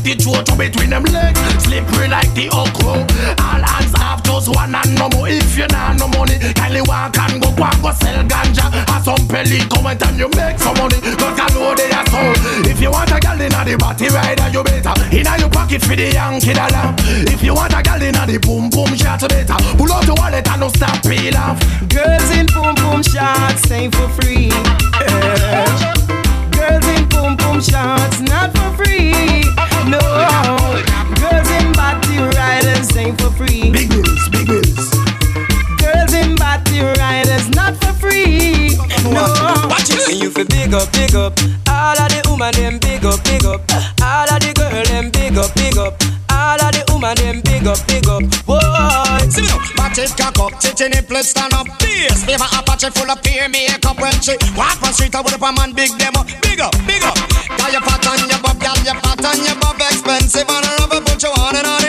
like 0.00 0.16
the 0.16 0.22
chocho 0.22 0.56
between 0.56 0.90
them 0.90 1.04
legs, 1.04 1.40
slippery 1.62 2.08
like 2.08 2.32
the 2.34 2.48
okra. 2.50 3.04
All 3.44 3.62
hands 3.62 3.94
off, 4.00 4.22
just 4.22 4.48
one 4.48 4.74
and 4.74 4.94
no 4.96 5.08
more. 5.10 5.28
If 5.28 5.56
you 5.56 5.66
not 5.68 5.98
no 5.98 6.08
money, 6.08 6.38
kindly 6.54 6.82
walk 6.82 7.16
and 7.18 7.40
go 7.42 7.50
go 7.52 7.68
go 7.82 7.90
sell 7.92 8.24
ganja. 8.24 8.66
Or 8.88 9.00
some 9.02 9.28
pelly 9.28 9.60
come 9.68 9.86
and 9.86 10.18
you 10.18 10.28
make 10.36 10.58
some 10.58 10.76
money. 10.76 11.00
Cause 11.00 11.38
I 11.38 11.46
know 11.52 11.74
they 11.74 11.90
are 11.90 12.06
sold. 12.08 12.36
If 12.66 12.80
you 12.80 12.90
want 12.90 13.12
a 13.12 13.20
gal 13.20 13.40
inna 13.40 13.64
the 13.64 13.76
body 13.76 14.08
rider, 14.08 14.48
you 14.48 14.62
better 14.64 14.94
inna 15.12 15.38
your 15.38 15.50
pocket 15.50 15.82
for 15.82 15.96
the 15.96 16.12
young 16.12 16.40
kid 16.40 16.56
along. 16.56 16.96
If 17.28 17.42
you 17.42 17.54
want 17.54 17.74
a 17.74 17.82
gal 17.82 18.00
inna 18.00 18.24
the 18.26 18.38
boom 18.38 18.70
boom 18.70 18.94
shot, 18.96 19.20
better 19.28 19.56
pull 19.76 19.92
out 19.92 20.06
your 20.06 20.16
wallet 20.16 20.48
and 20.48 20.60
don't 20.60 20.74
stop 20.74 21.02
peel 21.02 21.36
off. 21.36 21.60
Girls 21.88 22.30
in 22.32 22.46
boom 22.46 22.74
boom 22.76 23.02
shots 23.02 23.70
ain't 23.70 23.94
for 23.94 24.08
free. 24.08 24.48
It. 40.40 40.48
And 40.48 40.52
feel 40.52 40.64
big 40.64 40.74
up, 40.74 40.92
big 40.92 41.14
up. 41.14 41.38
All 41.68 42.00
of 42.00 42.08
the 42.08 42.20
woman 42.28 42.52
them 42.56 42.78
big 42.78 43.04
up, 43.04 43.22
big 43.24 43.44
up. 43.44 43.60
All 44.00 44.24
of 44.24 44.40
the 44.40 44.52
girl 44.56 44.84
them 44.88 45.10
big 45.10 45.36
up, 45.36 45.52
big 45.54 45.76
up. 45.76 46.00
All 46.32 46.60
of 46.60 46.72
the 46.72 46.82
woman 46.88 47.14
them 47.16 47.40
big 47.44 47.66
up, 47.66 47.80
big 47.86 48.08
up. 48.08 48.24
Whoa. 48.48 49.28
See 49.28 49.42
me 49.42 49.48
now. 49.76 49.92
It 50.00 50.16
cock 50.16 50.38
up, 50.38 50.58
titty 50.60 50.88
nipple 50.88 51.22
stand 51.22 51.52
up. 51.52 51.66
Bass, 51.78 52.24
favor 52.24 52.48
Apache 52.56 52.88
full 52.96 53.10
of 53.10 53.20
peer 53.22 53.48
makeup 53.48 54.00
when 54.00 54.16
she 54.24 54.32
walk 54.56 54.80
on 54.80 54.92
street. 54.94 55.14
Up 55.14 55.26
a 55.28 55.52
man 55.52 55.72
big 55.74 55.92
them 55.98 56.16
up, 56.16 56.26
big 56.40 56.60
up, 56.60 56.72
big 56.86 57.02
up. 57.02 57.18
Got 57.58 57.72
your 57.72 57.82
fat 57.82 58.06
on 58.08 58.24
your 58.24 58.40
bob, 58.40 58.56
gal 58.60 58.78
your 58.80 58.96
fat 58.96 59.20
on 59.20 59.44
your 59.44 59.56
bob, 59.60 59.76
expensive 59.76 60.48
on 60.48 60.64
a 60.64 60.70
rubber, 60.80 61.04
put 61.04 61.20
you 61.20 61.28
on 61.36 61.56
and 61.56 61.66
on 61.66 61.79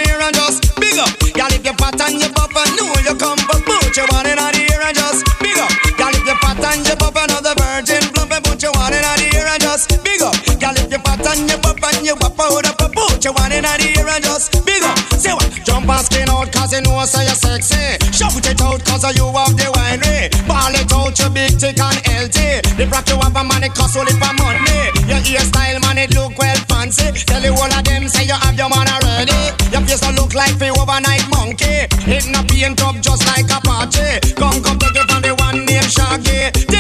and 12.02 12.10
you 12.10 12.18
wap 12.18 12.40
out 12.42 12.66
up, 12.66 12.82
put 12.98 13.22
you 13.22 13.30
on 13.30 13.54
and 13.54 13.66
on 13.66 13.80
here 13.80 14.02
and 14.02 14.24
just 14.26 14.50
big 14.66 14.82
up. 14.82 14.98
Say 15.22 15.34
what? 15.34 15.46
Jump 15.62 15.86
and 15.86 16.02
skin 16.02 16.30
out 16.30 16.50
cause 16.52 16.74
you 16.74 16.82
know 16.82 16.98
so 17.06 17.22
you're 17.22 17.38
sexy. 17.38 18.02
Shout 18.10 18.34
it 18.42 18.62
out 18.62 18.82
cause 18.82 19.06
you 19.14 19.30
have 19.30 19.54
the 19.54 19.70
winery. 19.70 20.34
Ball 20.50 20.74
it 20.74 20.90
out 20.90 21.14
you 21.14 21.30
big 21.30 21.54
thick 21.62 21.78
and 21.78 22.02
healthy. 22.10 22.66
The 22.74 22.90
rock 22.90 23.06
you 23.06 23.22
have 23.22 23.38
a 23.38 23.44
money 23.46 23.70
cost 23.70 23.98
only 23.98 24.18
for 24.18 24.34
money. 24.42 24.82
Your 25.06 25.22
hairstyle 25.22 25.78
man 25.86 26.02
it 26.02 26.14
look 26.18 26.34
well 26.42 26.58
fancy. 26.66 27.14
Tell 27.30 27.44
you 27.44 27.54
all 27.54 27.70
of 27.70 27.84
them 27.86 28.10
say 28.10 28.26
you 28.26 28.34
have 28.34 28.58
your 28.58 28.70
man 28.74 28.90
already. 28.90 29.54
Your 29.70 29.86
face 29.86 30.02
don't 30.02 30.18
look 30.18 30.34
like 30.34 30.58
the 30.58 30.74
overnight 30.74 31.30
monkey. 31.30 31.86
It 32.10 32.26
not 32.34 32.50
paint 32.50 32.82
up 32.82 32.98
just 32.98 33.30
like 33.30 33.46
a 33.54 33.62
party. 33.62 34.34
Come 34.34 34.58
come 34.66 34.82
take 34.82 34.98
it 34.98 35.06
from 35.06 35.22
the 35.22 35.38
one 35.38 35.70
named 35.70 35.86
Shaggy. 35.86 36.71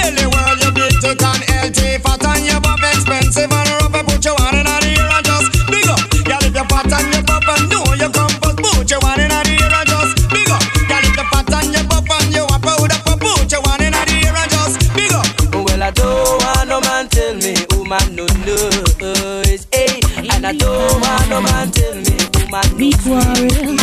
Man 22.52 22.91
quarrel. 23.03 23.78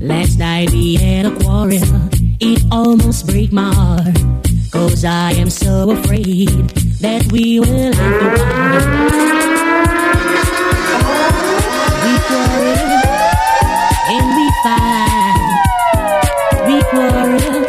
Last 0.00 0.38
night 0.38 0.70
we 0.72 0.96
had 0.96 1.26
a 1.26 1.30
quarrel. 1.40 1.78
It 2.40 2.64
almost 2.72 3.26
break 3.28 3.52
my 3.52 3.72
heart. 3.72 4.16
Cause 4.72 5.04
I 5.04 5.32
am 5.32 5.48
so 5.48 5.90
afraid 5.92 6.48
that 7.00 7.30
we 7.32 7.60
will 7.60 7.92
have 7.94 8.20
to 8.20 8.28
part. 8.42 8.84
We 12.02 12.12
quarrel 12.28 12.90
and 14.14 14.26
we 14.38 14.46
fight. 14.64 15.58
We 16.66 16.76
quarrel. 16.90 17.66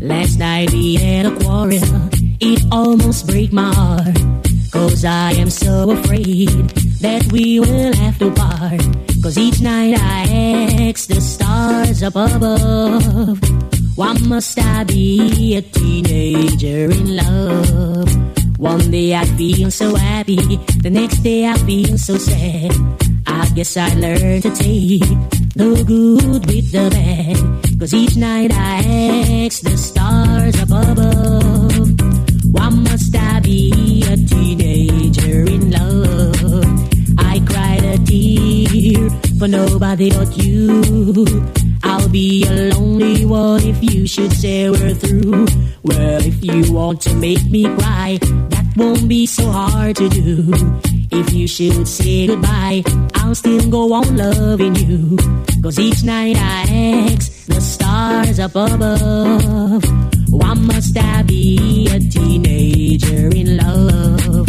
Last 0.00 0.38
night 0.38 0.70
we 0.72 0.94
had 0.94 1.26
a 1.26 1.34
quarrel. 1.40 1.82
It 2.40 2.62
almost 2.70 3.26
break 3.26 3.52
my 3.52 3.74
heart. 3.74 4.23
Cause 4.74 5.04
I 5.04 5.30
am 5.34 5.50
so 5.50 5.92
afraid 5.92 6.48
that 6.98 7.30
we 7.30 7.60
will 7.60 7.94
have 7.94 8.18
to 8.18 8.32
part. 8.32 8.82
Cause 9.22 9.38
each 9.38 9.60
night 9.60 9.94
I 9.96 10.88
ask 10.88 11.06
the 11.06 11.20
stars 11.20 12.02
up 12.02 12.16
above. 12.16 13.38
Why 13.96 14.14
must 14.26 14.58
I 14.58 14.82
be 14.82 15.54
a 15.54 15.62
teenager 15.62 16.90
in 16.90 17.16
love? 17.16 18.58
One 18.58 18.90
day 18.90 19.14
I 19.14 19.24
feel 19.36 19.70
so 19.70 19.94
happy, 19.94 20.42
the 20.82 20.90
next 20.90 21.18
day 21.18 21.46
I 21.46 21.56
feel 21.58 21.96
so 21.96 22.16
sad. 22.18 22.72
I 23.28 23.48
guess 23.54 23.76
I 23.76 23.94
learned 23.94 24.42
to 24.42 24.50
take 24.56 25.06
the 25.54 25.84
good 25.86 26.46
with 26.46 26.72
the 26.72 26.90
bad. 26.90 27.78
Cause 27.78 27.94
each 27.94 28.16
night 28.16 28.50
I 28.52 29.44
ask 29.46 29.62
the 29.62 29.76
stars 29.76 29.93
for 39.44 39.48
nobody 39.48 40.08
but 40.10 40.36
you. 40.38 41.26
I'll 41.82 42.08
be 42.08 42.46
a 42.48 42.72
lonely 42.72 43.26
one 43.26 43.62
if 43.62 43.82
you 43.82 44.06
should 44.06 44.32
say 44.32 44.70
we're 44.70 44.94
through. 44.94 45.46
Well, 45.82 46.20
if 46.24 46.42
you 46.42 46.72
want 46.72 47.02
to 47.02 47.14
make 47.16 47.44
me 47.50 47.64
cry, 47.76 48.18
that 48.22 48.66
won't 48.76 49.06
be 49.06 49.26
so 49.26 49.44
hard 49.50 49.96
to 49.96 50.08
do. 50.08 50.50
If 51.10 51.34
you 51.34 51.46
should 51.46 51.86
say 51.86 52.26
goodbye, 52.26 52.84
I'll 53.16 53.34
still 53.34 53.68
go 53.70 53.92
on 53.92 54.16
loving 54.16 54.76
you. 54.76 55.18
Cause 55.62 55.78
each 55.78 56.02
night 56.04 56.36
I 56.38 57.10
ask 57.12 57.44
the 57.44 57.60
stars 57.60 58.38
up 58.38 58.54
above. 58.54 59.84
Why 60.30 60.54
must 60.54 60.96
I 60.96 61.22
be 61.22 61.88
a 61.92 62.00
teenager 62.00 63.28
in 63.36 63.58
love? 63.58 64.48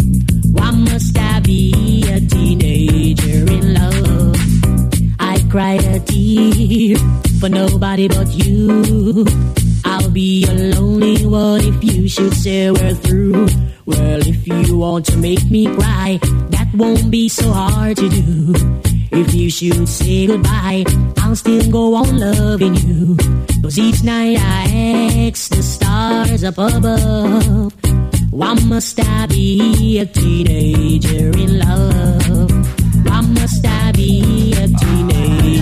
Why 0.52 0.70
must 0.70 1.18
I 1.18 1.40
be 1.40 2.02
a 2.08 2.18
teenager 2.20 3.52
in 3.52 3.74
love? 3.74 3.75
Cried 5.50 5.84
a 5.84 6.00
tear 6.00 6.96
for 7.40 7.48
nobody 7.48 8.08
but 8.08 8.28
you. 8.32 9.24
I'll 9.84 10.10
be 10.10 10.44
a 10.44 10.52
lonely 10.74 11.24
one 11.24 11.60
if 11.60 11.84
you 11.84 12.08
should 12.08 12.34
say 12.34 12.70
we're 12.70 12.94
through. 12.94 13.46
Well, 13.86 14.20
if 14.26 14.46
you 14.46 14.76
want 14.76 15.06
to 15.06 15.16
make 15.16 15.48
me 15.50 15.66
cry, 15.66 16.18
that 16.50 16.68
won't 16.74 17.10
be 17.10 17.28
so 17.28 17.50
hard 17.52 17.96
to 17.98 18.08
do. 18.08 18.54
If 19.12 19.32
you 19.34 19.48
should 19.48 19.88
say 19.88 20.26
goodbye, 20.26 20.84
I'll 21.18 21.36
still 21.36 21.70
go 21.70 21.94
on 21.94 22.18
loving 22.18 22.74
you. 22.74 23.16
Cause 23.62 23.78
each 23.78 24.02
night 24.02 24.38
I 24.38 25.28
ask 25.28 25.50
the 25.50 25.62
stars 25.62 26.44
up 26.44 26.58
above. 26.58 27.72
Why 28.30 28.54
must 28.66 29.00
I 29.00 29.26
be 29.26 29.98
a 30.00 30.06
teenager 30.06 31.30
in 31.38 31.58
love? 31.60 32.50
Why 33.06 33.20
must 33.22 33.64
I 33.64 33.92
be 33.92 34.35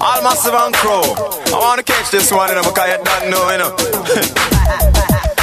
All 0.00 0.22
massive 0.22 0.54
and 0.54 0.74
crow. 0.74 1.02
I 1.52 1.58
wanna 1.60 1.82
catch 1.82 2.10
this 2.10 2.32
one, 2.32 2.48
you 2.48 2.54
know, 2.54 2.62
because 2.62 2.88
you 2.88 2.96
don't 3.04 3.30
know, 3.30 3.50
you 3.52 3.58
know. 3.58 3.76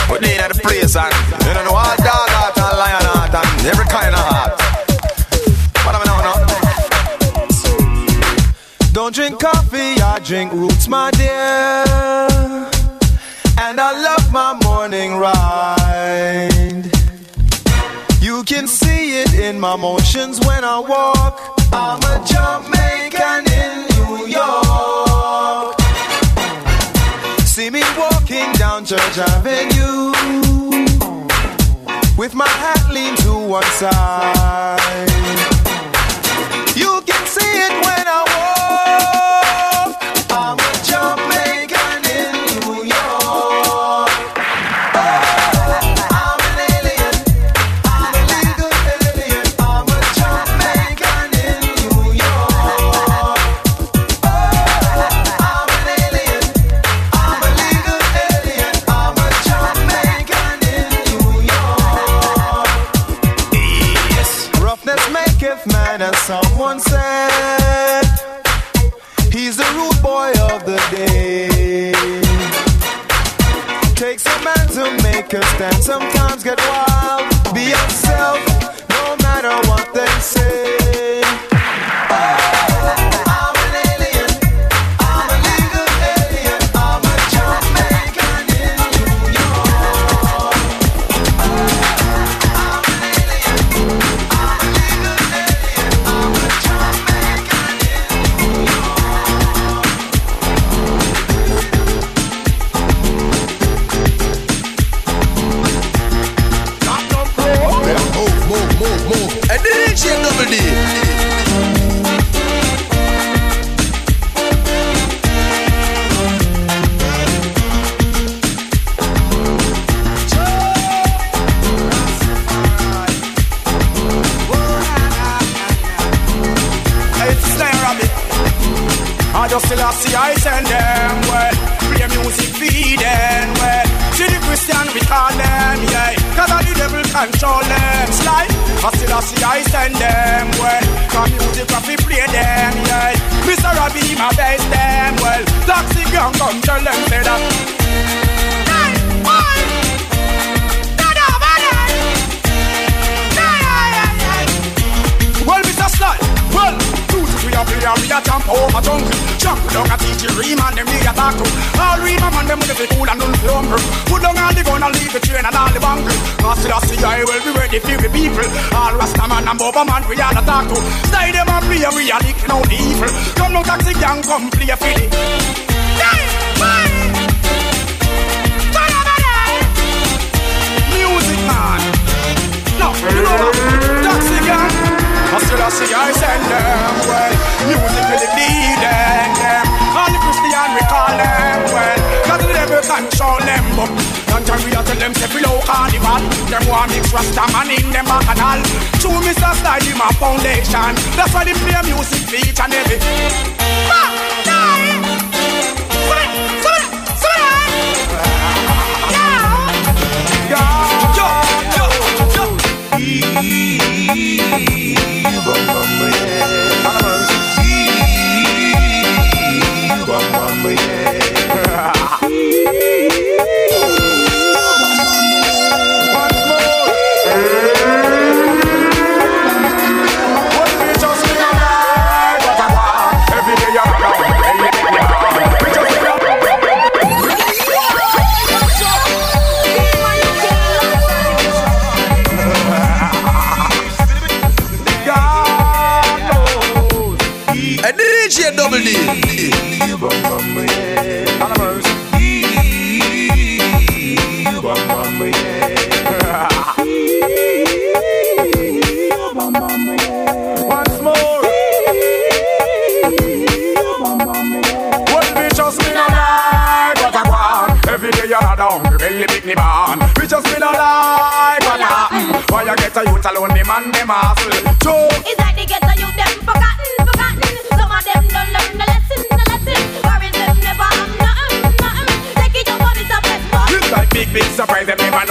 Put 0.08 0.24
in 0.24 0.40
at 0.40 0.52
the 0.52 0.60
place 0.64 0.96
and 0.96 1.14
you 1.46 1.54
don't 1.54 1.66
know 1.66 1.76
all 1.76 1.96
dog 1.98 2.30
heart 2.34 2.58
and 2.58 2.78
lion 2.82 3.06
heart 3.06 3.36
and 3.38 3.68
every 3.68 3.86
kind 3.86 4.16
of 4.16 4.24
heart. 4.26 4.58
What 5.86 5.94
am 5.94 6.02
I 6.02 6.06
now, 6.10 6.22
no? 6.26 6.34
Don't 8.94 9.14
drink 9.14 9.40
coffee, 9.40 10.02
I 10.02 10.20
drink 10.24 10.52
roots, 10.54 10.88
my 10.88 11.12
dear. 11.12 11.86
And 13.60 13.80
I 13.80 13.92
love 13.92 14.32
my 14.32 14.58
morning 14.64 15.18
ride. 15.18 16.90
You 18.22 18.44
can 18.44 18.68
see 18.68 19.22
it 19.22 19.36
in 19.36 19.60
my 19.60 19.76
motions 19.76 20.40
when 20.48 20.64
I 20.64 20.80
walk. 20.80 21.40
I'm 21.72 22.02
a 22.02 22.26
Jamaican 22.26 23.47
lounge 29.08 29.20
avenue 29.20 30.12
with 32.18 32.34
my 32.34 32.48
hat 32.48 32.92
leaned 32.92 33.18
to 33.20 33.34
one 33.48 33.64
side. 33.64 35.57
understand 75.58 75.84
sometimes 75.84 76.44
get 76.44 76.60
wild. 76.60 77.30
Beyonce. 77.54 78.07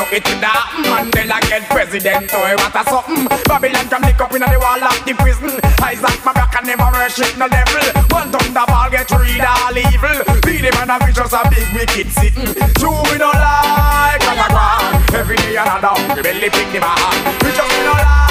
look 0.06 0.22
it 0.22 0.32
in 0.32 0.40
that 0.40 0.70
Mandela 0.86 1.40
get 1.48 1.68
president 1.70 2.30
Boy, 2.30 2.54
what 2.56 2.74
a 2.74 2.82
something. 2.86 3.26
Babylon 3.46 3.88
come 3.88 4.02
lick 4.02 4.20
up 4.20 4.32
in 4.34 4.42
the 4.42 4.58
wall 4.58 4.82
of 4.82 4.98
the 5.04 5.14
prison. 5.14 5.50
Isaac 5.82 6.24
my 6.24 6.32
back 6.32 6.52
can 6.52 6.66
never 6.66 6.90
worship 6.92 7.36
no 7.38 7.48
devil. 7.48 7.86
One 8.10 8.30
thunderball 8.30 8.90
get 8.90 9.10
rid 9.10 9.42
of 9.42 9.58
all 9.62 9.76
evil. 9.76 10.18
See 10.44 10.62
the 10.62 10.70
man 10.74 10.90
of 10.90 11.02
just 11.14 11.32
a 11.32 11.42
big 11.50 11.66
wicked 11.74 12.08
sitting. 12.12 12.54
True 12.78 13.02
we 13.10 13.18
no 13.18 13.30
like 13.34 14.22
what 14.22 14.38
a 14.38 14.48
grand 14.50 15.14
Every 15.14 15.36
day 15.36 15.56
another 15.56 15.94
hungry 15.94 16.22
belly 16.22 16.50
pick 16.50 16.70
the 16.72 16.80
man. 16.80 16.98
We 17.42 17.50
just 17.50 17.70
we 17.70 17.84
no 17.84 17.92
like 17.92 18.25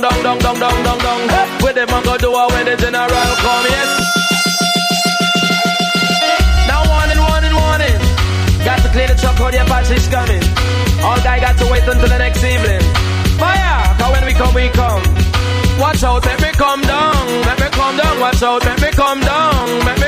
Dong 0.00 0.22
dong 0.22 0.38
dong 0.38 0.58
dong 0.58 0.82
dong 0.82 0.98
dong. 0.98 0.98
down. 0.98 1.28
Hey. 1.28 1.62
Where 1.62 1.74
them 1.74 1.92
a 1.92 2.00
go 2.00 2.16
do 2.16 2.32
a 2.32 2.48
when 2.48 2.64
the 2.64 2.76
general 2.80 3.30
come, 3.44 3.66
yes. 3.68 3.90
Now 6.64 6.88
warning, 6.88 7.20
warning, 7.20 7.52
warning. 7.52 8.00
Got 8.64 8.80
to 8.80 8.88
clear 8.96 9.08
the 9.12 9.16
truck 9.20 9.36
or 9.44 9.52
the 9.52 9.60
is 9.92 10.08
coming. 10.08 10.40
All 11.04 11.20
guy 11.20 11.38
got 11.44 11.58
to 11.60 11.66
wait 11.68 11.84
until 11.84 12.08
the 12.08 12.16
next 12.16 12.42
evening. 12.42 12.80
Fire, 13.36 13.96
cause 14.00 14.12
when 14.12 14.24
we 14.24 14.32
come, 14.32 14.54
we 14.54 14.68
come. 14.72 15.04
Watch 15.76 16.02
out, 16.02 16.24
let 16.24 16.40
me 16.40 16.50
come 16.56 16.80
down, 16.80 17.26
let 17.44 17.60
me 17.60 17.68
come 17.68 17.96
down. 18.00 18.20
Watch 18.20 18.42
out, 18.42 18.64
let 18.64 18.80
me 18.80 18.90
come 18.92 19.20
down, 19.20 19.84
let 19.84 19.99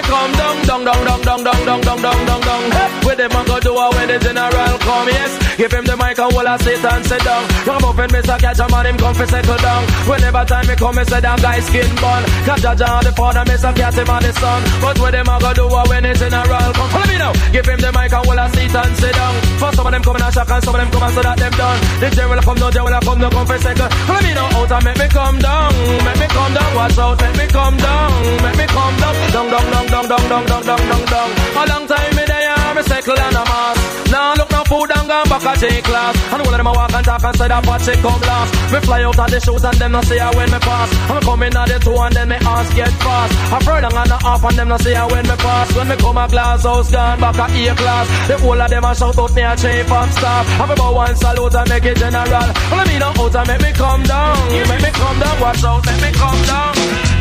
come 1.05 1.23
down, 1.23 1.45
down, 1.45 1.45
down, 1.45 1.65
down, 1.67 1.81
down, 1.81 2.03
down, 2.03 2.27
down, 2.27 2.41
down. 2.41 2.63
Hey, 2.71 3.07
Where 3.07 3.17
them 3.17 3.33
a 3.33 3.41
go 3.45 3.61
do 3.61 3.73
a 3.75 3.89
uh, 3.89 3.93
when 3.95 4.09
the 4.09 4.19
general 4.19 4.79
come? 4.79 5.09
Yes, 5.09 5.57
give 5.57 5.73
him 5.73 5.85
the 5.85 5.97
mic 5.97 6.19
and 6.19 6.33
hold 6.33 6.47
a 6.47 6.59
sit 6.59 6.85
and 6.85 7.05
sit 7.07 7.23
down. 7.25 7.45
Ram 7.67 7.85
up 7.85 7.99
and 7.99 8.15
a 8.15 8.39
catch 8.39 8.61
a 8.61 8.67
man, 8.69 8.87
him 8.87 8.97
come 8.99 9.15
for 9.15 9.27
settle 9.27 9.59
down. 9.59 9.83
Whenever 10.09 10.45
time 10.45 10.67
me 10.67 10.75
come, 10.77 10.97
me 10.97 11.05
say 11.05 11.21
that 11.21 11.39
guy 11.43 11.61
skin 11.61 11.91
bun. 11.97 12.23
Cause 12.47 12.61
Jaja 12.63 12.89
and 12.99 13.07
the 13.07 13.13
father, 13.13 13.45
miss 13.47 13.65
a 13.65 13.73
cat 13.73 13.95
him 13.95 14.11
and 14.11 14.25
the 14.25 14.33
son. 14.33 14.61
But 14.81 14.99
where 14.99 15.13
them 15.13 15.29
a 15.29 15.37
go 15.41 15.51
do 15.55 15.65
a 15.67 15.75
uh, 15.75 15.89
when 15.89 16.03
the 16.03 16.13
general 16.15 16.73
come? 16.73 16.91
Follow 16.91 17.09
me 17.11 17.17
now. 17.19 17.33
Give 17.53 17.67
him 17.67 17.81
the 17.81 17.91
mic 17.93 18.13
and 18.13 18.25
hold 18.27 18.39
a 18.39 18.47
sit 18.53 18.75
and 18.75 18.97
sit 18.97 19.15
down. 19.15 19.42
For 19.61 19.71
some 19.73 19.87
of 19.87 19.93
them 19.93 20.03
come 20.03 20.17
in 20.17 20.33
shock 20.33 20.51
and 20.51 20.63
some 20.65 20.75
of 20.75 20.81
them 20.81 20.91
come 20.91 21.03
and 21.03 21.15
so 21.15 21.23
that 21.23 21.37
them 21.39 21.53
done. 21.53 21.79
The 22.01 22.09
general 22.11 22.43
come, 22.43 22.59
no 22.59 22.71
general 22.71 23.01
come, 23.01 23.19
no 23.19 23.29
come 23.31 23.47
for 23.47 23.59
second. 23.59 23.91
Follow 24.07 24.23
me 24.23 24.33
now 24.35 24.57
out 24.59 24.73
and 24.73 24.85
make 24.85 24.99
me 24.99 25.07
come 25.09 25.39
down, 25.39 25.73
make 26.07 26.19
me 26.21 26.27
come 26.29 26.53
down. 26.55 26.71
Watch 26.77 26.99
out, 26.99 27.17
make 27.23 27.37
me 27.37 27.47
come 27.49 27.77
down, 27.77 28.11
make 28.43 28.57
me 28.61 28.67
come 28.67 28.97
down, 29.03 29.15
down, 29.33 29.47
down, 29.51 29.67
down, 29.73 29.87
down, 29.89 30.07
down, 30.09 30.25
down, 30.29 30.63
down, 30.67 30.83
down, 30.89 31.05
down. 31.13 31.31
A 31.57 31.63
long 31.69 31.85
time 31.87 32.13
me 32.17 32.25
there, 32.27 32.75
me 32.77 32.83
cycle 32.83 33.19
and 33.19 33.37
a 33.37 33.45
mass. 33.45 33.79
Now 34.11 34.35
look 34.35 34.52
food 34.73 34.91
and 34.97 35.09
gone 35.09 35.29
back 35.29 35.45
a 35.45 35.53
J 35.61 35.83
class. 35.85 36.15
And 36.33 36.41
all 36.41 36.49
of 36.49 36.57
them 36.57 36.67
a 36.67 36.73
walk 36.73 36.95
and 36.97 37.05
talk 37.05 37.25
and 37.25 37.37
say 37.37 37.49
that 37.49 37.83
shit 37.85 37.99
come 38.01 38.23
last. 38.25 38.51
Me 38.73 38.79
fly 38.81 39.03
out 39.05 39.19
of 39.21 39.29
the 39.29 39.39
shoes 39.45 39.65
and 39.65 39.77
them 39.77 39.93
no 39.93 40.01
see 40.09 40.19
how 40.19 40.33
when 40.33 40.49
me 40.51 40.59
pass. 40.59 40.89
I'm 41.13 41.21
coming 41.21 41.55
out 41.55 41.69
the 41.69 41.77
two 41.79 41.93
and 41.93 42.15
then 42.17 42.29
me 42.33 42.37
ass 42.41 42.69
get 42.73 42.95
fast. 43.05 43.33
I 43.53 43.59
further 43.61 43.93
and 43.93 44.13
a 44.17 44.19
half 44.25 44.45
and 44.49 44.57
them 44.57 44.69
no 44.73 44.77
see 44.79 44.95
how 44.97 45.09
when 45.13 45.27
me 45.29 45.37
pass. 45.37 45.69
When 45.77 45.87
me 45.89 45.97
come 45.97 46.19
a 46.19 46.25
glass 46.29 46.65
house 46.65 46.91
gone 46.91 47.21
back 47.21 47.37
a 47.37 47.47
A 47.53 47.75
class. 47.77 48.07
The 48.29 48.35
whole 48.41 48.61
of 48.61 48.71
them 48.71 48.85
a 48.85 48.93
shout 48.97 49.19
out 49.19 49.33
me 49.37 49.43
a 49.43 49.53
chief 49.61 49.93
of 49.93 50.09
staff. 50.17 50.45
Have 50.57 50.73
about 50.73 50.95
one 50.95 51.17
salute 51.17 51.55
and 51.55 51.69
make 51.69 51.85
it 51.85 51.97
general. 52.01 52.49
Well 52.73 52.81
I 52.81 52.85
mean 52.89 53.03
out 53.05 53.37
and 53.37 53.49
make 53.49 53.63
me 53.63 53.73
come 53.77 54.03
down, 54.05 54.37
make 54.49 54.83
me 54.83 54.91
come 54.97 55.19
down. 55.21 55.37
Watch 55.41 55.65
out, 55.65 55.85
make 55.85 56.01
me 56.01 56.11
come 56.17 56.43
down. 56.49 57.12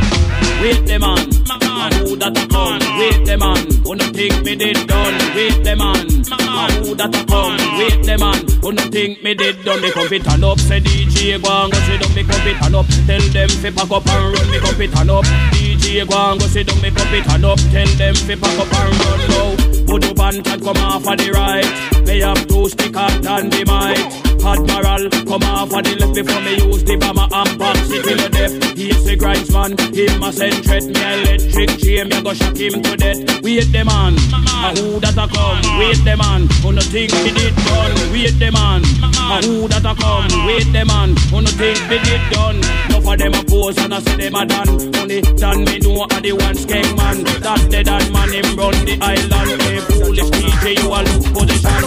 Wait 0.61 0.85
the 0.85 0.99
man, 0.99 1.17
and 1.17 1.93
who 2.05 2.15
that 2.17 2.37
a 2.37 2.45
come? 2.45 2.77
Wait 3.01 3.25
the 3.25 3.35
man, 3.35 3.65
no 3.81 4.05
think 4.13 4.45
me 4.45 4.55
did 4.55 4.85
done? 4.85 5.17
Wait 5.33 5.57
the 5.63 5.75
man, 5.75 6.05
and 6.05 6.85
who 6.85 6.93
that 6.93 7.09
a 7.09 7.25
come? 7.25 7.57
Wait 7.81 8.05
the 8.05 8.15
man, 8.21 8.45
no 8.61 8.83
think 8.93 9.23
me 9.23 9.33
did 9.33 9.57
done? 9.65 9.81
Me 9.81 9.89
come 9.89 10.07
fit 10.07 10.23
turn 10.23 10.43
up, 10.43 10.59
say 10.59 10.79
DJ 10.79 11.41
go 11.41 11.49
and 11.49 11.73
go 11.73 11.79
sit 11.89 11.99
down. 11.99 12.13
Me 12.13 12.21
come 12.21 12.41
fit 12.45 12.57
turn 12.61 12.75
up, 12.75 12.85
tell 13.09 13.25
them 13.33 13.49
fi 13.49 13.71
pack 13.71 13.89
up 13.89 14.05
and 14.05 14.37
run. 14.37 14.51
Me 14.51 14.59
come 14.59 14.75
fit 14.75 14.93
turn 14.93 15.09
up, 15.09 15.25
DJ 15.57 16.07
go 16.07 16.13
and 16.29 16.39
go 16.39 16.45
sit 16.45 16.67
down. 16.67 16.79
Me 16.79 16.91
come 16.91 17.07
fit 17.09 17.25
turn 17.25 17.43
up, 17.43 17.57
tell 17.73 17.89
them 17.97 18.13
fi 18.13 18.35
pack 18.37 18.59
up 18.61 18.69
and 18.69 18.93
run 19.01 19.19
now. 19.33 19.49
Voodoo 19.89 20.13
band 20.13 20.45
can 20.45 20.59
come 20.61 20.77
off 20.77 21.07
of 21.07 21.17
the 21.17 21.31
right. 21.33 22.05
They 22.05 22.19
have 22.21 22.45
two 22.47 22.69
stick 22.69 22.95
and 22.95 23.51
the 23.51 23.65
mic. 23.65 24.20
Admiral, 24.43 25.09
come 25.29 25.43
off 25.43 25.73
of 25.73 25.83
the 25.83 25.95
left 26.01 26.15
before 26.15 26.41
me 26.41 26.57
use 26.57 26.83
the 26.83 26.97
bomber 26.97 27.27
and 27.29 27.59
box 27.59 27.79
it 27.89 28.03
till 28.03 28.17
the 28.17 28.29
death. 28.29 28.53
He's 28.77 29.03
the 29.05 29.15
grinds 29.15 29.51
man, 29.51 29.77
him 29.93 30.23
a 30.23 30.33
send 30.33 30.65
threat 30.65 30.83
me 30.83 30.97
electric 30.97 31.69
chain, 31.77 32.09
me 32.09 32.21
go 32.21 32.33
shock 32.33 32.57
him 32.57 32.81
to 32.81 32.97
death. 32.97 33.21
Wait 33.43 33.69
the 33.71 33.85
man, 33.85 34.17
a 34.17 34.73
who 34.73 34.99
that 34.99 35.17
a 35.17 35.25
come? 35.29 35.61
Wait 35.77 36.01
the 36.03 36.15
man, 36.17 36.49
who 36.61 36.73
no 36.73 36.81
think 36.81 37.13
me 37.23 37.31
did 37.31 37.55
done? 37.65 37.93
Wait 38.11 38.33
the 38.41 38.49
man, 38.51 38.81
a 39.05 39.37
who 39.45 39.67
that 39.69 39.85
a 39.85 39.93
come? 39.93 40.29
Wait 40.49 40.67
the 40.73 40.83
man, 40.85 41.13
who 41.29 41.41
no 41.41 41.51
think 41.53 41.79
me 41.89 41.97
did 42.01 42.23
done? 42.33 42.59
Enough 42.89 43.07
of 43.07 43.17
them 43.19 43.33
a 43.33 43.41
pose 43.45 43.77
and 43.77 43.93
I 43.93 43.99
say 44.01 44.17
them 44.17 44.35
a 44.35 44.45
done. 44.45 44.69
Only 44.97 45.21
done 45.37 45.63
me 45.65 45.79
know 45.79 46.03
a 46.03 46.17
the 46.21 46.33
one 46.33 46.57
skeng 46.57 46.97
man. 46.97 47.23
That 47.41 47.61
dead 47.69 47.87
man 48.13 48.31
him 48.33 48.57
run 48.57 48.73
the 48.85 48.97
island. 49.01 49.61
Hey 49.61 49.79
foolish 49.85 50.29
DJ, 50.33 50.81
you 50.81 50.89
a 50.89 50.99
look 51.05 51.25
position. 51.33 51.80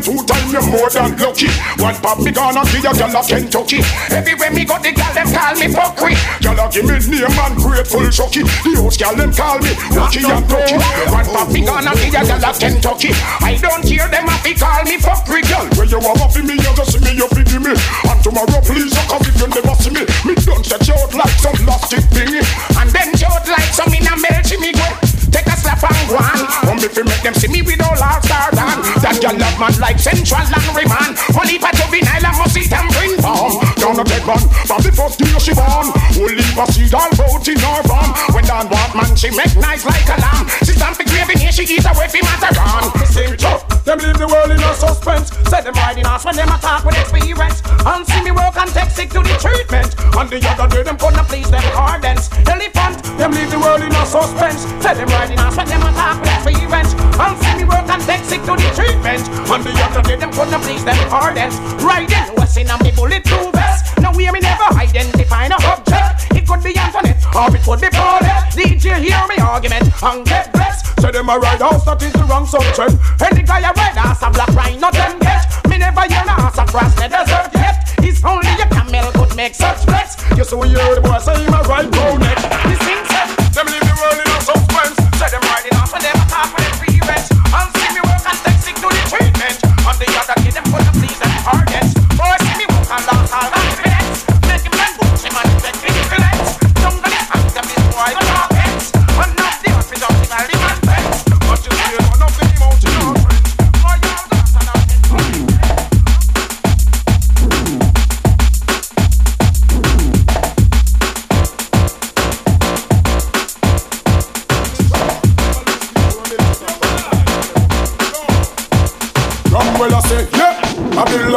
Two 0.00 0.16
time, 0.24 0.48
you 0.48 0.64
more 0.72 0.88
than 0.88 1.12
lucky. 1.18 1.48
One 1.76 1.94
pop 2.00 2.18
me 2.20 2.32
gonna 2.32 2.64
give 2.72 2.80
you 2.80 2.94
girl 2.94 3.16
a 3.16 3.20
Kentucky. 3.20 3.84
Everywhere 4.08 4.50
me 4.50 4.64
go, 4.64 4.78
the 4.80 4.92
girl 4.96 5.12
them 5.12 5.28
call 5.28 5.54
me 5.60 5.68
fuckery. 5.68 6.16
Girl 6.40 6.56
a 6.56 6.72
give 6.72 6.88
me 6.88 6.96
name 7.20 7.36
and 7.36 7.56
grateful 7.60 8.08
chucky. 8.08 8.42
The 8.42 8.80
house 8.80 8.96
girl 8.96 9.14
them 9.14 9.32
call 9.32 9.58
me 9.60 9.76
Lucky 9.92 10.24
and 10.24 10.48
Tucky. 10.48 10.76
One 11.12 11.28
pop 11.28 11.48
me 11.52 11.60
gonna 11.60 11.92
give 12.00 12.04
you 12.06 12.12
girl 12.12 12.44
a 12.48 12.50
Kentucky. 12.56 13.09
Central 30.10 30.42
and 30.42 30.66
Rayman. 30.74 31.10
Only 31.38 31.58
for 31.58 31.70
juvenile 31.78 32.26
and 32.26 32.36
must 32.38 32.56
eat 32.56 32.72
and 32.72 32.90
bring 32.94 33.14
form. 33.22 33.54
Down 33.78 33.94
the 33.94 34.04
dead 34.04 34.26
man, 34.26 34.42
from 34.66 34.82
the 34.82 34.90
first 34.90 35.18
day 35.22 35.30
she 35.38 35.54
born. 35.54 35.86
Only 36.18 36.42
for 36.50 36.66
seed 36.74 36.94
all 36.94 37.10
boat 37.14 37.46
in 37.46 37.58
her 37.58 37.82
farm. 37.86 38.10
When 38.34 38.44
down 38.44 38.66
what 38.66 38.90
man, 38.94 39.14
she 39.14 39.30
make 39.30 39.54
nice 39.54 39.86
like 39.86 40.08
a 40.10 40.18
lamb. 40.18 40.50
She 40.66 40.74
stand 40.74 40.96
for 40.98 41.06
craving 41.06 41.38
here, 41.38 41.54
she 41.54 41.62
eat 41.62 41.86
away 41.86 42.10
from 42.10 42.26
Mataran. 42.26 42.90
Sing 43.06 43.36
tough. 43.38 43.62
Them 43.84 43.98
leave 43.98 44.18
the 44.18 44.26
world 44.26 44.50
in 44.50 44.60
a 44.60 44.74
suspense. 44.74 45.30
Set 45.48 45.64
them 45.64 45.74
riding 45.74 46.06
us 46.06 46.24
when 46.24 46.36
them 46.36 46.50
attack 46.50 46.84
with 46.84 46.98
experience. 46.98 47.62
And 47.86 48.06
see 48.06 48.22
me 48.22 48.30
work 48.30 48.56
and 48.58 48.70
take 48.70 48.90
sick 48.90 49.10
to 49.14 49.22
the 49.22 49.34
treatment. 49.38 49.94
And 50.18 50.28
the 50.28 50.42
other 50.42 50.68
day 50.68 50.82
them 50.82 50.98
couldn't 50.98 51.26
please 51.30 51.50
them 51.50 51.64
ardents. 51.78 52.28
Elephant, 52.50 52.98
them 53.16 53.32
leave 53.32 53.50
the 53.50 53.58
world 53.58 53.80
in 53.80 53.94
a 53.94 54.04
suspense. 54.04 54.66
Set 54.82 54.98
them 54.98 55.08
riding 55.08 55.38
us 55.38 55.56
when 55.56 55.66
them 55.70 55.82
attack 55.82 56.20
with 56.20 56.34
experience. 56.34 56.92
And 57.14 57.34
see 57.40 57.54
me 57.56 57.64
work 57.64 57.88
and 57.88 58.02
take 58.04 58.24
sick 58.26 58.42
to 58.44 58.54
the 58.58 58.68
treatment. 58.76 59.24
And 59.48 59.64
the 59.64 59.72
day 60.10 60.16
them 60.18 60.32
couldn't 60.32 60.60
please 60.62 60.84
them 60.84 60.98
ardents. 61.10 61.56
Riding, 61.82 62.34
what's 62.34 62.56
in 62.56 62.68
a 62.68 62.76
me 62.82 62.90
bulletproof 62.90 63.52
vest. 63.52 63.98
Now 63.98 64.12
we 64.14 64.30
me 64.30 64.40
never 64.40 64.66
identify 64.74 65.46
no 65.48 65.56
object. 65.70 66.34
It 66.34 66.46
could 66.46 66.62
be 66.62 66.74
Antoinette 66.76 67.22
or 67.34 67.54
it 67.54 67.62
could 67.62 67.80
be 67.80 67.88
Paulette. 67.90 68.50
DJ 68.54 68.98
hear 68.98 69.22
me 69.30 69.36
argument 69.38 69.86
and 70.02 70.26
get 70.26 70.52
blessed. 70.52 71.00
Say 71.00 71.10
them 71.10 71.28
a 71.28 71.38
ride 71.38 71.60
house 71.60 71.84
that 71.84 72.02
is 72.02 72.12
the 72.12 72.24
wrong 72.24 72.46
subject. 72.46 72.94
Any 73.22 73.42
guy 73.42 73.60
a 73.60 73.72
red 73.72 73.96
ass 73.96 74.22
a 74.22 74.30
black 74.30 74.50
rhino 74.50 74.90
them 74.90 75.18
get. 75.20 75.46
Me 75.68 75.78
never 75.78 76.02
hear 76.02 76.24
no 76.26 76.34
ass 76.42 76.58
across 76.58 76.94
the 76.94 77.06
desert 77.08 77.50
yet. 77.54 77.94
It's 78.02 78.24
only 78.24 78.54
a 78.58 78.66
camel 78.66 79.10
could 79.12 79.36
make 79.36 79.54
such 79.54 79.78
flex. 79.86 80.18
You 80.36 80.44
see 80.44 80.56
we 80.56 80.68
hear 80.68 80.94
the 80.94 81.00
boy 81.00 81.18
say 81.18 81.38
him 81.38 81.54
a 81.54 81.62
ride 81.62 81.90
go 81.92 82.16
neck. 82.16 82.39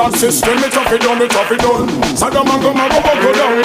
Babylon 0.04 0.20
system, 0.20 0.60
it 0.60 0.76
up, 0.76 0.92
it 0.92 1.00
done, 1.00 1.22
it 1.24 1.32
up, 1.32 1.48
it 1.48 1.60
done. 1.64 1.88
Sodom 2.12 2.44
and 2.44 2.60
Gomorrah 2.60 2.92
go, 2.92 3.00
go, 3.00 3.14
go 3.24 3.32
down. 3.40 3.56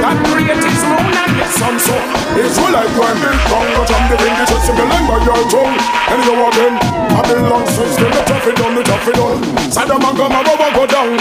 That 0.00 0.16
creative 0.24 0.80
moon 0.88 1.12
and 1.12 1.36
the 1.36 1.44
sun, 1.52 1.76
so 1.76 1.92
it's 2.32 2.56
all 2.56 2.72
like 2.72 2.88
when 2.96 3.12
big 3.20 3.36
bang, 3.52 3.68
but 3.76 3.92
I'm 3.92 4.04
the 4.08 4.16
wind, 4.24 4.40
it's 4.40 4.56
a 4.56 4.72
line 4.72 5.04
by 5.04 5.20
your 5.20 5.44
tongue. 5.52 5.76
And 5.76 6.20
you 6.24 6.32
again, 6.48 6.74
Babylon 7.12 7.66
system, 7.68 8.08
it 8.08 8.24
up, 8.24 8.40
it 8.40 8.56
done, 8.56 8.80
it 8.80 8.88
up, 8.88 9.04
it 9.04 9.16
done. 9.20 9.40
Sodom 9.68 10.00
and 10.00 10.16
Gomorrah 10.16 10.48
go, 10.48 10.54
go, 10.56 10.68
go 10.72 10.84
down. 10.88 11.12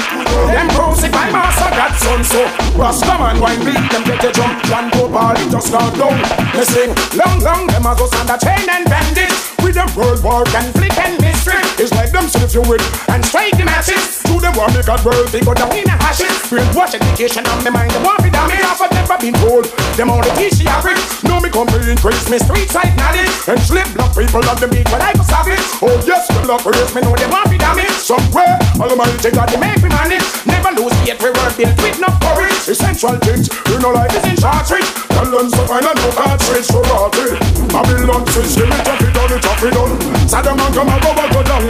Them 0.47 0.67
crucify 0.71 1.27
master, 1.35 1.71
that 1.75 1.93
son, 1.99 2.23
so 2.23 2.39
Rastaman, 2.79 3.43
wine 3.43 3.59
beat, 3.67 3.83
them 3.91 4.07
get 4.07 4.23
a 4.23 4.31
jump. 4.31 4.55
Land 4.71 4.95
go 4.95 5.11
party, 5.11 5.51
just 5.51 5.67
start 5.67 5.91
down. 5.99 6.15
They 6.55 6.63
sing, 6.63 6.95
long, 7.19 7.43
long, 7.43 7.67
them 7.67 7.83
a 7.83 7.91
go 7.91 8.07
stand 8.07 8.31
a 8.31 8.39
chain 8.39 8.63
and 8.71 8.87
bandit. 8.87 9.35
With 9.59 9.75
them 9.75 9.91
world 9.99 10.23
war, 10.23 10.47
conflict 10.47 10.95
and 10.95 11.19
mystery. 11.19 11.59
It's 11.75 11.91
like 11.91 12.15
them 12.15 12.31
slip 12.31 12.55
you 12.55 12.63
with 12.71 12.87
and 13.11 13.19
strike 13.19 13.59
the 13.59 13.67
masses. 13.67 14.20
To 14.31 14.39
them 14.39 14.55
want 14.55 14.73
make 14.73 14.87
a 14.87 14.95
world, 15.03 15.27
they 15.27 15.41
go 15.41 15.53
down 15.53 15.75
in 15.75 15.85
a 15.89 15.91
hashes. 15.91 16.31
Brainwash 16.47 16.95
education 16.95 17.45
on 17.47 17.65
the 17.65 17.71
mind, 17.71 17.91
they 17.91 18.01
want 18.01 18.23
me 18.47 18.55
down. 18.55 18.61
Me 18.61 18.65
off 18.65 18.81
of 18.81 18.91
never 18.91 19.17
been 19.19 19.35
told. 19.41 19.65
Them 19.97 20.09
teach 20.37 20.57
the 20.57 20.69
average. 20.69 21.01
No 21.23 21.39
me 21.39 21.49
come 21.49 21.67
here 21.69 21.91
increase 21.91 22.29
me 22.29 22.37
street 22.39 22.69
side 22.69 22.95
knowledge. 22.97 23.29
And 23.47 23.59
slip 23.61 23.87
block 23.93 24.15
people 24.15 24.43
on 24.45 24.57
the 24.57 24.67
beat 24.67 24.87
when 24.89 25.01
I 25.01 25.13
go 25.13 25.23
savage. 25.23 25.61
Oh 25.81 25.93
yes, 26.05 26.27
the 26.27 26.41
love 26.47 26.65
race 26.65 26.93
me 26.95 27.01
know 27.01 27.15
they 27.15 27.27
want 27.27 27.49
me 27.49 27.57
damage. 27.57 27.91
Somewhere, 28.01 28.57
all 28.79 28.89
Almighty 28.89 29.31
God, 29.31 29.49
they 29.49 29.59
make 29.59 29.81
me 29.81 29.89
manage. 29.89 30.25
Never 30.45 30.71
lose 30.77 30.95
yet 31.05 31.21
we 31.21 31.29
work 31.33 31.53
built 31.57 31.77
with 31.81 31.99
no 31.99 32.09
courage. 32.21 32.69
Essential 32.69 33.15
things, 33.21 33.49
you 33.69 33.77
know 33.79 33.91
life 33.91 34.13
is 34.15 34.25
in 34.25 34.37
shortage. 34.37 34.87
Talents 35.11 35.53
so 35.53 35.63
fine 35.67 35.85
and 35.85 35.97
no 35.97 36.09
cartridge 36.15 36.65
so 36.65 36.81
rotted. 36.89 37.37
Babylon 37.69 38.23
system, 38.31 38.69
it 38.69 38.87
up, 38.87 39.01
it 39.01 39.13
done, 39.13 39.31
it 39.33 39.45
up, 39.45 39.61
it 39.61 39.73
done. 39.73 39.93
Saddam 40.27 40.59
and 40.59 40.73
come 40.73 40.89
and 40.89 41.01
go, 41.03 41.41
down. 41.43 41.65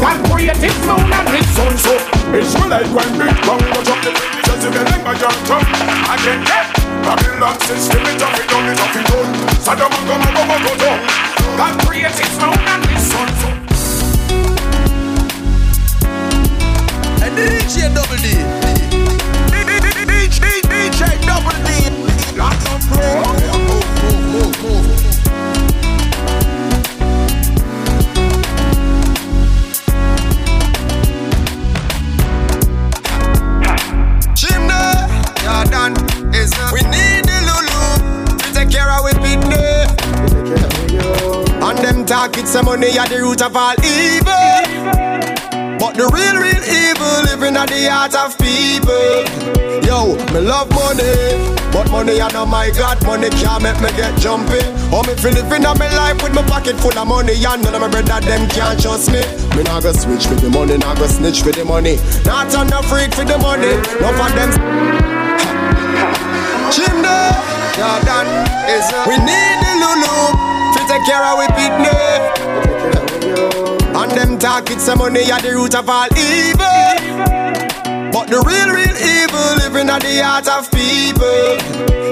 God 0.00 0.18
created 0.30 0.74
moon 0.88 1.12
and 1.12 1.28
his 1.28 1.46
sun, 1.54 1.74
so 1.76 1.94
it's 2.32 2.54
like 2.68 2.88
when 2.94 3.10
big 3.18 3.34
bang 3.44 3.62
go 3.72 3.80
drop 3.84 4.00
the 4.04 4.40
just 4.44 4.66
if 4.66 4.74
you 4.74 4.84
like 4.84 5.04
my 5.04 5.14
young 5.18 5.38
tongue. 6.10 6.16
I 6.16 6.16
can 6.16 6.44
get 6.44 6.66
Babylon 7.02 7.60
system, 7.60 8.00
it 8.02 8.18
done, 8.18 8.34
it 8.40 8.80
up, 8.80 8.96
it 8.96 9.06
done. 9.06 9.34
Saddam 9.60 9.90
and 9.90 10.06
come 10.08 10.22
and 10.22 10.34
go, 10.36 10.42
go, 10.64 10.74
go. 10.78 10.90
God 11.56 11.74
created 11.86 12.30
moon 12.40 12.58
and 12.68 12.84
his 12.86 13.02
sun, 13.10 13.28
so 13.40 13.48
And 17.24 17.36
DJ 17.36 17.94
Double 17.94 18.16
D. 18.16 18.28
DJ 20.70 21.00
Double 21.26 21.58
D. 21.64 21.68
Lots 22.36 22.66
of 22.66 22.80
pro. 22.88 23.00
Move, 23.68 23.88
move, 24.02 24.24
move, 24.32 24.62
move. 24.62 24.89
Is 36.34 36.50
we 36.72 36.80
need 36.90 37.24
the 37.24 37.38
Lulu 37.46 38.38
to 38.38 38.46
take 38.54 38.70
care 38.70 38.90
of 38.90 39.04
we 39.04 39.10
eh? 39.10 39.20
picnic. 39.22 39.86
And 41.62 41.78
them 41.78 42.06
talk 42.06 42.36
it's 42.38 42.50
some 42.50 42.66
money 42.66 42.98
at 42.98 43.08
the 43.08 43.18
root 43.20 43.42
of 43.42 43.56
all 43.56 43.74
evil. 43.84 45.10
But 45.78 45.96
the 45.96 46.08
real, 46.12 46.36
real 46.36 46.64
evil 46.64 47.24
living 47.24 47.56
at 47.56 47.68
the 47.68 47.88
heart 47.88 48.14
of 48.14 48.36
people. 48.36 49.24
Yo, 49.84 50.14
me 50.32 50.40
love 50.40 50.70
money, 50.70 51.40
but 51.72 51.90
money 51.90 52.20
I 52.20 52.30
know 52.32 52.46
my 52.46 52.70
God, 52.70 53.04
money 53.04 53.30
can't 53.30 53.62
make 53.62 53.80
me 53.80 53.88
get 53.96 54.18
jumpy. 54.20 54.60
Oh, 54.92 55.02
me 55.06 55.14
feel 55.16 55.32
living 55.32 55.64
on 55.64 55.78
my 55.78 55.88
life 55.96 56.22
with 56.22 56.34
my 56.34 56.42
pocket 56.42 56.76
full 56.76 56.96
of 56.96 57.08
money, 57.08 57.34
and 57.34 57.62
none 57.62 57.74
of 57.74 57.80
my 57.80 57.88
brother 57.88 58.20
them 58.20 58.48
can't 58.50 58.80
trust 58.80 59.10
me. 59.10 59.20
Me 59.56 59.62
nah 59.64 59.80
go 59.80 59.92
switch 59.92 60.26
for 60.26 60.34
the 60.34 60.50
money, 60.50 60.76
nah 60.78 60.94
go 60.94 61.06
snitch 61.06 61.42
for 61.42 61.52
the 61.52 61.64
money, 61.64 61.96
not 62.24 62.54
on 62.54 62.68
the 62.68 62.80
freak 62.88 63.12
for 63.14 63.24
the 63.24 63.38
money. 63.38 63.72
No 64.00 64.12
for 64.14 64.30
them. 64.36 65.09
Chimney, 66.70 67.20
Jordan 67.76 68.26
is 68.70 68.86
we 69.06 69.16
need 69.18 69.56
the 69.62 69.72
Lulu 69.82 70.16
to 70.74 70.80
take 70.86 71.04
care 71.04 71.24
of 71.24 71.38
we 71.38 71.46
picnic. 71.58 72.20
And 73.94 74.10
them 74.12 74.38
talk 74.38 74.70
it's 74.70 74.84
some 74.84 74.98
money 74.98 75.30
at 75.30 75.42
the 75.42 75.52
root 75.52 75.74
of 75.74 75.88
all 75.88 76.08
evil. 76.16 76.80
But 78.12 78.26
the 78.28 78.38
real, 78.42 78.70
real 78.70 78.96
evil 78.96 79.56
living 79.58 79.90
at 79.90 80.02
the 80.02 80.22
heart 80.22 80.48
of 80.48 80.70
people. 80.70 81.58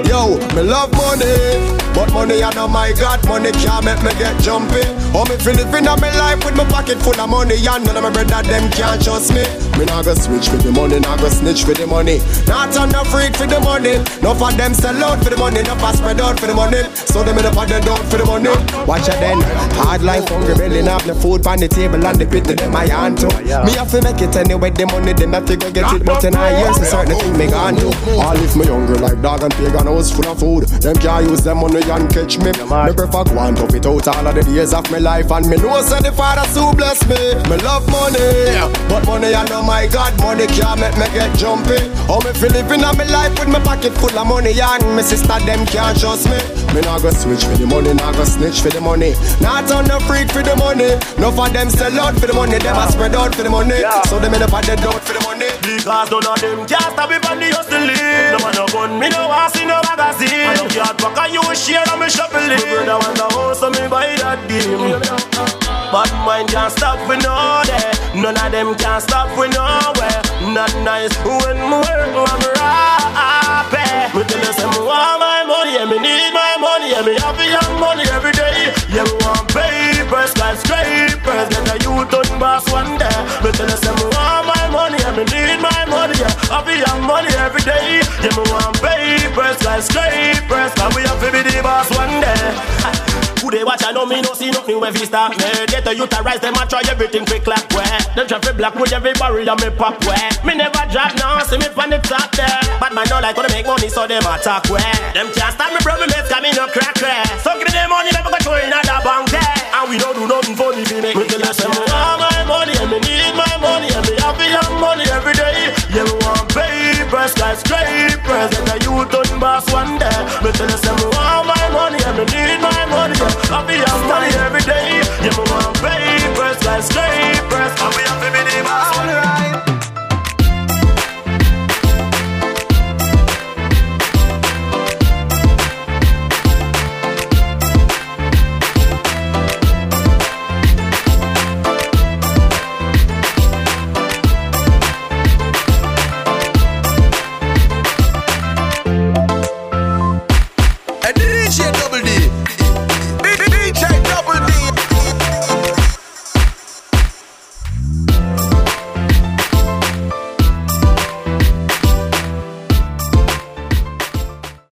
Yo, 0.07 0.37
me 0.55 0.63
love 0.63 0.91
money. 0.93 1.75
But 1.93 2.13
money, 2.13 2.43
I 2.43 2.53
know 2.53 2.67
my 2.67 2.93
God, 2.93 3.25
money 3.27 3.51
can't 3.51 3.83
make 3.83 4.01
me 4.03 4.11
get 4.19 4.39
jumpy. 4.41 4.81
Oh, 5.13 5.25
me 5.27 5.35
feel 5.37 5.55
living 5.55 5.87
on 5.87 5.99
my 5.99 6.11
life 6.17 6.43
with 6.45 6.55
my 6.55 6.63
pocket 6.65 6.97
full 6.99 7.19
of 7.19 7.29
money. 7.29 7.55
And 7.55 7.85
none 7.85 7.97
of 7.97 8.03
my 8.03 8.11
brother, 8.11 8.41
them 8.47 8.71
can't 8.71 9.03
trust 9.03 9.33
me. 9.33 9.68
Me 9.79 9.85
not 9.85 10.03
go 10.03 10.13
switch 10.13 10.51
for 10.51 10.59
the 10.59 10.71
money, 10.75 10.99
not 10.99 11.23
go 11.23 11.29
snitch 11.29 11.63
for 11.63 11.71
the 11.71 11.87
money. 11.87 12.19
Not 12.51 12.75
on 12.75 12.91
the 12.91 12.99
freak 13.07 13.31
for 13.31 13.47
the 13.47 13.63
money. 13.63 13.95
No 14.19 14.35
for 14.35 14.51
them 14.51 14.75
sell 14.75 14.99
out 14.99 15.23
for 15.23 15.31
the 15.31 15.37
money, 15.39 15.63
no 15.63 15.71
for 15.79 15.95
spread 15.95 16.19
out 16.19 16.35
for 16.35 16.47
the 16.47 16.53
money. 16.53 16.83
So 17.07 17.23
them 17.23 17.39
in 17.39 17.47
the 17.47 17.51
pot, 17.55 17.71
they 17.71 17.79
don't 17.79 18.03
for 18.11 18.19
the 18.19 18.27
money. 18.27 18.51
Watch 18.83 19.07
it 19.07 19.15
then. 19.23 19.39
Hard 19.79 20.03
life, 20.03 20.27
hungry 20.27 20.55
belly, 20.59 20.83
have 20.83 21.07
the 21.07 21.15
food 21.15 21.47
on 21.47 21.63
the 21.63 21.71
table 21.71 22.03
and 22.03 22.19
the 22.19 22.27
pit 22.27 22.43
to 22.51 22.59
them 22.59 22.75
my 22.75 22.91
hand 22.91 23.23
to. 23.23 23.31
Me 23.63 23.71
have 23.79 23.87
to 23.95 24.03
make 24.03 24.19
it 24.19 24.35
anyway, 24.35 24.67
the 24.67 24.83
money, 24.91 25.15
them 25.15 25.31
have 25.31 25.47
to 25.47 25.55
go 25.55 25.71
get 25.71 25.87
it. 25.95 26.03
But 26.03 26.27
in 26.27 26.35
a 26.35 26.59
year, 26.59 26.73
so 26.75 26.83
certain 26.83 27.15
thing 27.15 27.37
me 27.39 27.47
gone 27.47 27.79
do. 27.79 27.87
All 28.19 28.35
if 28.35 28.59
me 28.59 28.67
hungry 28.67 28.99
like 28.99 29.21
dog 29.23 29.47
and 29.47 29.53
pig 29.55 29.71
and 29.71 29.87
house 29.87 30.11
full 30.11 30.27
of 30.27 30.43
food. 30.43 30.67
Them 30.83 30.99
can't 30.99 31.23
use 31.23 31.39
them 31.39 31.63
money 31.63 31.79
and 31.87 32.11
catch 32.11 32.35
me. 32.35 32.51
Me 32.51 32.91
prefer 32.91 33.23
go 33.31 33.39
and 33.47 33.55
tough 33.55 33.71
it 33.71 33.87
out 33.87 34.07
all 34.11 34.27
of 34.27 34.35
the 34.35 34.43
days 34.43 34.75
of 34.75 34.83
my 34.91 34.99
life. 34.99 35.31
And 35.31 35.47
me 35.47 35.55
know 35.55 35.79
say 35.87 36.03
the 36.03 36.11
father 36.11 36.43
so 36.51 36.75
bless 36.75 36.99
me. 37.07 37.15
Me 37.47 37.55
love 37.63 37.87
money, 37.87 38.59
but 38.91 39.07
money 39.07 39.31
I 39.31 39.47
know 39.47 39.68
my 39.69 39.85
God, 39.85 40.17
money 40.17 40.47
can't 40.49 40.81
make 40.81 40.97
me 40.97 41.05
get 41.13 41.29
jumpy. 41.37 41.77
How 42.09 42.17
me 42.25 42.33
feel 42.33 42.49
living 42.49 42.81
on 42.81 42.97
my 42.97 43.05
life 43.05 43.37
with 43.37 43.53
my 43.53 43.61
pocket 43.61 43.93
full 44.01 44.09
of 44.09 44.25
money 44.25 44.57
and 44.57 44.83
my 44.97 45.05
sister 45.05 45.37
them 45.45 45.61
can't 45.69 45.93
trust 45.93 46.25
me. 46.25 46.41
Me 46.73 46.81
not 46.81 47.05
go 47.05 47.13
switch 47.13 47.45
for 47.45 47.53
the 47.53 47.67
money, 47.69 47.93
not 47.93 48.17
go 48.17 48.25
snitch 48.25 48.65
for 48.65 48.73
the 48.73 48.81
money. 48.81 49.13
Not 49.37 49.69
on 49.69 49.85
the 49.85 50.01
freak 50.09 50.33
for 50.33 50.41
the 50.41 50.57
money. 50.57 50.97
No 51.21 51.29
for 51.29 51.47
them 51.53 51.69
sell 51.69 51.93
out 52.01 52.17
for 52.17 52.25
the 52.25 52.33
money, 52.33 52.57
them 52.57 52.81
a 52.81 52.89
spread 52.89 53.13
out 53.13 53.35
for 53.35 53.43
the 53.45 53.53
money. 53.53 53.85
So 54.09 54.17
them 54.17 54.33
in 54.33 54.41
the 54.41 54.49
pot 54.49 54.65
dead 54.65 54.81
out 54.81 55.05
for 55.05 55.13
the 55.13 55.21
money. 55.21 55.53
Because 55.61 56.09
none 56.09 56.25
of 56.25 56.41
them 56.41 56.65
can't 56.65 56.89
stop 56.89 57.05
me 57.05 57.21
from 57.21 57.37
the 57.37 57.53
hustling. 57.53 57.93
No 58.33 58.41
man 58.41 58.53
no 58.57 58.65
gun, 58.73 58.97
me 58.97 59.07
no 59.13 59.29
want 59.29 59.53
see 59.53 59.69
no 59.69 59.77
magazine. 59.85 60.49
I 60.49 60.57
don't 60.57 60.73
care 60.73 60.89
what 60.97 61.29
you 61.29 61.45
share 61.53 61.85
on 61.93 62.01
me 62.01 62.09
shopping. 62.09 62.49
My 62.49 62.57
brother 62.57 62.97
want 62.97 63.15
the 63.21 63.27
house, 63.37 63.61
so 63.61 63.69
me 63.69 63.85
buy 63.85 64.17
that 64.17 64.41
deal. 64.49 65.58
But 65.91 66.13
mine 66.21 66.45
can't 66.45 66.71
stop 66.71 66.99
for 67.09 67.17
no 67.17 67.63
day. 67.65 67.89
None 68.13 68.37
of 68.37 68.51
them 68.51 68.75
can't 68.77 69.01
stop 69.01 69.25
for 69.33 69.49
nowhere. 69.49 70.21
Not 70.53 70.69
nice 70.85 71.09
when 71.25 71.57
me 71.57 71.77
work, 71.81 72.13
I'm 72.13 72.41
rapping. 72.53 73.89
Eh. 73.89 74.13
Me 74.13 74.21
tell 74.21 74.37
you, 74.37 74.53
say 74.53 74.69
me 74.69 74.85
want 74.85 75.17
my 75.17 75.41
money, 75.49 75.81
and 75.81 75.89
me 75.89 75.97
need 75.97 76.29
my 76.29 76.53
money, 76.61 76.93
and 76.93 77.05
me 77.09 77.17
have 77.17 77.41
young 77.41 77.73
money 77.81 78.05
every 78.13 78.33
day. 78.37 78.69
Yeah, 78.93 79.01
me 79.01 79.17
want 79.25 79.49
papers, 79.49 80.29
skyscrapers, 80.37 81.49
get 81.49 81.65
a 81.73 81.75
youth 81.81 82.13
on 82.13 82.37
boss 82.37 82.69
one 82.69 82.93
day. 83.01 83.17
Me 83.41 83.49
tell 83.49 83.65
you, 83.65 83.77
say 83.81 83.89
me 83.89 84.05
want 84.13 84.45
my 84.45 84.69
money, 84.69 85.01
and 85.01 85.17
me 85.17 85.25
need 85.25 85.57
my 85.57 85.81
money, 85.89 86.13
yeah. 86.21 86.53
I'll 86.53 86.61
be 86.61 86.77
have 86.77 86.85
young 86.85 87.01
money 87.01 87.33
every 87.41 87.65
day. 87.65 88.05
Yeah, 88.21 88.33
me 88.37 88.45
want 88.53 88.77
papers, 88.77 89.57
skyscrapers, 89.57 90.71
cause 90.77 90.93
we 90.93 91.01
have 91.09 91.17
to 91.17 91.29
be 91.33 91.41
the 91.41 91.65
boss 91.65 91.89
one 91.97 92.21
day. 92.21 93.28
Who 93.41 93.49
they 93.51 93.63
watch, 93.63 93.83
I 93.87 93.91
know 93.91 94.05
me 94.05 94.19
no 94.21 94.33
see 94.33 94.51
nothing 94.51 94.79
when 94.79 94.91
we 94.93 95.07
start 95.07 95.31
me. 95.39 95.47
Get 95.71 95.87
the 95.87 95.95
youth 95.95 96.11
to 96.11 96.21
rise, 96.21 96.43
them 96.43 96.59
a 96.59 96.67
try 96.67 96.83
everything 96.91 97.25
quick 97.25 97.47
like 97.47 97.63
where. 97.71 97.87
Them 98.15 98.27
try 98.27 98.39
to 98.39 98.53
black 98.53 98.75
with 98.75 98.91
every 98.91 99.13
barrel 99.15 99.47
and 99.47 99.59
me 99.63 99.69
pop 99.71 99.95
where. 100.03 100.29
Me 100.43 100.59
never 100.59 100.83
drop 100.91 101.15
now, 101.15 101.39
see 101.47 101.57
me 101.57 101.71
from 101.71 101.89
the 101.89 101.99
top 102.03 102.35
there. 102.35 102.59
But 102.83 102.91
man 102.91 103.07
no 103.07 103.23
like 103.23 103.35
gonna 103.35 103.47
make 103.55 103.65
money, 103.65 103.87
so 103.87 104.03
them 104.07 104.27
attack 104.27 104.67
where. 104.67 104.83
Them 105.15 105.31
can't 105.31 105.55
stop 105.55 105.71
me, 105.71 105.79
me 105.79 106.05
mates 106.11 106.27
got 106.27 106.43
me 106.43 106.51
no 106.51 106.67
crack 106.67 106.99
where. 106.99 107.23
So 107.39 107.55
give 107.55 107.71
them 107.71 107.87
money, 107.87 108.11
never 108.11 108.27
go 108.27 108.39
throw 108.43 108.59
in 108.59 108.67
another 108.67 108.99
bank 109.07 109.31
there. 109.31 109.55
And 109.71 109.87
we 109.87 109.95
don't 109.95 110.15
do 110.19 110.27
nothing 110.27 110.55
for 110.59 110.75
me, 110.75 110.83
we 110.83 110.99
make 110.99 111.15
me 111.15 111.23
tell 111.23 111.43
us 111.47 111.55
them 111.63 111.71
want 111.71 112.19
my 112.19 112.43
money 112.43 112.75
and 112.75 112.91
me 112.91 112.99
need 112.99 113.33
my 113.39 113.55
money 113.63 113.87
and 113.87 114.03
me 114.03 114.19
have 114.19 114.35
young 114.35 114.75
money 114.83 115.07
every 115.15 115.31
day. 115.39 115.71
Yeah, 115.95 116.03
me 116.03 116.13
want 116.27 116.43
papers, 116.51 117.31
skyscrapers, 117.39 118.51
and 118.51 118.67
the 118.67 118.77
youth 118.83 119.15
on 119.15 119.39
boss 119.39 119.63
one 119.71 119.95
day. 119.95 120.19
Me 120.43 120.51
tell 120.51 120.67
them 120.67 120.97
want 121.15 121.47
my 121.47 121.65
money 121.71 122.03
and 122.03 122.15
me 122.19 122.25
need 122.27 122.59
my 122.59 122.83
money. 122.91 122.98
I 123.47 123.65
be 123.65 123.75
have 123.79 124.03
money 124.07 124.31
every 124.43 124.61
day. 124.61 124.99
Yeah, 125.23 125.31
me 125.37 125.43
want 125.47 125.75
papers, 125.79 126.57
skyscrapers. 126.59 127.73
I 127.79 127.87
be 127.95 128.03
have 128.03 128.19
to 128.21 128.29
be 128.31 128.41
the 128.43 128.63
boss. 128.63 129.68